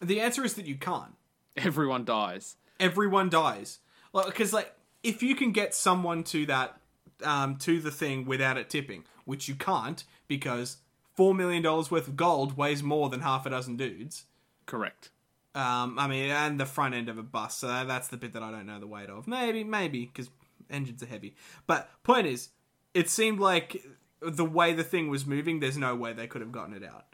The 0.00 0.20
answer 0.20 0.44
is 0.44 0.54
that 0.54 0.66
you 0.66 0.76
can't. 0.76 1.14
Everyone 1.56 2.04
dies. 2.04 2.56
everyone 2.80 3.28
dies. 3.30 3.78
Like, 4.12 4.26
because 4.26 4.52
like 4.52 4.72
if 5.02 5.22
you 5.22 5.34
can 5.36 5.52
get 5.52 5.74
someone 5.74 6.24
to 6.24 6.46
that 6.46 6.80
um, 7.22 7.56
to 7.58 7.80
the 7.80 7.90
thing 7.92 8.24
without 8.24 8.56
it 8.56 8.68
tipping, 8.70 9.04
which 9.24 9.48
you 9.48 9.54
can't 9.54 10.02
because 10.28 10.78
four 11.14 11.34
million 11.34 11.62
dollars 11.62 11.90
worth 11.90 12.08
of 12.08 12.16
gold 12.16 12.56
weighs 12.56 12.82
more 12.82 13.08
than 13.08 13.20
half 13.20 13.44
a 13.46 13.50
dozen 13.50 13.76
dudes. 13.76 14.24
Correct. 14.66 15.10
Um, 15.54 15.98
I 15.98 16.08
mean, 16.08 16.30
and 16.30 16.58
the 16.58 16.66
front 16.66 16.94
end 16.94 17.08
of 17.08 17.18
a 17.18 17.22
bus. 17.22 17.56
So 17.58 17.68
that's 17.86 18.08
the 18.08 18.16
bit 18.16 18.32
that 18.32 18.42
I 18.42 18.50
don't 18.50 18.66
know 18.66 18.80
the 18.80 18.86
weight 18.86 19.08
of. 19.08 19.28
Maybe, 19.28 19.62
maybe 19.62 20.06
because 20.06 20.28
engines 20.68 21.02
are 21.02 21.06
heavy. 21.06 21.36
But 21.66 21.88
point 22.02 22.26
is, 22.26 22.48
it 22.92 23.08
seemed 23.08 23.38
like 23.38 23.84
the 24.20 24.44
way 24.44 24.72
the 24.72 24.84
thing 24.84 25.08
was 25.08 25.26
moving, 25.26 25.60
there's 25.60 25.78
no 25.78 25.94
way 25.94 26.12
they 26.12 26.26
could 26.26 26.40
have 26.40 26.52
gotten 26.52 26.74
it 26.74 26.82
out. 26.82 27.04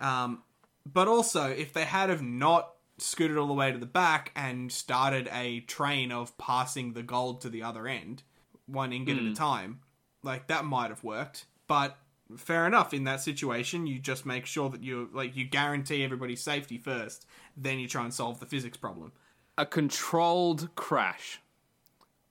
Um, 0.00 0.42
but 0.90 1.08
also, 1.08 1.48
if 1.48 1.72
they 1.72 1.84
had 1.84 2.10
have 2.10 2.22
not 2.22 2.72
scooted 2.98 3.36
all 3.36 3.46
the 3.46 3.54
way 3.54 3.72
to 3.72 3.78
the 3.78 3.86
back 3.86 4.32
and 4.36 4.70
started 4.70 5.28
a 5.32 5.60
train 5.60 6.12
of 6.12 6.36
passing 6.38 6.92
the 6.92 7.02
gold 7.02 7.40
to 7.40 7.48
the 7.48 7.62
other 7.62 7.86
end, 7.86 8.22
one 8.66 8.92
ingot 8.92 9.18
at 9.18 9.24
a 9.24 9.34
time, 9.34 9.80
like 10.22 10.48
that 10.48 10.64
might 10.64 10.90
have 10.90 11.02
worked. 11.04 11.46
But 11.66 11.96
fair 12.36 12.66
enough. 12.66 12.92
In 12.94 13.04
that 13.04 13.20
situation, 13.20 13.86
you 13.86 13.98
just 13.98 14.26
make 14.26 14.46
sure 14.46 14.68
that 14.70 14.82
you 14.82 15.08
like 15.12 15.36
you 15.36 15.44
guarantee 15.44 16.04
everybody's 16.04 16.42
safety 16.42 16.78
first, 16.78 17.26
then 17.56 17.78
you 17.78 17.88
try 17.88 18.04
and 18.04 18.12
solve 18.12 18.40
the 18.40 18.46
physics 18.46 18.76
problem. 18.76 19.12
A 19.58 19.66
controlled 19.66 20.74
crash 20.74 21.40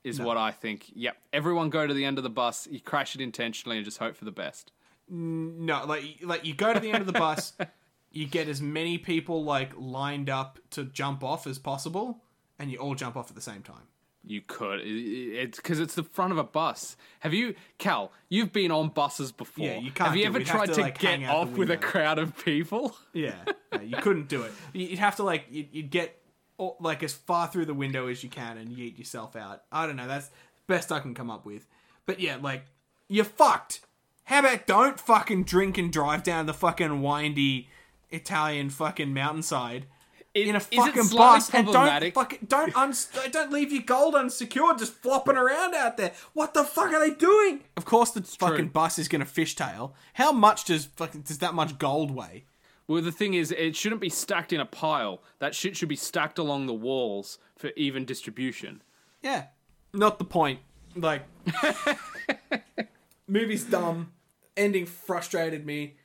is 0.04 0.20
what 0.20 0.38
I 0.38 0.52
think. 0.52 0.92
Yep. 0.96 1.18
Everyone 1.34 1.70
go 1.70 1.86
to 1.86 1.94
the 1.94 2.06
end 2.06 2.18
of 2.18 2.24
the 2.24 2.30
bus, 2.30 2.68
you 2.70 2.80
crash 2.80 3.16
it 3.16 3.22
intentionally 3.22 3.78
and 3.78 3.86
just 3.86 4.00
hope 4.00 4.16
for 4.16 4.26
the 4.26 4.32
best. 4.32 4.72
No, 5.08 5.86
like 5.86 6.20
like 6.24 6.46
you 6.46 6.54
go 6.54 6.74
to 6.74 6.80
the 6.80 6.92
end 6.92 7.02
of 7.02 7.08
the 7.08 7.14
bus, 7.14 7.54
you 8.12 8.26
get 8.26 8.48
as 8.48 8.62
many 8.62 8.98
people 8.98 9.44
like 9.44 9.72
lined 9.78 10.30
up 10.30 10.60
to 10.72 10.86
jump 10.86 11.24
off 11.24 11.46
as 11.48 11.60
possible, 11.60 12.24
and 12.58 12.72
you 12.72 12.78
all 12.78 12.96
jump 12.96 13.16
off 13.16 13.30
at 13.30 13.36
the 13.36 13.42
same 13.42 13.62
time. 13.62 13.88
You 14.24 14.42
could. 14.46 14.82
It's 14.84 15.58
because 15.58 15.80
it's 15.80 15.96
the 15.96 16.04
front 16.04 16.32
of 16.32 16.38
a 16.38 16.44
bus. 16.44 16.96
Have 17.22 17.34
you, 17.34 17.56
Cal? 17.80 18.12
You've 18.30 18.54
been 18.54 18.72
on 18.72 18.90
buses 18.90 19.32
before. 19.32 19.66
Yeah, 19.66 19.78
you 19.80 19.92
can't 19.92 20.10
Have 20.10 20.16
you 20.18 20.26
ever 20.26 20.40
tried 20.42 20.68
to, 20.68 20.74
to, 20.76 20.82
like, 20.82 21.00
get 21.00 21.10
hang 21.20 21.24
out 21.26 21.46
the 21.48 21.52
off 21.52 21.58
with 21.58 21.72
a 21.72 21.78
crowd 21.78 22.20
of 22.20 22.38
people? 22.46 22.96
Yeah, 23.14 23.34
no, 23.74 23.82
you 23.82 23.98
couldn't 23.98 24.28
do 24.28 24.44
it. 24.44 24.52
You- 24.74 24.88
You'd 24.88 25.00
have 25.00 25.16
to 25.18 25.24
like 25.24 25.46
you'd, 25.50 25.70
you'd 25.72 25.90
get 25.90 26.22
all, 26.58 26.78
like 26.80 27.02
as 27.04 27.14
far 27.14 27.48
through 27.48 27.66
the 27.66 27.74
window 27.74 28.08
as 28.08 28.24
you 28.24 28.30
can 28.30 28.58
and 28.58 28.70
yeet 28.70 28.98
yourself 29.00 29.36
out. 29.36 29.64
I 29.72 29.88
don't 29.88 29.96
know. 29.96 30.08
That's 30.08 30.28
the 30.28 30.34
best 30.68 30.92
I 30.92 31.00
can 31.00 31.14
come 31.16 31.30
up 31.32 31.46
with. 31.46 31.66
But 32.06 32.20
yeah, 32.20 32.38
like 32.40 32.66
you're 33.08 33.26
fucked. 33.26 33.82
How 34.26 34.40
about 34.40 34.68
don't 34.68 35.00
fucking 35.00 35.44
drink 35.46 35.78
and 35.80 35.92
drive 35.92 36.22
down 36.24 36.46
the 36.46 36.54
fucking 36.54 37.02
windy 37.02 37.70
Italian 38.12 38.70
fucking 38.70 39.14
mountainside 39.14 39.88
in 40.34 40.56
a 40.56 40.58
Is 40.58 40.66
fucking 40.66 41.04
slightly 41.04 41.18
bus 41.18 41.54
and 41.54 41.68
don't 41.68 42.14
fucking 42.14 42.48
don't 42.48 42.76
uns- 42.78 43.10
don't 43.32 43.52
leave 43.52 43.72
your 43.72 43.84
gold 43.84 44.16
unsecured 44.16 44.78
just 44.78 44.94
flopping 44.94 45.36
around 45.36 45.76
out 45.76 45.98
there. 45.98 46.14
What 46.34 46.54
the 46.54 46.64
fuck 46.64 46.94
are 46.94 47.00
they 47.00 47.14
doing? 47.14 47.62
Of 47.76 47.86
course, 47.86 48.12
the 48.12 48.22
fucking 48.24 48.70
bus 48.70 48.98
is 48.98 49.08
gonna 49.08 49.26
fishtail. 49.26 49.92
How 50.14 50.32
much 50.32 50.66
does 50.66 50.86
fucking 50.86 51.22
does 51.22 51.40
that 51.40 51.54
much 51.54 51.78
gold 51.78 52.12
weigh? 52.12 52.46
Well, 52.88 53.02
the 53.02 53.12
thing 53.12 53.36
is, 53.36 53.52
it 53.52 53.76
shouldn't 53.76 54.02
be 54.02 54.10
stacked 54.10 54.52
in 54.52 54.60
a 54.60 54.66
pile. 54.66 55.22
That 55.40 55.56
shit 55.56 55.78
should 55.78 55.88
be 55.88 55.96
stacked 55.96 56.38
along 56.38 56.66
the 56.66 56.74
walls 56.74 57.38
for 57.56 57.72
even 57.78 58.04
distribution. 58.04 58.82
Yeah. 59.22 59.46
Not 59.94 60.20
the 60.20 60.26
point. 60.26 60.60
Like, 60.96 61.22
movie's 63.28 63.64
dumb. 63.64 64.12
Ending 64.58 64.86
frustrated 64.86 65.66
me. 65.66 65.96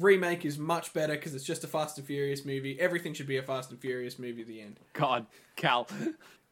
Remake 0.00 0.44
is 0.44 0.58
much 0.58 0.92
better 0.92 1.14
because 1.14 1.34
it's 1.34 1.44
just 1.44 1.64
a 1.64 1.66
Fast 1.66 1.98
and 1.98 2.06
Furious 2.06 2.44
movie. 2.44 2.78
Everything 2.78 3.14
should 3.14 3.26
be 3.26 3.36
a 3.36 3.42
Fast 3.42 3.70
and 3.70 3.80
Furious 3.80 4.18
movie 4.18 4.42
at 4.42 4.48
the 4.48 4.60
end. 4.60 4.80
God, 4.92 5.26
Cal, 5.56 5.88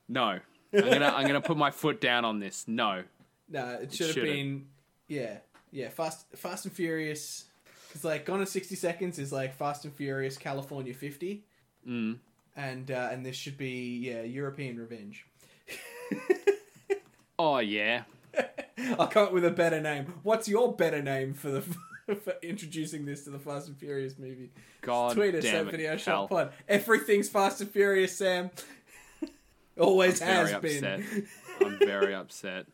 no. 0.09 0.38
I'm 0.74 0.80
gonna, 0.80 1.12
I'm 1.14 1.26
gonna 1.26 1.40
put 1.40 1.57
my 1.57 1.70
foot 1.70 2.01
down 2.01 2.24
on 2.24 2.38
this. 2.38 2.64
No. 2.66 3.03
No, 3.51 3.78
it 3.82 3.93
should 3.93 4.14
have 4.14 4.24
been. 4.24 4.66
Yeah. 5.09 5.38
Yeah. 5.70 5.90
Fast, 5.90 6.26
Fast 6.34 6.64
and 6.64 6.74
Furious. 6.74 7.45
Because, 7.88 8.05
like, 8.05 8.24
Gone 8.24 8.40
in 8.40 8.47
60 8.47 8.74
Seconds 8.74 9.18
is 9.18 9.32
like 9.32 9.55
Fast 9.55 9.84
and 9.84 9.95
Furious 9.95 10.38
California 10.38 10.95
50. 10.95 11.45
Mm. 11.86 12.18
And, 12.57 12.90
uh, 12.90 13.11
and 13.12 13.24
this 13.24 13.36
should 13.36 13.59
be, 13.59 13.99
yeah, 13.99 14.22
European 14.22 14.78
Revenge. 14.78 15.26
Oh 17.38 17.59
yeah. 17.59 18.05
I'll 18.99 19.09
come 19.09 19.26
up 19.26 19.32
with 19.32 19.45
a 19.45 19.51
better 19.51 19.80
name. 19.80 20.14
What's 20.22 20.47
your 20.47 20.76
better 20.76 21.03
name 21.03 21.34
for 21.34 21.51
the 21.51 21.64
for 22.16 22.34
introducing 22.42 23.04
this 23.04 23.24
to 23.24 23.30
the 23.30 23.38
Fast 23.38 23.68
and 23.68 23.76
Furious 23.76 24.18
movie? 24.18 24.50
God 24.80 25.14
Tweet 25.14 25.34
us 25.34 25.44
damn 25.44 25.54
at 25.68 25.68
it, 25.68 25.70
Video. 25.70 25.96
Shop 25.96 26.28
Pod. 26.30 26.52
Everything's 26.68 27.28
Fast 27.28 27.60
and 27.60 27.70
Furious, 27.70 28.16
Sam. 28.16 28.50
Always 29.78 30.20
has 30.20 30.50
Very 30.50 30.60
been. 30.80 30.84
upset. 30.84 31.24
I'm 31.64 31.78
very 31.78 32.14
upset 32.14 32.66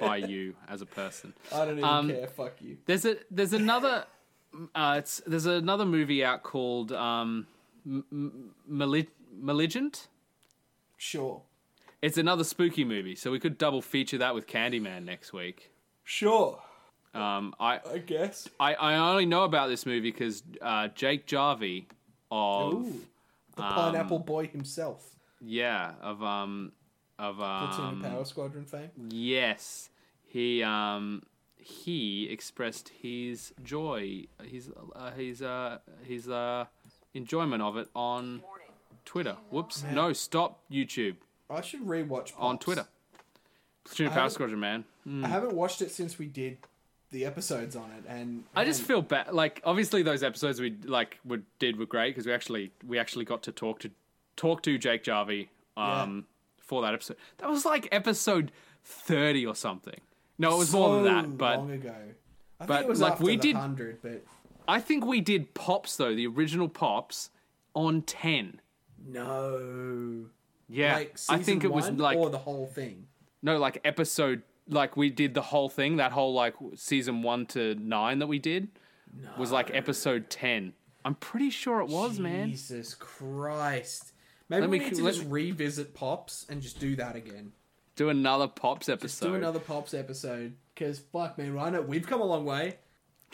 by 0.00 0.16
you 0.16 0.54
as 0.68 0.82
a 0.82 0.86
person. 0.86 1.32
I 1.52 1.64
don't 1.64 1.78
even 1.78 1.84
Um, 1.84 2.08
care. 2.10 2.26
Fuck 2.26 2.60
you. 2.60 2.76
There's 2.86 3.04
a 3.06 3.16
there's 3.30 3.52
another 3.54 4.04
uh, 4.74 4.96
it's 4.98 5.22
there's 5.26 5.46
another 5.46 5.86
movie 5.86 6.22
out 6.24 6.42
called 6.42 6.92
um, 6.92 7.46
M- 7.86 8.04
M- 8.12 8.50
Malig- 8.70 9.08
Malignant. 9.34 10.08
Sure. 10.98 11.42
It's 12.02 12.18
another 12.18 12.44
spooky 12.44 12.84
movie, 12.84 13.14
so 13.14 13.30
we 13.30 13.38
could 13.38 13.56
double 13.56 13.80
feature 13.80 14.18
that 14.18 14.34
with 14.34 14.46
Candyman 14.46 15.04
next 15.04 15.32
week. 15.32 15.70
Sure. 16.04 16.60
Um, 17.14 17.54
I, 17.60 17.80
I 17.92 17.98
guess. 17.98 18.48
I 18.58 18.74
I 18.74 18.96
only 18.96 19.26
know 19.26 19.44
about 19.44 19.68
this 19.68 19.84
movie 19.84 20.00
because 20.00 20.42
uh, 20.60 20.88
Jake 20.88 21.26
Jarvie 21.26 21.86
of 22.30 22.74
Ooh. 22.74 23.00
The 23.56 23.62
Pineapple 23.62 24.20
Boy 24.20 24.46
himself. 24.46 25.16
yeah 25.40 25.92
of 26.00 26.22
um 26.22 26.72
of 27.18 27.36
Platoon 27.36 27.84
um 27.84 27.94
and 27.94 28.12
Power 28.12 28.24
Squadron 28.24 28.64
fame. 28.64 28.90
Yes, 29.10 29.90
he 30.24 30.62
um 30.62 31.22
he 31.56 32.28
expressed 32.30 32.90
his 33.00 33.52
joy, 33.62 34.24
his 34.42 34.70
uh, 34.96 35.10
his 35.12 35.42
uh 35.42 35.78
his 36.02 36.28
uh 36.28 36.64
enjoyment 37.12 37.62
of 37.62 37.76
it 37.76 37.88
on 37.94 38.42
Twitter. 39.04 39.36
Whoops, 39.50 39.84
no, 39.92 40.12
stop 40.14 40.60
YouTube 40.70 41.16
I 41.50 41.60
should 41.60 41.82
rewatch 41.82 42.32
on 42.38 42.58
Twitter. 42.58 42.86
Platoon 43.84 44.10
Power 44.10 44.30
Squadron, 44.30 44.60
man. 44.60 44.84
I 45.22 45.28
haven't 45.28 45.52
watched 45.52 45.82
it 45.82 45.90
since 45.90 46.18
we 46.18 46.26
did 46.26 46.58
the 47.12 47.24
episodes 47.24 47.76
on 47.76 47.90
it, 47.92 48.04
and 48.08 48.42
I 48.56 48.64
just 48.64 48.82
feel 48.82 49.02
bad. 49.02 49.32
Like 49.32 49.60
obviously 49.64 50.02
those 50.02 50.22
episodes 50.22 50.60
we 50.60 50.76
like 50.84 51.18
were, 51.24 51.42
did 51.60 51.78
were 51.78 51.86
great 51.86 52.10
because 52.10 52.26
we 52.26 52.32
actually 52.32 52.72
we 52.86 52.98
actually 52.98 53.24
got 53.24 53.42
to 53.44 53.52
talk 53.52 53.78
to 53.80 53.90
talk 54.36 54.62
to 54.62 54.76
Jake 54.78 55.04
Jarvie 55.04 55.48
um 55.76 56.24
for 56.58 56.82
that 56.82 56.92
episode. 56.94 57.16
That 57.38 57.48
was 57.48 57.64
like 57.64 57.88
episode 57.92 58.50
thirty 58.84 59.46
or 59.46 59.54
something. 59.54 60.00
No, 60.38 60.56
it 60.56 60.58
was 60.58 60.72
more 60.72 61.02
than 61.02 61.04
that, 61.04 61.38
but. 61.38 61.58
long 61.58 61.70
ago. 61.70 61.94
I 62.58 62.66
but, 62.66 62.74
think 62.76 62.86
it 62.86 62.88
was 62.90 63.00
like, 63.00 63.20
we 63.20 63.36
did- 63.36 63.56
hundred, 63.56 63.98
but 64.02 64.24
I 64.68 64.80
think 64.80 65.04
we 65.04 65.20
did 65.20 65.52
Pops 65.54 65.96
though, 65.96 66.14
the 66.14 66.26
original 66.26 66.68
Pops, 66.68 67.30
on 67.74 68.02
ten. 68.02 68.60
no. 69.06 70.26
Yeah, 70.68 70.94
like 70.94 71.16
I 71.28 71.38
think 71.38 71.64
it 71.64 71.72
was 71.72 71.90
like 71.90 72.16
or 72.16 72.30
the 72.30 72.38
whole 72.38 72.66
thing. 72.66 73.06
no, 73.42 73.58
like 73.58 73.80
episode, 73.84 74.42
like 74.68 74.96
we 74.96 75.10
did 75.10 75.34
the 75.34 75.42
whole 75.42 75.68
thing. 75.68 75.96
That 75.96 76.12
whole 76.12 76.32
like 76.34 76.54
season 76.74 77.22
one 77.22 77.46
to 77.46 77.74
nine 77.74 78.18
that 78.20 78.26
we 78.26 78.38
did 78.38 78.68
was 79.38 79.50
like 79.52 79.74
episode 79.74 80.30
ten. 80.30 80.72
I'm 81.04 81.14
pretty 81.16 81.50
sure 81.50 81.80
it 81.80 81.88
was, 81.88 82.18
man. 82.18 82.50
Jesus 82.50 82.94
Christ. 82.94 84.12
Maybe 84.48 84.60
Let 84.62 84.70
we 84.70 84.78
me- 84.78 84.84
need 84.84 84.94
to 84.96 85.02
just 85.02 85.24
me- 85.24 85.30
revisit 85.30 85.94
Pops 85.94 86.46
and 86.48 86.60
just 86.62 86.78
do 86.78 86.94
that 86.96 87.16
again. 87.16 87.52
Do 87.96 88.08
another 88.08 88.48
Pops 88.48 88.86
Just 88.86 89.02
episode. 89.02 89.28
do 89.28 89.34
another 89.34 89.58
Pops 89.58 89.92
episode. 89.94 90.54
Because, 90.74 90.98
fuck, 90.98 91.36
man, 91.36 91.58
I 91.58 91.70
know 91.70 91.82
we've 91.82 92.06
come 92.06 92.20
a 92.20 92.24
long 92.24 92.44
way. 92.46 92.78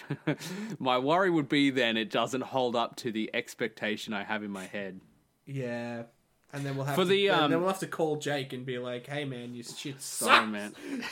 My 0.78 0.98
worry 0.98 1.30
would 1.30 1.48
be 1.48 1.70
then 1.70 1.96
it 1.96 2.10
doesn't 2.10 2.40
hold 2.42 2.74
up 2.76 2.96
to 2.96 3.12
the 3.12 3.30
expectation 3.34 4.12
I 4.14 4.24
have 4.24 4.42
in 4.42 4.50
my 4.50 4.64
head. 4.66 5.00
Yeah. 5.46 6.04
And 6.52 6.64
then 6.64 6.76
we'll 6.76 6.86
have 6.86 6.94
For 6.94 7.02
to, 7.02 7.08
the, 7.08 7.28
then- 7.28 7.42
um, 7.42 7.50
then 7.50 7.60
we'll 7.60 7.68
have 7.68 7.80
to 7.80 7.86
call 7.86 8.16
Jake 8.16 8.52
and 8.52 8.64
be 8.64 8.78
like, 8.78 9.06
hey, 9.06 9.24
man, 9.24 9.54
you 9.54 9.62
shit 9.62 10.00
Sorry, 10.00 10.36
sucks. 10.38 10.50
man. 10.50 10.74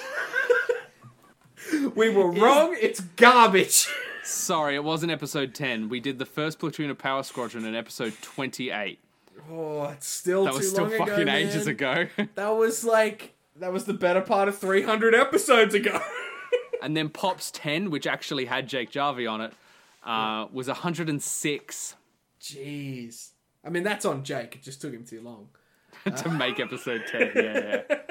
We 1.97 2.11
were 2.11 2.31
wrong. 2.31 2.77
It's 2.81 3.01
garbage. 3.01 3.89
Sorry, 4.23 4.77
it 4.77 4.85
wasn't 4.85 5.11
episode 5.11 5.55
ten. 5.55 5.89
We 5.89 6.01
did 6.01 6.19
the 6.19 6.27
first 6.27 6.59
platoon 6.59 6.91
of 6.91 6.99
Power 6.99 7.23
Squadron 7.23 7.65
in 7.65 7.75
episode 7.75 8.13
twenty-eight. 8.23 9.01
oh, 9.51 9.85
it's 9.85 10.07
still 10.07 10.45
That 10.45 10.53
too 10.53 10.59
was 10.59 10.71
still 10.71 10.85
long 10.85 10.99
fucking 10.99 11.23
ago, 11.29 11.33
ages 11.33 11.67
man. 11.67 11.75
ago. 11.75 12.07
That 12.35 12.51
was 12.51 12.85
like, 12.85 13.35
that 13.57 13.73
was 13.73 13.85
the 13.85 13.95
better 13.95 14.21
part 14.21 14.49
of 14.49 14.59
300 14.59 15.15
episodes 15.15 15.75
ago. 15.75 16.01
And 16.83 16.95
then 16.97 17.09
Pops 17.09 17.51
10, 17.53 17.91
which 17.91 18.07
actually 18.07 18.45
had 18.45 18.69
Jake 18.69 18.91
Jarvie 18.91 19.27
on 19.27 19.41
it, 19.41 19.53
uh, 20.05 20.47
was 20.53 20.69
106 20.69 21.97
Jeez. 22.41 23.31
I 23.67 23.71
mean, 23.71 23.83
that's 23.83 24.05
on 24.05 24.23
Jake. 24.23 24.55
It 24.55 24.63
just 24.63 24.81
took 24.81 24.93
him 24.93 25.05
too 25.05 25.21
long. 25.21 25.49
to 26.17 26.29
make 26.29 26.61
episode 26.61 27.03
10. 27.11 27.33
Yeah, 27.35 27.83
yeah. 27.91 27.97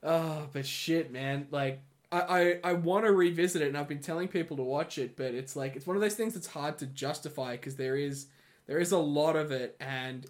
Oh, 0.00 0.46
but 0.52 0.64
shit, 0.64 1.10
man. 1.10 1.48
Like, 1.50 1.80
I, 2.12 2.20
I, 2.20 2.70
I 2.70 2.72
want 2.74 3.04
to 3.04 3.10
revisit 3.10 3.62
it, 3.62 3.68
and 3.68 3.76
I've 3.76 3.88
been 3.88 3.98
telling 3.98 4.28
people 4.28 4.56
to 4.58 4.62
watch 4.62 4.96
it, 4.96 5.16
but 5.16 5.34
it's 5.34 5.56
like 5.56 5.74
it's 5.74 5.88
one 5.88 5.96
of 5.96 6.02
those 6.02 6.14
things 6.14 6.34
that's 6.34 6.46
hard 6.46 6.78
to 6.78 6.86
justify 6.86 7.52
because 7.52 7.74
there 7.74 7.96
is 7.96 8.26
there 8.68 8.78
is 8.78 8.92
a 8.92 8.98
lot 8.98 9.34
of 9.34 9.50
it, 9.50 9.76
and 9.80 10.24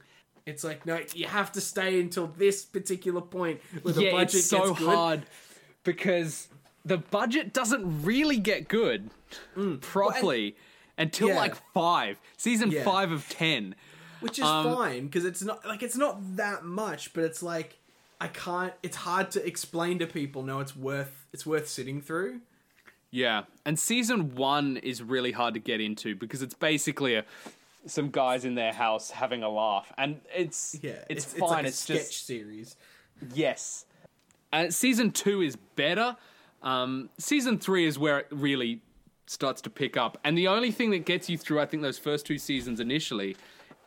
it's 0.46 0.64
like 0.64 0.86
no, 0.86 0.98
you 1.14 1.26
have 1.26 1.52
to 1.52 1.60
stay 1.60 2.00
until 2.00 2.28
this 2.28 2.64
particular 2.64 3.20
point 3.20 3.60
where 3.82 3.92
the 3.92 4.04
yeah, 4.04 4.12
budget 4.12 4.36
it's 4.36 4.46
so 4.48 4.68
gets 4.68 4.78
good. 4.78 4.88
hard 4.88 5.26
because 5.84 6.48
the 6.84 6.96
budget 6.96 7.52
doesn't 7.52 8.02
really 8.02 8.38
get 8.38 8.68
good 8.68 9.10
mm. 9.54 9.78
properly 9.82 10.56
until 10.98 11.28
yeah. 11.28 11.36
like 11.36 11.54
five, 11.72 12.20
season 12.36 12.70
Yeah. 12.70 12.84
five 12.84 13.10
of 13.12 13.28
ten. 13.28 13.74
which 14.20 14.36
is 14.38 14.44
Um, 14.44 14.74
fine 14.74 15.06
because 15.06 15.24
it's 15.24 15.42
not 15.42 15.64
like 15.64 15.80
it's 15.82 15.96
not 15.96 16.36
that 16.36 16.64
much, 16.64 17.12
but 17.14 17.22
it's 17.24 17.42
like 17.42 17.78
I 18.20 18.26
can't. 18.26 18.72
It's 18.82 18.96
hard 18.96 19.30
to 19.30 19.46
explain 19.46 20.00
to 20.00 20.06
people. 20.08 20.42
No, 20.42 20.58
it's 20.58 20.74
worth 20.74 21.26
it's 21.32 21.46
worth 21.46 21.68
sitting 21.68 22.00
through. 22.02 22.40
Yeah, 23.12 23.44
and 23.64 23.78
season 23.78 24.34
one 24.34 24.76
is 24.76 25.02
really 25.02 25.30
hard 25.32 25.54
to 25.54 25.60
get 25.60 25.80
into 25.80 26.14
because 26.16 26.42
it's 26.42 26.52
basically 26.54 27.14
a, 27.14 27.24
some 27.86 28.10
guys 28.10 28.44
in 28.44 28.54
their 28.56 28.72
house 28.72 29.12
having 29.12 29.42
a 29.44 29.48
laugh, 29.48 29.90
and 29.96 30.20
it's 30.34 30.76
Yeah, 30.82 31.04
it's, 31.08 31.24
it's, 31.26 31.34
fine. 31.34 31.48
like 31.50 31.64
a 31.64 31.68
It's, 31.68 31.78
sketch 31.78 31.98
just 31.98 32.26
series. 32.26 32.76
yes. 33.32 33.86
And 34.52 34.74
season 34.74 35.12
two 35.12 35.40
is 35.42 35.56
better. 35.76 36.16
Um, 36.62 37.08
season 37.18 37.58
three 37.58 37.86
is 37.86 37.98
where 37.98 38.18
it 38.18 38.26
really 38.30 38.82
starts 39.28 39.60
to 39.62 39.70
pick 39.70 39.96
up, 39.96 40.18
and 40.24 40.36
the 40.36 40.48
only 40.48 40.70
thing 40.72 40.90
that 40.90 41.04
gets 41.04 41.28
you 41.30 41.36
through, 41.38 41.60
I 41.60 41.66
think, 41.66 41.82
those 41.82 41.98
first 41.98 42.26
two 42.26 42.38
seasons 42.38 42.80
initially, 42.80 43.36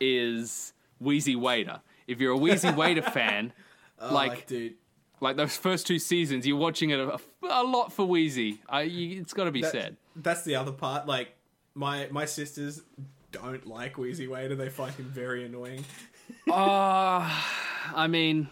is 0.00 0.72
Wheezy 1.00 1.36
Waiter. 1.36 1.80
If 2.06 2.20
you're 2.20 2.32
a 2.32 2.36
Wheezy 2.36 2.70
Waiter 2.76 3.02
fan, 3.02 3.52
Oh, 3.98 4.12
like 4.12 4.46
dude, 4.46 4.74
like 5.20 5.36
those 5.36 5.56
first 5.56 5.86
two 5.86 5.98
seasons, 5.98 6.44
you're 6.46 6.56
watching 6.56 6.90
it 6.90 6.98
a, 6.98 7.18
a 7.48 7.62
lot 7.62 7.92
for 7.92 8.04
Wheezy. 8.04 8.60
I, 8.68 8.82
you, 8.82 9.20
it's 9.20 9.32
got 9.32 9.44
to 9.44 9.52
be 9.52 9.60
that- 9.62 9.70
said. 9.72 9.96
that's 10.16 10.42
the 10.42 10.56
other 10.56 10.72
part. 10.72 11.06
Like 11.06 11.36
my 11.74 12.08
my 12.10 12.24
sisters 12.24 12.82
don't 13.30 13.64
like 13.66 13.96
Wheezy 13.98 14.26
Waiter. 14.26 14.54
They 14.56 14.68
find 14.70 14.92
him 14.94 15.06
very 15.06 15.44
annoying, 15.44 15.84
Uh, 16.50 17.28
I 17.94 18.06
mean, 18.08 18.48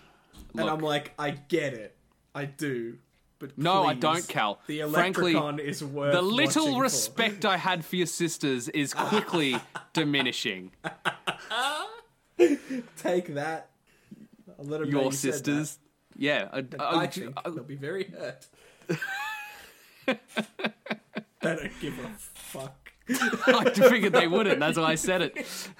and 0.57 0.69
I'm 0.71 0.79
like, 0.81 1.13
I 1.19 1.31
get 1.31 1.75
it, 1.75 1.97
I 2.35 2.45
do. 2.45 2.99
But 3.41 3.57
No, 3.59 3.85
I 3.85 3.95
don't, 3.95 4.27
Cal. 4.29 4.61
The 4.69 4.83
Frankly, 4.93 5.35
is 5.65 5.83
worth 5.83 6.13
the 6.13 6.21
little 6.23 6.63
watching 6.67 6.77
for. 6.77 6.83
respect 6.83 7.45
I 7.45 7.57
had 7.57 7.85
for 7.85 7.97
your 7.97 8.07
sisters 8.07 8.69
is 8.69 8.95
quickly 8.95 9.57
diminishing. 9.95 10.71
Take 12.99 13.35
that. 13.35 13.71
I'll 14.59 14.65
let 14.67 14.83
'em 14.83 14.91
know 14.91 15.01
Your 15.01 15.05
you 15.11 15.13
sisters, 15.17 15.79
yeah, 16.17 16.49
I. 16.53 16.59
I- 16.79 16.97
I 17.01 17.07
think 17.07 17.33
I- 17.45 17.49
they'll 17.51 17.65
be 17.65 17.77
very 17.77 18.05
hurt. 18.05 18.47
they 20.07 20.17
don't 21.43 21.81
give 21.81 21.99
a 21.99 22.11
fuck. 22.19 22.93
I 23.09 23.71
figured 23.75 24.13
they 24.13 24.27
wouldn't. 24.29 24.61
That's 24.61 24.77
why 24.79 24.93
I 24.93 24.95
said 24.97 25.23
it. 25.23 25.37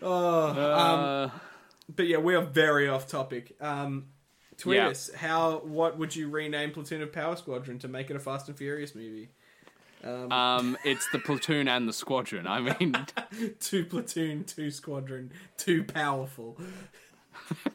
Oh, 0.00 0.48
um, 0.50 0.56
Uh, 0.56 1.30
but 1.94 2.06
yeah, 2.06 2.18
we 2.18 2.36
are 2.36 2.42
very 2.44 2.88
off 2.88 3.08
topic. 3.08 3.56
Um, 3.60 4.04
tweet 4.58 4.76
Yeah. 4.76 4.88
us. 4.88 5.10
How? 5.14 5.58
What 5.60 5.96
would 5.98 6.14
you 6.14 6.28
rename 6.28 6.72
Platoon 6.72 7.00
of 7.02 7.12
Power 7.12 7.36
Squadron 7.36 7.78
to 7.80 7.88
make 7.88 8.10
it 8.10 8.16
a 8.16 8.20
Fast 8.20 8.48
and 8.48 8.56
Furious 8.58 8.94
movie? 8.94 9.28
Um, 10.04 10.30
um, 10.30 10.78
it's 10.84 11.08
the 11.10 11.18
platoon 11.18 11.66
and 11.66 11.88
the 11.88 11.92
squadron. 11.92 12.46
I 12.46 12.60
mean, 12.60 12.94
two 13.60 13.84
platoon, 13.84 14.44
two 14.44 14.70
squadron, 14.70 15.32
too 15.56 15.82
powerful. 15.82 16.56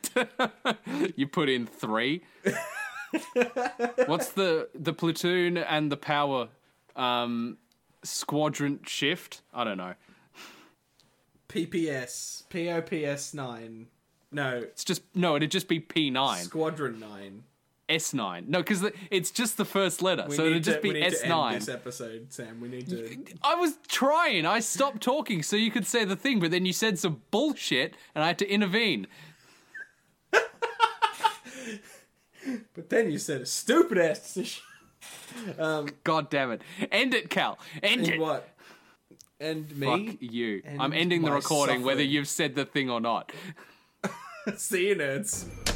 you 1.16 1.28
put 1.28 1.50
in 1.50 1.66
three. 1.66 2.24
What's 4.06 4.30
the 4.32 4.70
the 4.74 4.94
platoon 4.94 5.58
and 5.58 5.92
the 5.92 5.98
power 5.98 6.50
um, 6.96 7.58
squadron 8.04 8.80
shift? 8.86 9.42
I 9.54 9.64
don't 9.64 9.78
know. 9.78 9.96
PPS, 11.50 12.44
POPS 12.50 13.34
nine. 13.34 13.88
No, 14.34 14.58
It's 14.58 14.84
just 14.84 15.04
no. 15.16 15.36
It'd 15.36 15.52
just 15.52 15.68
be 15.68 15.80
P 15.80 16.10
nine. 16.10 16.44
Squadron 16.44 17.00
nine. 17.00 17.44
S9. 17.90 18.48
No, 18.48 18.60
because 18.60 18.84
it's 19.12 19.30
just 19.30 19.58
the 19.58 19.66
first 19.66 20.02
letter, 20.02 20.26
We 20.30 20.36
so 20.38 20.46
it'd 20.46 20.64
just 20.64 20.78
to, 20.78 20.82
be 20.82 20.88
we 20.90 20.94
need 21.02 21.12
to 21.12 21.26
end 21.26 21.56
this 21.62 21.66
S9. 21.70 21.74
episode, 21.74 22.28
Sam. 22.34 22.60
We 22.62 22.70
need 22.70 22.88
to. 22.90 23.18
I 23.44 23.56
was 23.56 23.78
trying. 23.88 24.46
I 24.46 24.62
stopped 24.62 25.02
talking 25.02 25.44
so 25.44 25.56
you 25.58 25.70
could 25.70 25.86
say 25.86 26.06
the 26.06 26.16
thing, 26.16 26.40
but 26.40 26.50
then 26.50 26.66
you 26.66 26.72
said 26.74 26.98
some 26.98 27.22
bullshit 27.30 27.96
and 28.16 28.24
I 28.24 28.28
had 28.28 28.40
to 28.40 28.50
intervene. 28.50 29.08
But 32.74 32.90
then 32.90 33.10
you 33.12 33.20
said 33.20 33.42
a 33.42 33.46
stupid 33.46 33.98
ass 33.98 34.20
decision. 34.34 34.64
Um, 35.58 35.90
God 36.04 36.30
damn 36.30 36.52
it. 36.52 36.62
End 36.92 37.14
it, 37.14 37.30
Cal. 37.30 37.58
End 37.82 38.08
it. 38.08 38.20
what? 38.20 38.48
Fuck 39.42 39.76
me. 39.76 40.18
you. 40.22 40.62
And 40.64 40.80
I'm 40.82 40.94
ending 40.94 41.24
the 41.24 41.32
recording 41.32 41.84
whether 41.84 42.04
you've 42.04 42.28
said 42.28 42.56
the 42.56 42.66
thing 42.66 42.90
or 42.90 43.02
not. 43.02 43.32
See 44.58 44.90
you, 44.90 44.96
nerds. 44.96 45.73